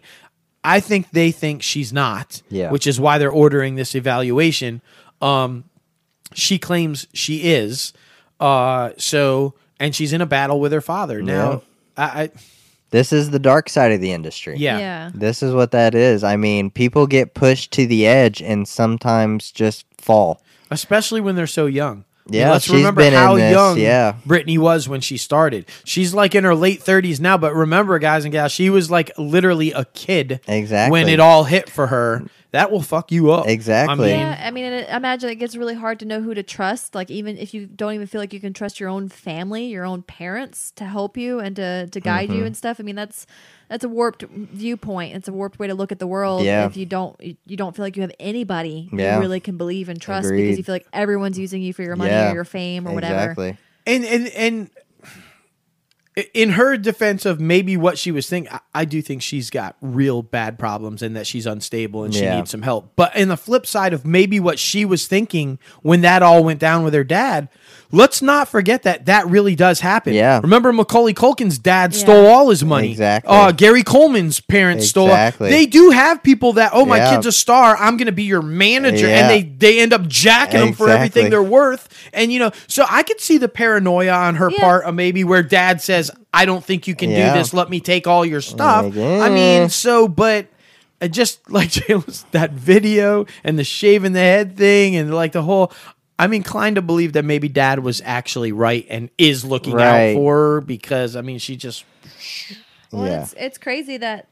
[0.62, 2.70] I think they think she's not, Yeah.
[2.70, 4.80] which is why they're ordering this evaluation.
[5.20, 5.64] Um,
[6.32, 7.92] she claims she is.
[8.40, 11.62] Uh, so and she's in a battle with her father now.
[11.96, 12.30] I, I
[12.90, 14.56] This is the dark side of the industry.
[14.56, 14.78] yeah.
[14.78, 15.10] Yeah.
[15.14, 16.22] This is what that is.
[16.24, 20.40] I mean, people get pushed to the edge and sometimes just fall.
[20.70, 22.04] especially when they're so young.
[22.26, 24.14] I mean, Yeah, let's she's remember been in how this, young yeah.
[24.26, 25.66] Britney was when she started.
[25.84, 29.10] She's like in her late thirties now, but remember, guys and gals, she was like
[29.18, 30.90] literally a kid Exactly.
[30.92, 32.24] when it all hit for her.
[32.52, 33.48] That will fuck you up.
[33.48, 34.12] Exactly.
[34.14, 36.42] I mean, Yeah, I mean, I imagine it gets really hard to know who to
[36.44, 36.94] trust.
[36.94, 39.84] Like, even if you don't even feel like you can trust your own family, your
[39.84, 42.38] own parents to help you and to, to guide Mm-hmm.
[42.38, 42.78] you and stuff.
[42.78, 43.26] I mean, that's
[43.68, 45.14] that's a warped viewpoint.
[45.16, 46.44] It's a warped way to look at the world.
[46.44, 46.66] Yeah.
[46.66, 49.16] If you don't, you don't feel like you have anybody Yeah.
[49.16, 50.42] you really can believe and trust Agreed.
[50.42, 52.30] because you feel like everyone's using you for your money Yeah.
[52.30, 53.20] or your fame or whatever.
[53.32, 53.56] Exactly.
[53.86, 54.70] and and and
[56.32, 59.74] in her defense of maybe what she was thinking, I, I do think she's got
[59.80, 62.36] real bad problems and that she's unstable and she Yeah.
[62.36, 62.92] needs some help.
[62.94, 66.60] But in the flip side of maybe what she was thinking when that all went
[66.60, 67.48] down with her dad,
[67.94, 70.12] let's not forget that that really does happen.
[70.14, 70.40] Yeah.
[70.42, 71.98] Remember Macaulay Culkin's dad Yeah.
[72.00, 72.90] stole all his money.
[72.90, 73.34] Exactly.
[73.34, 75.06] Uh, Gary Coleman's parents stole.
[75.06, 75.50] Exactly.
[75.50, 77.14] They do have people that oh my Yeah.
[77.14, 77.76] kid's a star.
[77.78, 79.20] I'm going to be your manager, Yeah.
[79.20, 81.88] and they they end up jacking them for everything they're worth.
[82.12, 84.60] And you know, so I could see the paranoia on her Yeah.
[84.60, 87.32] part of maybe where dad says, "I don't think you can Yeah.
[87.32, 87.54] do this.
[87.54, 89.30] Let me take all your stuff." Like, I eh.
[89.30, 90.46] mean, so but.
[91.02, 95.42] uh, Just like Jayla's that video and the shaving the head thing and like the
[95.42, 95.72] whole,
[96.18, 100.10] I'm inclined to believe that maybe Dad was actually right and is looking Right.
[100.12, 101.84] out for her because I mean she just
[102.92, 103.22] Well, Yeah.
[103.22, 104.28] it's it's crazy that,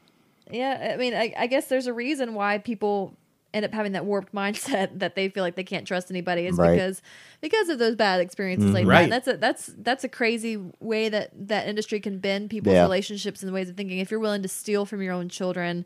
[0.49, 0.91] yeah.
[0.93, 3.17] I mean, I, I guess there's a reason why people
[3.53, 6.55] end up having that warped mindset that they feel like they can't trust anybody is
[6.57, 6.71] Right.
[6.71, 7.01] because
[7.41, 8.75] because of those bad experiences mm-hmm.
[8.75, 9.09] like Right.
[9.09, 9.25] that.
[9.25, 12.83] That's a that's that's a crazy way that that industry can bend people's Yeah.
[12.83, 13.99] relationships and ways of thinking.
[13.99, 15.85] If you're willing to steal from your own children,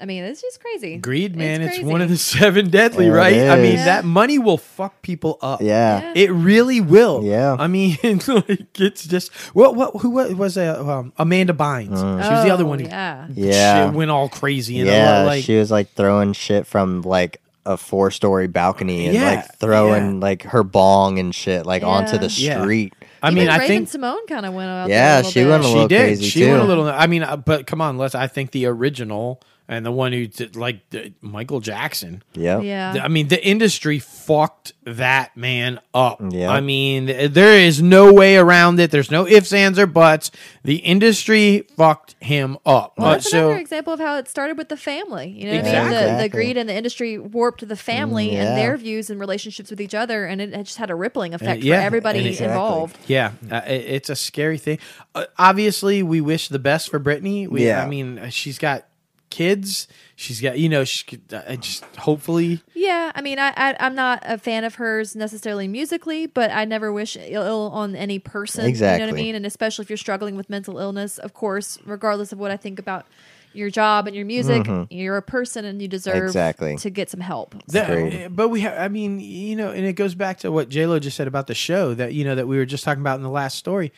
[0.00, 0.96] I mean, it's just crazy.
[0.96, 1.60] Greed, man.
[1.60, 1.84] It's, crazy.
[1.90, 3.34] one of the seven deadly, Yeah, right?
[3.50, 3.84] I mean, is.
[3.84, 5.60] that money will fuck people up.
[5.60, 6.00] Yeah.
[6.00, 6.12] Yeah.
[6.16, 7.22] It really will.
[7.22, 7.54] Yeah.
[7.58, 11.98] I mean, like, it's just what what who what was uh, um, Amanda Bynes?
[11.98, 12.78] She was the other one.
[12.78, 13.26] who Yeah.
[13.34, 13.86] Yeah.
[13.88, 14.78] shit went all crazy.
[14.80, 19.14] And yeah, like she was like throwing shit from like a four story balcony and
[19.14, 20.20] Yeah, like throwing yeah.
[20.20, 22.62] like her bong and shit like onto the Yeah.
[22.62, 22.94] street.
[23.22, 24.88] I Even mean, I think Simone kind of went out.
[24.88, 25.50] Yeah, there a little she bit.
[25.50, 25.98] went a she little did.
[26.00, 26.88] crazy, she went a little.
[26.88, 28.14] I mean, uh, but come on, let's.
[28.14, 32.22] I think the original and the one who did like the, Michael Jackson.
[32.34, 32.64] Yep.
[32.64, 32.96] Yeah.
[33.02, 36.20] I mean, the industry fucked that man up.
[36.28, 36.50] Yeah.
[36.50, 38.90] I mean, there is no way around it.
[38.90, 40.32] There's no ifs, ands, or buts.
[40.64, 42.94] The industry fucked him up.
[42.98, 45.28] Well, Uh, that's so, another example of how it started with the family.
[45.28, 45.90] You know what I mean?
[46.16, 49.70] The, the greed and the industry warped the family Mm, and their views and relationships
[49.70, 52.46] with each other, and it had just had a rippling effect yeah, for everybody exactly.
[52.48, 52.98] involved.
[53.06, 54.78] yeah, uh, it- it's a scary thing.
[55.14, 57.46] Uh, obviously, we wish the best for Britney.
[57.48, 57.84] We, Yeah.
[57.84, 58.84] I mean, uh, she's got
[59.30, 59.88] kids.
[60.16, 62.60] She's got, you know, she could, uh, just hopefully.
[62.74, 66.64] Yeah, I mean, I, I I'm not a fan of hers necessarily musically, but I
[66.64, 68.66] never wish ill on any person.
[68.66, 69.00] Exactly.
[69.00, 69.34] You know what I mean?
[69.34, 72.78] And especially if you're struggling with mental illness, of course, regardless of what I think
[72.78, 73.06] about
[73.52, 76.26] your job and your music, you're a person and you deserve Mm-hmm.
[76.26, 76.76] Exactly.
[76.76, 77.56] to get some help.
[77.68, 77.90] That-
[78.26, 80.86] uh, but we have, I mean, you know, and it goes back to what J
[80.86, 83.16] Lo just said about the show that you know that we were just talking about
[83.16, 83.92] in the last story.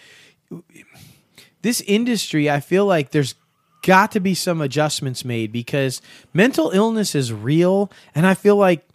[1.62, 3.34] This industry, I feel like there's
[3.82, 6.00] got to be some adjustments made because
[6.32, 8.88] mental illness is real, and I feel like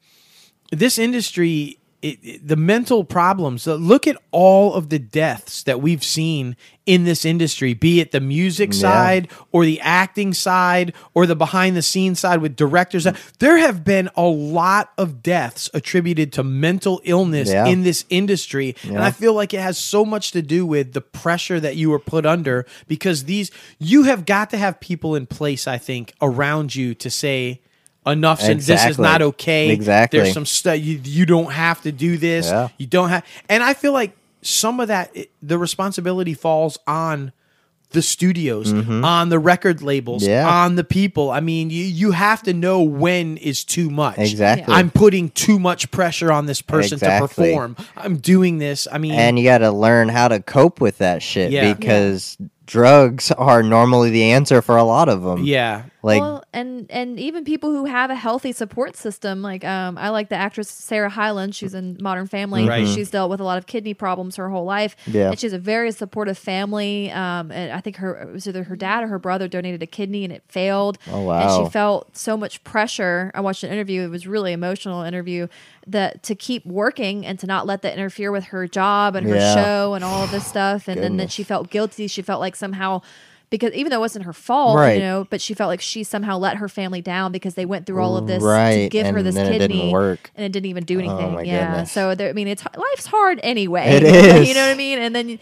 [0.71, 1.79] this industry.
[2.01, 3.67] It, it- the mental problems.
[3.67, 6.55] uh, Look at all of the deaths that we've seen
[6.85, 8.79] in this industry, be it the music Yeah.
[8.79, 13.07] side or the acting side or the behind the scenes side with directors.
[13.39, 17.65] There have been a lot of deaths attributed to mental illness Yeah.
[17.65, 18.75] in this industry.
[18.83, 21.89] And I feel like it has so much to do with the pressure that you
[21.89, 23.49] were put under because these,
[23.79, 27.59] you have got to have people in place, I think, around you to say,
[28.07, 29.69] Enough, and this is not okay.
[29.69, 30.19] Exactly.
[30.19, 32.47] There's some stuff you you don't have to do this.
[32.47, 32.69] Yeah.
[32.77, 37.31] You don't have, and I feel like some of that it- the responsibility falls on
[37.91, 40.31] the studios, on the record labels, Mm-hmm.
[40.31, 40.49] Yeah.
[40.63, 41.31] on the people.
[41.31, 44.17] I mean, you you have to know when is too much.
[44.17, 44.73] Exactly.
[44.73, 47.27] I'm putting too much pressure on this person Exactly.
[47.29, 47.75] to perform.
[47.95, 48.87] I'm doing this.
[48.91, 51.73] I mean, And you got to learn how to cope with that shit Yeah.
[51.73, 55.45] because drugs are normally the answer for a lot of them.
[55.45, 55.83] yeah.
[56.07, 60.09] Like well, and and even people who have a healthy support system, like um, I
[60.09, 61.53] like the actress Sarah Hyland.
[61.55, 62.67] She's in Modern Family.
[62.67, 62.87] Right.
[62.87, 64.95] She's dealt with a lot of kidney problems her whole life.
[65.05, 65.29] Yeah.
[65.29, 67.11] and she has a very supportive family.
[67.11, 69.87] Um, and I think her it was either her dad or her brother donated a
[69.87, 70.97] kidney and it failed.
[71.11, 71.57] Oh, wow.
[71.59, 73.31] And she felt so much pressure.
[73.35, 74.01] I watched an interview.
[74.03, 75.47] It was really emotional interview
[75.85, 79.35] that to keep working and to not let that interfere with her job and her
[79.35, 79.53] Yeah.
[79.55, 80.87] show and all of this stuff.
[80.87, 82.07] And then that she felt guilty.
[82.07, 83.01] She felt like somehow
[83.49, 84.93] because even though it wasn't her fault, Right.
[84.95, 87.85] you know, but she felt like she somehow let her family down because they went
[87.85, 90.97] through all of this to Right, give her this kidney and it didn't even do
[90.97, 91.33] Oh, anything.
[91.33, 91.67] my yeah.
[91.71, 91.91] goodness.
[91.91, 93.87] So there, I mean, it's life's hard anyway.
[93.89, 94.47] It is.
[94.49, 94.99] you know what I mean?
[94.99, 95.39] And then.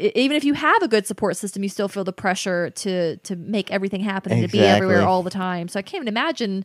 [0.00, 3.34] Even if you have a good support system, you still feel the pressure to to
[3.34, 5.66] make everything happen and to be everywhere all the time.
[5.66, 6.64] So I can't even imagine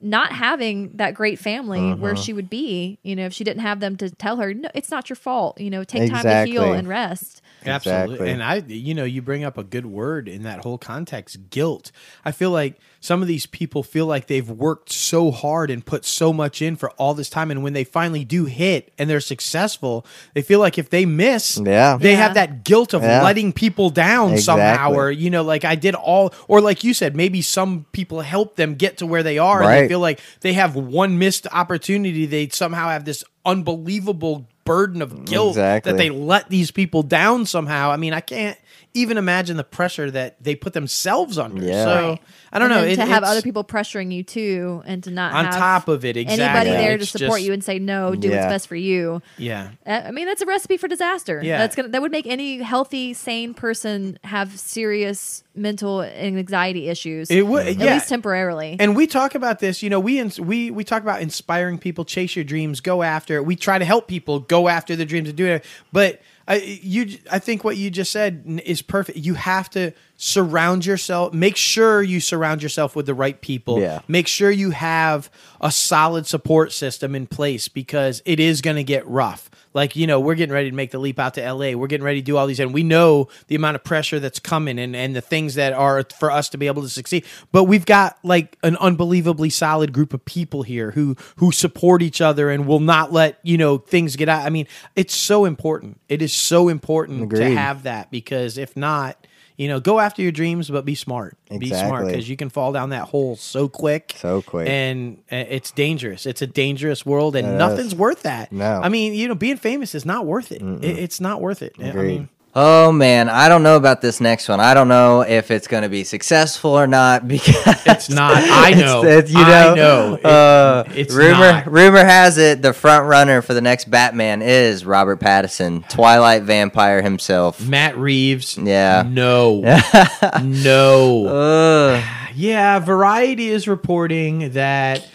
[0.00, 2.22] not having that great family where Uh-huh.
[2.22, 2.98] she would be.
[3.02, 5.60] You know, if she didn't have them to tell her, no, it's not your fault.
[5.60, 7.42] You know, take time to heal and rest.
[7.66, 8.14] Absolutely.
[8.14, 8.30] Exactly.
[8.30, 11.92] And I, you know, you bring up a good word in that whole context guilt.
[12.24, 16.04] I feel like some of these people feel like they've worked so hard and put
[16.04, 17.50] so much in for all this time.
[17.50, 20.04] And when they finally do hit and they're successful,
[20.34, 21.96] they feel like if they miss, Yeah.
[21.98, 22.16] they Yeah.
[22.18, 23.22] have that guilt of Yeah.
[23.22, 24.92] letting people down somehow.
[24.92, 28.56] Or, you know, like I did all, or like you said, maybe some people help
[28.56, 29.62] them get to where they are.
[29.62, 32.26] And they feel like they have one missed opportunity.
[32.26, 35.92] They somehow have this unbelievable burden of guilt Exactly.
[35.92, 37.90] that they let these people down somehow.
[37.90, 38.58] I mean, I can't
[38.92, 41.62] even imagine the pressure that they put themselves under.
[41.64, 41.84] Yeah.
[41.84, 42.20] So Right.
[42.52, 42.86] I don't And know.
[42.88, 46.04] it- to have other people pressuring you too, and to not on have top of
[46.04, 46.44] it, exactly.
[46.44, 48.36] anybody there to support just- you and say no, do Yeah.
[48.42, 49.22] what's best for you.
[49.38, 49.68] Yeah.
[49.86, 51.40] Uh, I mean, that's a recipe for disaster.
[51.44, 51.58] Yeah.
[51.58, 57.30] that's gonna that would make any healthy, sane person have serious mental and anxiety issues.
[57.30, 57.66] It would.
[57.66, 57.94] at Yeah.
[57.94, 58.76] least temporarily.
[58.80, 62.04] And we talk about this, you know, we ins- we we talk about inspiring people,
[62.04, 63.44] chase your dreams, go after it.
[63.46, 65.64] We try to help people go after their dreams and do it.
[65.92, 69.18] But I you I think what you just said is perfect.
[69.18, 73.80] You have to surround yourself, make sure you surround yourself with the right people.
[73.80, 74.00] Yeah.
[74.06, 75.30] Make sure you have
[75.60, 79.49] a solid support system in place because it is going to get rough.
[79.72, 81.72] Like, you know, we're getting ready to make the leap out to LA.
[81.72, 84.38] We're getting ready to do all these and we know the amount of pressure that's
[84.38, 87.24] coming and and the things that are for us to be able to succeed.
[87.52, 92.20] But we've got like an unbelievably solid group of people here who who support each
[92.20, 94.44] other and will not let, you know, things get out.
[94.44, 94.66] I mean,
[94.96, 96.00] it's so important.
[96.08, 99.26] It is so important to have that because if not,
[99.60, 101.36] you know, go after your dreams, but be smart.
[101.50, 101.58] Exactly.
[101.58, 104.14] Be smart because you can fall down that hole so quick.
[104.16, 104.66] So quick.
[104.66, 106.24] And it's dangerous.
[106.24, 107.94] It's a dangerous world, and It nothing's is.
[107.94, 108.52] worth that.
[108.52, 108.80] No.
[108.82, 110.62] I mean, you know, being famous is not worth it.
[110.62, 111.74] it it's not worth it.
[111.78, 114.58] I mean, Oh man, I don't know about this next one.
[114.58, 117.54] I don't know if it's going to be successful or not because
[117.86, 118.32] It's not.
[118.36, 119.04] I know.
[119.04, 119.74] It's- you I know.
[119.76, 120.14] know.
[120.16, 121.70] It- uh, it's rumor not.
[121.70, 127.02] rumor has it the front runner for the next Batman is Robert Pattinson, Twilight vampire
[127.02, 127.64] himself.
[127.64, 128.58] Matt Reeves.
[128.58, 129.04] Yeah.
[129.06, 129.60] No.
[130.42, 131.26] no.
[131.26, 132.04] Ugh.
[132.34, 135.06] Yeah, Variety is reporting that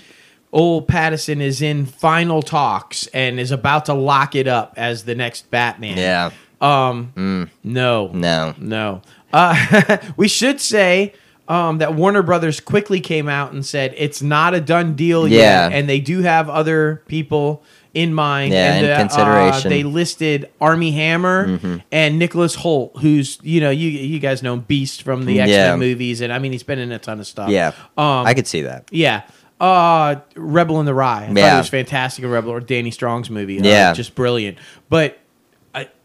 [0.53, 5.15] old Pattinson is in final talks and is about to lock it up as the
[5.15, 5.97] next Batman.
[5.97, 6.31] yeah.
[6.61, 7.49] Um.
[7.63, 8.09] No.
[8.13, 8.53] No.
[8.57, 9.01] No.
[9.33, 11.13] Uh, we should say
[11.47, 15.67] um, that Warner Brothers quickly came out and said it's not a done deal Yeah.
[15.67, 17.63] yet, and they do have other people
[17.93, 18.53] in mind.
[18.53, 19.69] Yeah, and in uh, consideration.
[19.69, 21.77] they listed Armie Hammer Mm-hmm.
[21.91, 25.57] and Nicholas Hoult, who's you know you you guys know Beast from the X Men
[25.71, 25.75] Yeah.
[25.75, 27.49] movies, and I mean he's been in a ton of stuff.
[27.49, 27.73] Yeah.
[27.97, 28.25] Um.
[28.25, 28.87] I could see that.
[28.91, 29.23] Yeah.
[29.59, 31.23] Uh, Rebel in the Rye.
[31.23, 31.55] I thought Yeah.
[31.55, 32.23] it was fantastic.
[32.25, 33.59] in Rebel or Danny Strong's movie.
[33.59, 33.93] Uh, Yeah.
[33.93, 34.57] just brilliant.
[34.89, 35.17] But uh,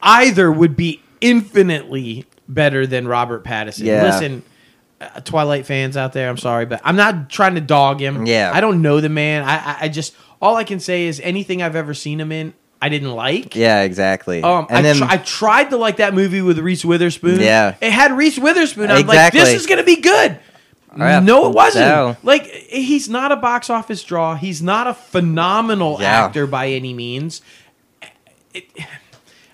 [0.03, 3.85] either would be infinitely better than Robert Pattinson.
[3.85, 4.05] Yeah.
[4.05, 4.43] Listen,
[5.01, 8.27] uh, Twilight fans out there, I'm sorry, but I'm not trying to dog him.
[8.27, 8.51] Yeah.
[8.53, 9.43] I don't know the man.
[9.45, 12.55] I, I, I just all I can say is anything I've ever seen him in,
[12.83, 13.55] I didn't like.
[13.55, 14.43] Yeah, exactly.
[14.43, 17.41] Um, I, and then tr- I tried to like that movie with Reese Witherspoon.
[17.41, 17.77] Yeah.
[17.81, 18.91] it had Reese Witherspoon.
[18.91, 20.39] I'm like, this is gonna be good.
[20.99, 21.21] Yeah.
[21.21, 21.87] No, it wasn't.
[21.87, 22.17] No.
[22.23, 24.35] Like he's not a box office draw.
[24.35, 26.25] He's not a phenomenal Yeah.
[26.25, 27.43] actor by any means.
[28.53, 28.69] It-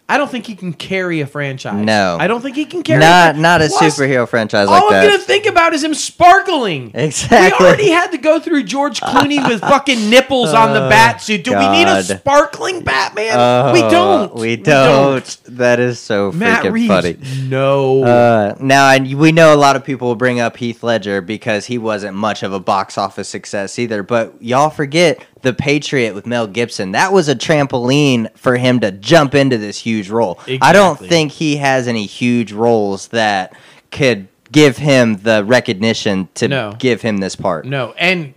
[0.08, 1.84] I don't think he can carry a franchise.
[1.84, 2.16] No.
[2.20, 3.00] I don't think he can carry.
[3.00, 5.06] not a, not a Plus, superhero franchise All like I'm that.
[5.06, 6.92] gonna think about is him sparkling.
[6.94, 7.64] Exactly.
[7.64, 11.20] We already had to go through George Clooney with fucking nipples on the Oh, bat
[11.20, 11.42] suit.
[11.42, 13.32] Do we need a sparkling Batman?
[13.36, 14.34] Oh, we don't.
[14.34, 15.38] We don't.
[15.46, 16.88] That is so Matt freaking Reeves.
[16.88, 17.16] funny.
[17.48, 18.04] No.
[18.04, 21.66] Uh, now, and we know a lot of people will bring up Heath Ledger because
[21.66, 24.04] he wasn't much of a box office success either.
[24.04, 26.90] But y'all forget The Patriot with Mel Gibson.
[26.90, 30.40] That was a trampoline for him to jump into this huge role.
[30.60, 33.52] I don't think he has any huge roles that
[33.92, 36.74] could give him the recognition to No.
[36.76, 37.64] give him this part.
[37.64, 38.34] No, and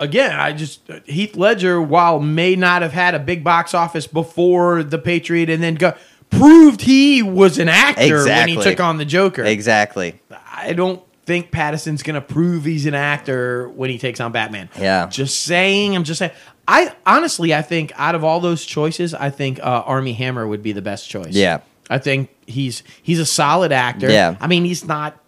[0.00, 4.82] again, I just Heath Ledger, while may not have had a big box office before
[4.82, 5.92] the Patriot, and then go,
[6.30, 9.44] proved he was an actor when he took on the Joker.
[9.44, 10.18] Exactly.
[10.50, 14.70] I don't think Pattinson's to prove he's an actor when he takes on Batman.
[14.80, 15.06] Yeah.
[15.08, 15.94] Just saying.
[15.94, 16.32] I'm just saying.
[16.66, 20.62] I honestly, I think out of all those choices, I think uh, Armie Hammer would
[20.62, 21.34] be the best choice.
[21.34, 21.60] Yeah.
[21.90, 24.10] I think he's he's a solid actor.
[24.10, 24.36] Yeah.
[24.40, 25.22] I mean, he's not.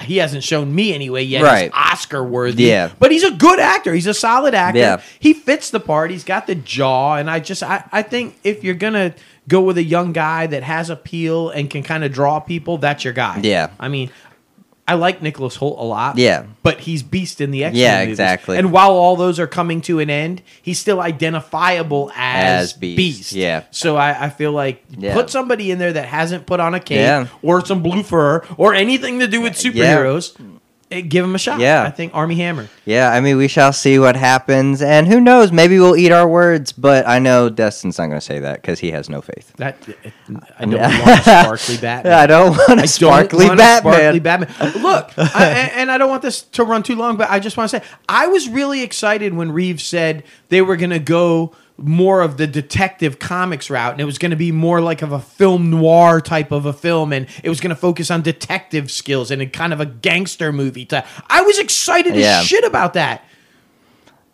[0.00, 1.42] He hasn't shown me anyway yet.
[1.42, 1.64] Right.
[1.64, 2.64] He's Oscar worthy.
[2.64, 2.90] Yeah.
[2.98, 3.94] But he's a good actor.
[3.94, 4.80] He's a solid actor.
[4.80, 5.02] Yeah.
[5.20, 6.10] He fits the part.
[6.10, 7.16] He's got the jaw.
[7.16, 9.14] And I just I, I think if you're gonna
[9.48, 13.04] go with a young guy that has appeal and can kind of draw people, that's
[13.04, 13.40] your guy.
[13.42, 13.70] Yeah.
[13.78, 14.10] I mean,
[14.86, 16.18] I like Nicholas Hoult a lot.
[16.18, 16.44] Yeah.
[16.62, 17.80] But he's beast in the X Men.
[17.80, 18.12] Yeah, movies.
[18.12, 18.58] exactly.
[18.58, 22.96] And while all those are coming to an end, he's still identifiable as, As Beast,
[22.96, 23.32] beast.
[23.32, 23.64] yeah.
[23.70, 25.14] So I, I feel like Yeah.
[25.14, 27.28] put somebody in there that hasn't put on a cape Yeah.
[27.42, 30.38] or some blue fur or anything to do with superheroes.
[30.38, 30.53] eh,
[30.94, 31.58] Eh, give him a shot.
[31.58, 31.82] Yeah.
[31.82, 32.68] I think Armie Hammer.
[32.84, 35.50] Yeah, I mean, we shall see what happens, and who knows?
[35.50, 36.70] Maybe we'll eat our words.
[36.70, 39.52] But I know Destin's not going to say that because he has no faith.
[39.56, 40.10] That eh, eh,
[40.58, 42.12] I don't want a sparkly Batman.
[42.12, 43.92] I don't want a I don't sparkly want a Batman.
[43.92, 44.82] sparkly Batman.
[44.82, 47.56] Look, I, and and I don't want this to run too long, but I just
[47.56, 51.56] want to say I was really excited when Reeves said they were going to go
[51.76, 55.10] more of the detective comics route, and it was going to be more like of
[55.12, 58.90] a film noir type of a film, and it was going to focus on detective
[58.90, 60.84] skills and a kind of a gangster movie.
[60.84, 61.06] Type.
[61.28, 62.40] I was excited Yeah.
[62.40, 63.24] as shit about that.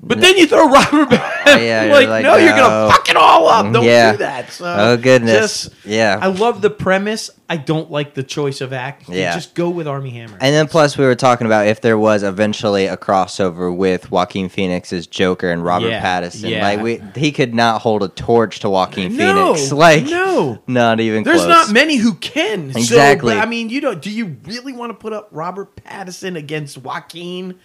[0.03, 3.17] But then you throw Robert oh, Bat- Yeah, like, like, no, you're gonna fuck it
[3.17, 3.71] all up.
[3.71, 4.13] Don't Yeah.
[4.13, 4.51] do that.
[4.51, 5.65] So Oh, goodness.
[5.65, 6.19] just- Yeah.
[6.21, 7.29] I love the premise.
[7.51, 9.09] I don't like the choice of act.
[9.11, 9.35] Yeah.
[9.35, 10.39] just go with Armie Hammer.
[10.41, 14.49] And then plus we were talking about if there was eventually a crossover with Joaquin
[14.49, 16.49] Phoenix's Joker and Robert Yeah, Pattinson.
[16.49, 16.63] yeah.
[16.63, 19.71] Like we he could not hold a torch to Joaquin No, Phoenix.
[19.81, 20.63] Like no.
[20.67, 21.49] not even There's close.
[21.49, 22.71] not many who can.
[22.71, 23.35] Exactly.
[23.35, 26.79] So, I mean, you know, do you really want to put up Robert Pattinson against
[26.79, 27.57] Joaquin?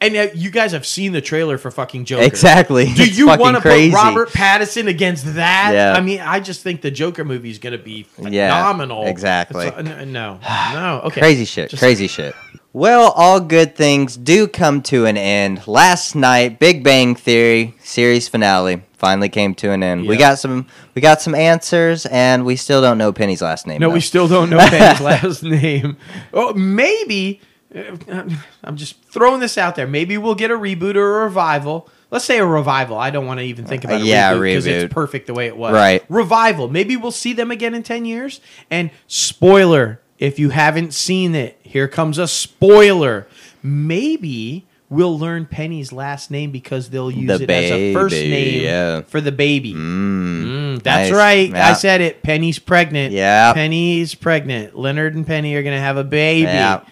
[0.00, 2.24] And uh, you guys have seen the trailer for fucking Joker.
[2.24, 2.86] Exactly.
[2.92, 3.92] Do you want to put.
[3.92, 5.70] Robert Pattinson against that?
[5.74, 5.94] Yeah.
[5.94, 9.06] I mean, I just think the Joker movie is going to be Yeah, phenomenal.
[9.06, 9.68] exactly.
[9.68, 10.38] So, no,
[10.72, 11.20] no, okay.
[11.20, 11.70] Crazy shit.
[11.70, 12.34] Just- crazy shit.
[12.72, 15.68] Well, all good things do come to an end.
[15.68, 20.08] Last night, Big Bang Theory series finale finally came to an end.
[20.08, 20.66] We got some
[20.96, 23.78] we got some answers and we still don't know Penny's last name.
[23.80, 23.94] No, though.
[23.94, 25.96] we still don't know Penny's last name.
[26.32, 27.40] Oh, maybe.
[27.74, 28.28] Uh,
[28.62, 29.86] I'm just throwing this out there.
[29.86, 31.88] Maybe we'll get a reboot or a revival.
[32.10, 32.96] Let's say a revival.
[32.96, 35.46] I don't want to even think about a yeah, reboot because it's perfect the way
[35.46, 35.72] it was.
[35.72, 36.04] Right.
[36.08, 36.68] Revival.
[36.68, 38.40] Maybe we'll see them again in 10 years.
[38.70, 43.26] And spoiler, if you haven't seen it, here comes a spoiler.
[43.62, 48.62] Maybe we'll learn Penny's last name because they'll use The it as a first name
[48.62, 49.00] yeah.
[49.00, 49.74] for the baby.
[49.74, 51.18] Mm, that's nice.
[51.18, 51.54] right.
[51.54, 52.22] I said it.
[52.22, 53.12] Penny's pregnant.
[53.12, 53.52] Yeah.
[53.54, 54.78] Penny's pregnant.
[54.78, 56.42] Leonard and Penny are going to have a baby.
[56.42, 56.84] Yeah.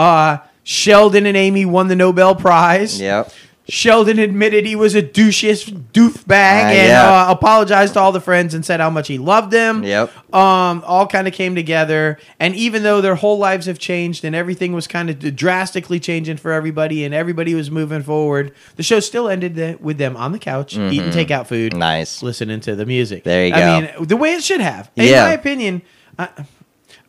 [0.00, 3.00] Uh, Sheldon and Amy won the Nobel Prize.
[3.00, 3.32] Yep.
[3.68, 7.26] Sheldon admitted he was a douchiest doofbag Uh, and yeah.
[7.28, 9.84] uh, apologized to all the friends and said how much he loved them.
[9.84, 10.10] Yep.
[10.34, 14.34] Um, all kind of came together, and even though their whole lives have changed and
[14.34, 18.98] everything was kind of drastically changing for everybody, and everybody was moving forward, the show
[18.98, 21.78] still ended the, with them on the couch eating takeout food, Mm-hmm.
[21.80, 22.22] Nice.
[22.24, 23.22] listening to the music.
[23.22, 23.66] There you I go.
[23.66, 24.90] I mean, the way it should have.
[24.96, 25.26] In Yeah.
[25.26, 25.82] my opinion.
[26.18, 26.28] I,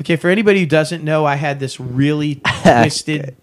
[0.01, 3.35] okay, for anybody who doesn't know, I had this really twisted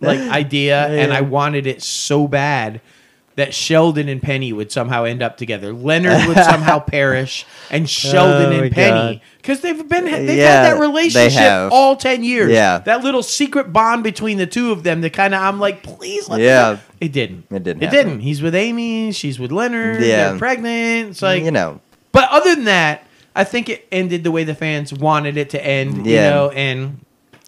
[0.00, 2.80] like idea, and I wanted it so bad
[3.34, 5.72] that Sheldon and Penny would somehow end up together.
[5.72, 9.22] Leonard would somehow perish, and Sheldon Oh and Penny.
[9.38, 12.50] Because they've been they've Yeah, had that relationship all ten years.
[12.52, 12.78] Yeah.
[12.80, 15.00] that little secret bond between the two of them.
[15.00, 16.78] That kind of I'm like, please, let Yeah.
[17.00, 17.46] It didn't.
[17.50, 18.06] It didn't It happen.
[18.08, 18.20] didn't.
[18.20, 19.12] He's with Amy.
[19.12, 20.02] She's with Leonard.
[20.02, 20.28] Yeah.
[20.30, 21.10] They're pregnant.
[21.10, 21.80] It's like you know.
[22.12, 25.64] but other than that, I think it ended the way the fans wanted it to
[25.64, 26.06] end.
[26.06, 26.30] You Yeah.
[26.30, 27.00] know, and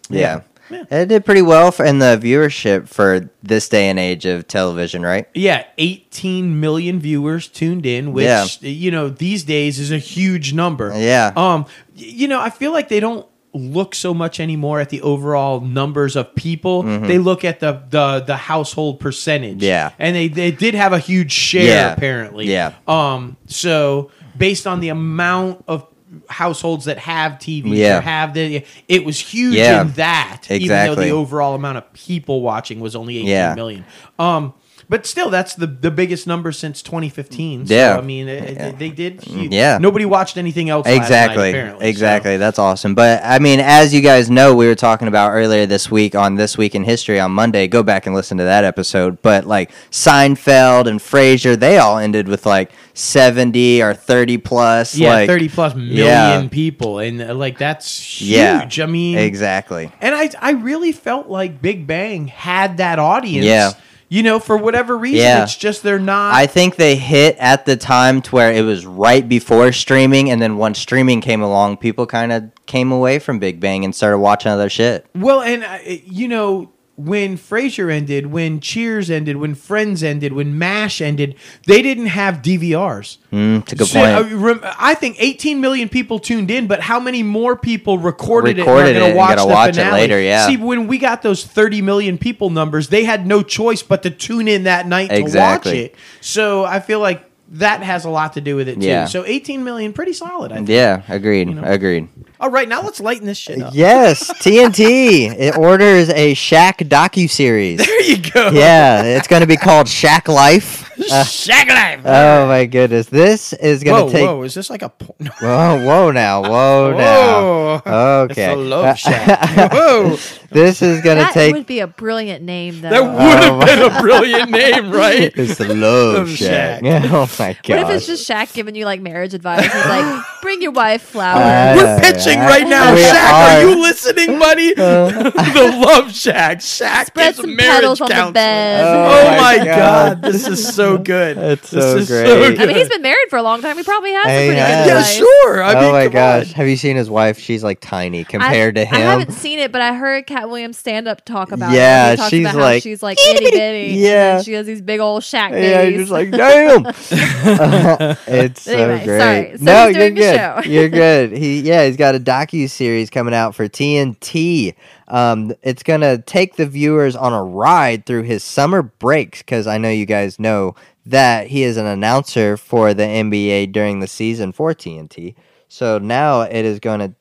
[0.09, 0.41] Yeah.
[0.71, 0.83] Yeah.
[0.89, 5.03] It did pretty well for in the viewership for this day and age of television,
[5.03, 5.27] right?
[5.35, 8.45] yeah, 18 million viewers tuned in, which Yeah.
[8.61, 10.91] you know these days is a huge number.
[10.95, 11.33] Yeah.
[11.35, 15.61] Um, you know, I feel like they don't look so much anymore at the overall
[15.61, 16.81] numbers of people.
[16.81, 19.57] They look at the the the household percentage.
[19.59, 19.63] Mm-hmm.
[19.65, 19.91] Yeah.
[19.99, 21.93] and they they did have a huge share Yeah.
[21.93, 22.51] apparently.
[22.51, 22.71] Yeah.
[22.87, 25.85] Um, so based on the amount of
[26.29, 27.97] households that have TVs Yeah.
[27.97, 29.81] or have the it was huge Yeah.
[29.81, 30.55] in that exactly.
[30.65, 33.85] even though the overall amount of people watching was only eighteen million.
[34.19, 34.35] Yeah.
[34.35, 34.53] Um
[34.89, 37.67] but still, that's the the biggest number since 2015.
[37.67, 37.97] So, Yeah.
[37.97, 38.71] I mean, it, Yeah.
[38.71, 39.21] they did.
[39.23, 39.51] Huge.
[39.53, 39.77] Yeah.
[39.79, 40.85] nobody watched anything else.
[40.85, 41.49] last night, Exactly.
[41.49, 42.37] apparently, exactly.
[42.37, 42.95] That's awesome.
[42.95, 46.35] But I mean, as you guys know, we were talking about earlier this week on
[46.35, 47.67] This Week in History on Monday.
[47.67, 49.21] Go back and listen to that episode.
[49.21, 54.95] But like Seinfeld and Frasier, they all ended with like 70 or 30 plus.
[54.95, 56.47] Yeah, like, 30 plus million Yeah.
[56.49, 58.61] people, and uh, like that's Yeah.
[58.61, 58.79] huge.
[58.79, 59.91] I mean, Exactly.
[60.01, 63.45] and I I really felt like Big Bang had that audience.
[63.45, 63.71] Yeah.
[64.07, 65.43] You know, for whatever reason, Yeah.
[65.43, 66.33] it's just they're not.
[66.35, 70.39] I think they hit at the time to where it was right before streaming, and
[70.41, 74.19] then once streaming came along, people kind of came away from Big Bang and started
[74.19, 75.05] watching other shit.
[75.15, 80.57] Well, and uh, you know, when Frasier ended, when Cheers ended, when Friends ended, when
[80.57, 81.35] MASH ended,
[81.67, 83.17] they didn't have DVRs.
[83.33, 84.63] Mm, good So, point.
[84.63, 88.95] uh, I think 18 million people tuned in, but how many more people recorded, Recorded
[88.95, 90.47] it and are going to watch the watch it later, yeah.
[90.47, 94.09] See, when we got those 30 million people numbers, they had no choice but to
[94.09, 95.95] tune in that night to watch it.
[96.21, 98.87] So I feel like that has a lot to do with it too.
[98.87, 99.05] Yeah.
[99.05, 100.51] So 18 million, pretty solid.
[100.51, 100.69] I think.
[100.69, 101.57] yeah, agreed.
[101.61, 102.07] Agreed.
[102.39, 103.73] All right, now let's lighten this shit up.
[103.73, 105.33] Yes, TNT.
[105.37, 107.79] It orders a Shaq docu series.
[107.85, 108.49] There you go.
[108.49, 110.83] Yeah, it's going to be called Shaq Life.
[110.97, 111.99] Uh, Shaq Life.
[112.05, 114.25] oh my goodness, this is going to take.
[114.25, 114.41] whoa!
[114.43, 114.87] Is this like a?
[114.87, 117.81] Po- Whoa, whoa now, whoa Whoa.
[117.85, 118.21] now.
[118.23, 118.45] Okay.
[118.45, 119.71] It's a love shack.
[119.73, 120.15] Whoa!
[120.51, 121.51] this is going to take.
[121.51, 122.89] That would be a brilliant name, though.
[122.91, 125.33] That would Oh, have been a brilliant name, right?
[125.35, 126.81] It's the love Love shack.
[126.85, 127.03] Shack.
[127.11, 127.69] oh my god.
[127.69, 129.63] what if it's just Shaq giving you like marriage advice?
[129.65, 131.81] He's like, bring your wife Uh, flowers.
[131.83, 133.13] We're pitching right now, We Shaq.
[133.13, 133.33] Are.
[133.33, 133.57] are.
[133.57, 133.59] Uh.
[133.69, 134.73] you listening, buddy?
[134.73, 136.59] the Love Shack.
[136.59, 138.83] Shaq Spread gives some marriage petals on the bed.
[138.85, 140.21] Oh, Oh my my god.
[140.21, 140.31] God.
[140.33, 141.37] this is so good.
[141.37, 142.59] That's this so is great.
[142.59, 143.77] I mean, he's been married for a long time.
[143.77, 144.85] He probably has some He pretty has.
[144.85, 144.89] good
[145.19, 145.63] yeah, sure.
[145.63, 146.53] I mean, oh my gosh, on.
[146.55, 147.39] have you seen his wife?
[147.39, 148.95] She's like tiny I- compared to him.
[148.95, 151.75] I haven't seen it, but I heard Katt Williams stand up talk about it.
[151.77, 153.93] Yeah, He talks she's about how like, she's like itty bitty.
[153.99, 154.41] Yeah.
[154.41, 155.99] she has these big old Shaq Yeah, babies.
[155.99, 156.85] just like, damn.
[158.27, 159.05] it's so great.
[159.05, 159.57] sorry.
[159.57, 160.35] So no, he's you're the good.
[160.35, 160.61] show.
[160.69, 161.31] you're good.
[161.31, 164.75] He, yeah, he's got a docu series coming out for TNT.
[165.07, 169.77] Um, it's gonna take the viewers on a ride through his summer breaks because I
[169.77, 170.75] know you guys know
[171.05, 175.35] that he is an announcer for the NBA during the season for TNT.
[175.67, 177.13] So now it is going to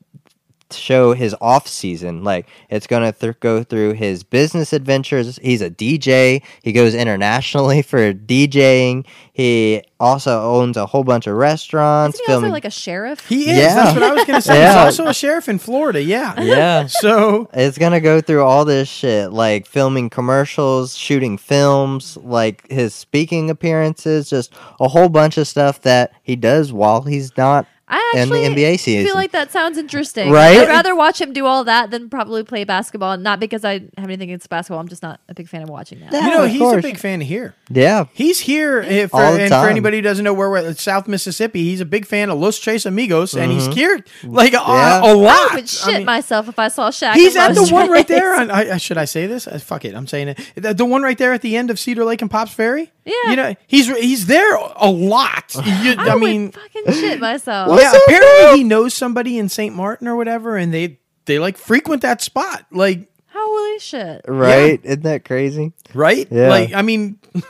[0.79, 2.25] show his off season.
[2.25, 5.39] Like it's gonna th- go through his business adventures.
[5.43, 6.43] He's a DJ.
[6.63, 9.07] He goes internationally for DJing.
[9.33, 12.21] He also owns a whole bunch of restaurants.
[12.21, 13.27] Isn't he also like a sheriff?
[13.27, 13.59] He is.
[13.59, 13.75] Yeah.
[13.75, 14.65] That's what I was going to say.
[14.65, 16.01] He's also a sheriff in Florida.
[16.03, 16.41] Yeah.
[16.41, 16.87] yeah.
[16.89, 22.95] So It's gonna go through all this shit, like filming commercials, shooting films, like his
[22.95, 28.13] speaking appearances, just a whole bunch of stuff that he does while he's not I
[28.17, 29.07] in the actually NBA season.
[29.07, 30.31] feel like that sounds interesting.
[30.31, 30.57] Right?
[30.59, 33.19] I'd rather watch him do all that than probably play basketball.
[33.19, 34.81] Not because I have anything against basketball.
[34.81, 36.13] I'm just not a big fan of watching that.
[36.13, 36.27] Yeah.
[36.27, 37.55] you know of he's a big fan here.
[37.69, 40.49] yeah, He's here if eh, for, All the and for anybody who doesn't know where
[40.49, 41.63] we're at, South Mississippi.
[41.63, 43.73] He's a big fan of Los Tres Amigos, and he's mm-hmm.
[43.73, 45.13] here like a, Yeah.
[45.13, 45.53] a lot.
[45.53, 47.15] I would shit I mean, myself if I saw Shaq.
[47.15, 48.35] He's in at the Los one right there.
[48.35, 49.47] On, I, I- should I say this?
[49.47, 50.53] Uh, fuck it, I'm saying it.
[50.55, 52.93] The, the one right there at the end of Cedar Lake and Pops Ferry.
[53.05, 53.31] Yeah.
[53.31, 55.55] you know he's he's there a lot.
[55.65, 57.69] You- I, I, would mean, fucking shit myself.
[57.69, 57.91] What's yeah.
[57.91, 59.75] up, Apparently, he knows somebody in St.
[59.75, 62.65] Martin or whatever, and they they like frequent that spot.
[62.71, 64.23] Like, Holy shit!
[64.27, 64.81] right?
[64.83, 65.73] Isn't that crazy?
[65.93, 66.27] right?
[66.31, 66.49] Yeah.
[66.49, 67.19] Like, I mean.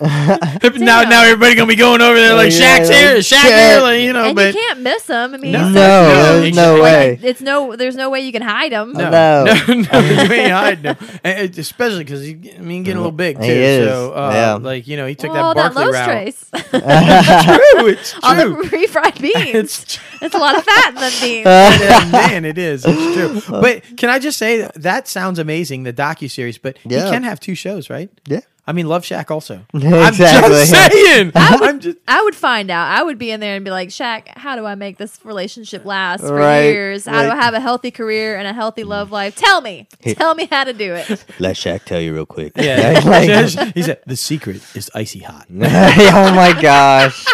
[0.00, 3.70] now, now everybody gonna be going over there like yeah, Shaq's here, like, Shaq Shaq.
[3.72, 4.24] here, like, you know.
[4.26, 5.34] and but you can't miss him.
[5.34, 5.64] I mean, No.
[5.64, 7.20] he's No, No, there's no like, way.
[7.22, 7.76] It's no.
[7.76, 8.92] There's no way you can hide him.
[8.92, 9.44] No, No.
[9.68, 10.96] no, no, you ain't hiding him.
[11.24, 13.42] And especially because he, I mean, getting a little big too.
[13.44, 14.54] He is, So, uh, yeah.
[14.54, 16.04] like you know, he took oh, that that Barkley Lowe's route.
[16.06, 16.50] trace.
[16.70, 18.64] True, it's All the true.
[18.64, 19.54] refried beans.
[19.54, 21.44] It's It's a lot of fat in them beans.
[21.46, 22.84] yeah, man, it is.
[22.86, 23.60] It's true.
[23.60, 26.58] But can I just say that, that sounds amazing, the docu series.
[26.58, 27.04] But Yeah.
[27.04, 28.10] he can have two shows, right?
[28.26, 28.40] Yeah.
[28.68, 29.64] I mean, Love Shack also.
[29.72, 29.94] Exactly.
[29.98, 31.32] I'm just saying.
[31.34, 31.96] I'm just.
[32.06, 32.86] I would find out.
[32.86, 35.86] I would be in there and be like, Shaq, how do I make this relationship
[35.86, 37.06] last for Right, years?
[37.06, 39.34] How do I have a healthy career and a healthy love life?
[39.36, 39.88] Tell me.
[40.02, 41.08] Tell me how to do it.
[41.38, 42.52] Let Shaq tell you real quick.
[42.56, 45.46] Yeah, Like- he said the secret is icy hot.
[45.50, 47.24] oh my gosh.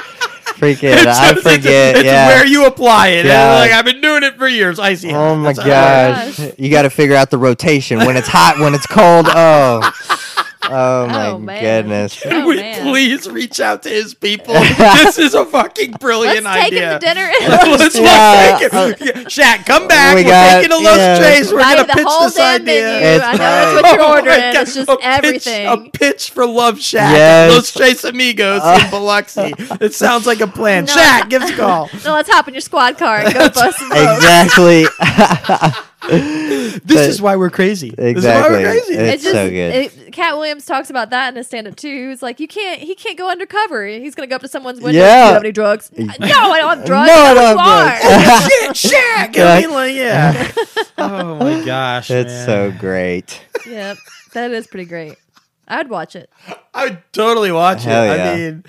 [0.55, 1.97] Freaking, I It's- forget.
[1.97, 2.28] It's, yeah.
[2.28, 3.27] where you apply it.
[3.27, 4.78] And like I've been doing it for years.
[4.78, 5.19] Icy hot.
[5.20, 6.59] Oh my That's how it gosh.
[6.61, 9.27] You got to figure out the rotation when it's hot, when it's cold.
[9.28, 9.81] Oh.
[10.70, 11.61] Oh my Oh, man.
[11.62, 12.20] goodness.
[12.20, 12.82] Can Oh, we man.
[12.82, 14.55] please reach out to his people?
[14.78, 16.95] this is a fucking brilliant Let's brilliant take idea.
[16.95, 17.32] him to dinner.
[17.78, 19.24] Let's Yeah, take uh, him.
[19.27, 20.15] Shaq, come back.
[20.16, 21.19] we We are got- taking a Los yeah.
[21.19, 21.53] Trays.
[21.53, 22.82] We're Buy gonna pitch whole this damn idea.
[22.85, 23.07] menu.
[23.09, 24.41] It's I know that's what you're Oh ordering.
[24.53, 25.66] God, It's just a pitch- everything.
[25.66, 27.15] a pitch for Love Shack.
[27.15, 27.53] Yes.
[27.53, 29.53] Los Tres Amigos in Biloxi.
[29.81, 30.85] It sounds like a plan.
[30.86, 30.93] No.
[30.95, 31.91] Shaq, give us a call.
[32.05, 34.16] No, let's hop in your squad car and go bust some folks.
[34.16, 34.86] Exactly.
[36.75, 37.91] This But- is why we're crazy.
[37.91, 38.57] This is why Exactly.
[38.59, 38.95] we're crazy.
[38.95, 39.75] It's so good.
[39.75, 42.11] It, Katt Williams talks about that in his stand-up too.
[42.11, 42.81] He's like, "You can't.
[42.81, 43.87] He can't go undercover.
[43.87, 44.99] He's gonna go up to someone's window.
[44.99, 45.23] Yeah.
[45.25, 45.91] Do you have any drugs?
[45.97, 47.09] no, I don't have drugs.
[47.09, 48.01] No, I I don't have are.
[48.01, 48.49] drugs.
[48.63, 49.37] Oh, shit, Shaq.
[49.37, 49.53] Yeah.
[49.53, 50.53] I mean, like, yeah.
[50.99, 52.47] Oh my gosh, it's man.
[52.47, 53.41] so great.
[53.67, 53.97] yep,
[54.33, 55.15] that is pretty great.
[55.69, 56.29] I'd watch it.
[56.75, 58.17] I would totally watch Hell it.
[58.17, 58.31] yeah.
[58.33, 58.65] I mean,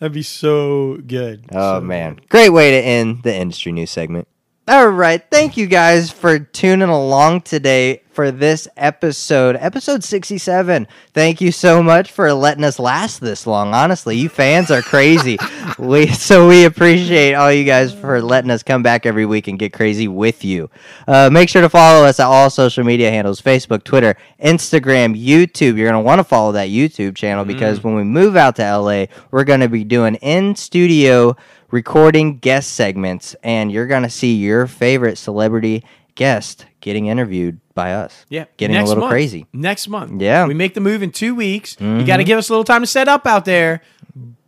[0.00, 1.44] that'd be so good.
[1.52, 2.18] Oh So- man.
[2.28, 4.26] Great way to end the industry news segment.
[4.68, 5.22] All right.
[5.30, 10.88] Thank you guys for tuning along today for this episode, episode 67.
[11.12, 13.74] Thank you so much for letting us last this long.
[13.74, 15.38] Honestly, you fans are crazy.
[15.78, 19.56] we so we appreciate all you guys for letting us come back every week and
[19.56, 20.68] get crazy with you.
[21.06, 25.76] Uh, make sure to follow us at all social media handles: Facebook, Twitter, Instagram, YouTube.
[25.76, 29.06] You're gonna want to follow that YouTube channel because when we move out to LA,
[29.30, 31.36] we're gonna be doing in studio
[31.70, 35.84] recording guest segments, and you're gonna see your favorite celebrity
[36.14, 38.24] guest getting interviewed by us.
[38.28, 39.10] Yeah, getting next a little month.
[39.12, 39.46] crazy.
[39.52, 40.40] Next month, Yeah.
[40.42, 40.48] Mm-hmm.
[40.48, 41.76] we make the move in two weeks.
[41.80, 43.82] You got to give us a little time to set up out there.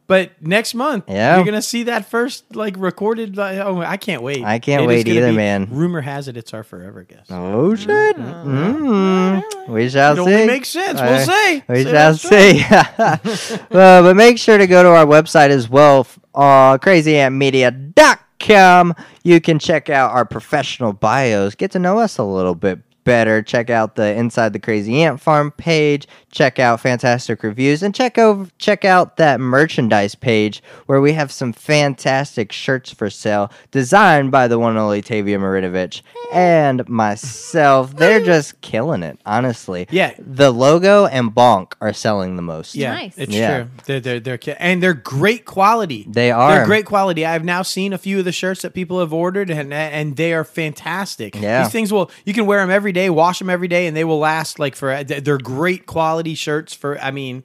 [0.06, 1.36] But next month, Yeah.
[1.36, 3.36] you're gonna see that first like recorded.
[3.36, 4.42] Like, oh, I can't wait!
[4.42, 5.68] I can't It wait either, be- man.
[5.70, 7.30] Rumor has it it's our forever guest.
[7.30, 8.16] Oh shit!
[8.16, 9.68] Mm.
[9.68, 10.20] We shall It see.
[10.22, 10.98] only makes sense.
[10.98, 11.62] We'll see.
[11.68, 12.64] We shall see.
[12.70, 13.16] uh,
[13.70, 16.06] but make sure to go to our website as well,
[16.38, 18.94] uh, crazyantmedia.com.
[19.24, 22.78] You can check out our professional bios, get to know us a little bit
[23.08, 23.42] better.
[23.42, 26.06] Check out the Inside the Crazy Ant Farm page.
[26.30, 31.32] Check out fantastic reviews and check over check out that merchandise page where we have
[31.32, 36.02] some fantastic shirts for sale designed by the one and only Tavia Marinovich
[36.32, 37.96] and myself.
[37.96, 39.86] They're just killing it, honestly.
[39.90, 40.12] Yeah.
[40.18, 42.74] The logo and Bonk are selling the most.
[42.74, 43.14] Yeah, Nice.
[43.16, 43.56] it's Yeah.
[43.62, 43.70] true.
[43.86, 46.04] They're, they're, they're, ki- and they're great quality.
[46.08, 46.50] They are.
[46.56, 47.24] They're great quality.
[47.24, 50.32] I've now seen a few of the shirts that people have ordered, and and they
[50.34, 51.34] are fantastic.
[51.34, 51.62] Yeah.
[51.62, 54.04] these things will you can wear them every day, wash them every day, and they
[54.04, 55.04] will last like for.
[55.04, 56.74] They're great quality shirts.
[56.74, 57.44] For I mean,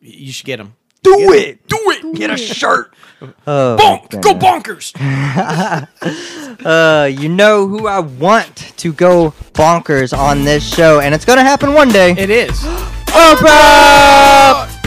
[0.00, 0.74] you should get them.
[1.02, 1.66] Do it.
[1.66, 2.14] Do it.
[2.14, 2.94] Get a shirt.
[3.46, 4.22] Oh, Bonk.
[4.22, 4.96] Go bonkers.
[6.64, 11.42] Uh, you know who I want to go bonkers on this show, and it's gonna
[11.42, 12.12] happen one day.
[12.12, 12.58] It is.
[13.06, 14.79] Oprah!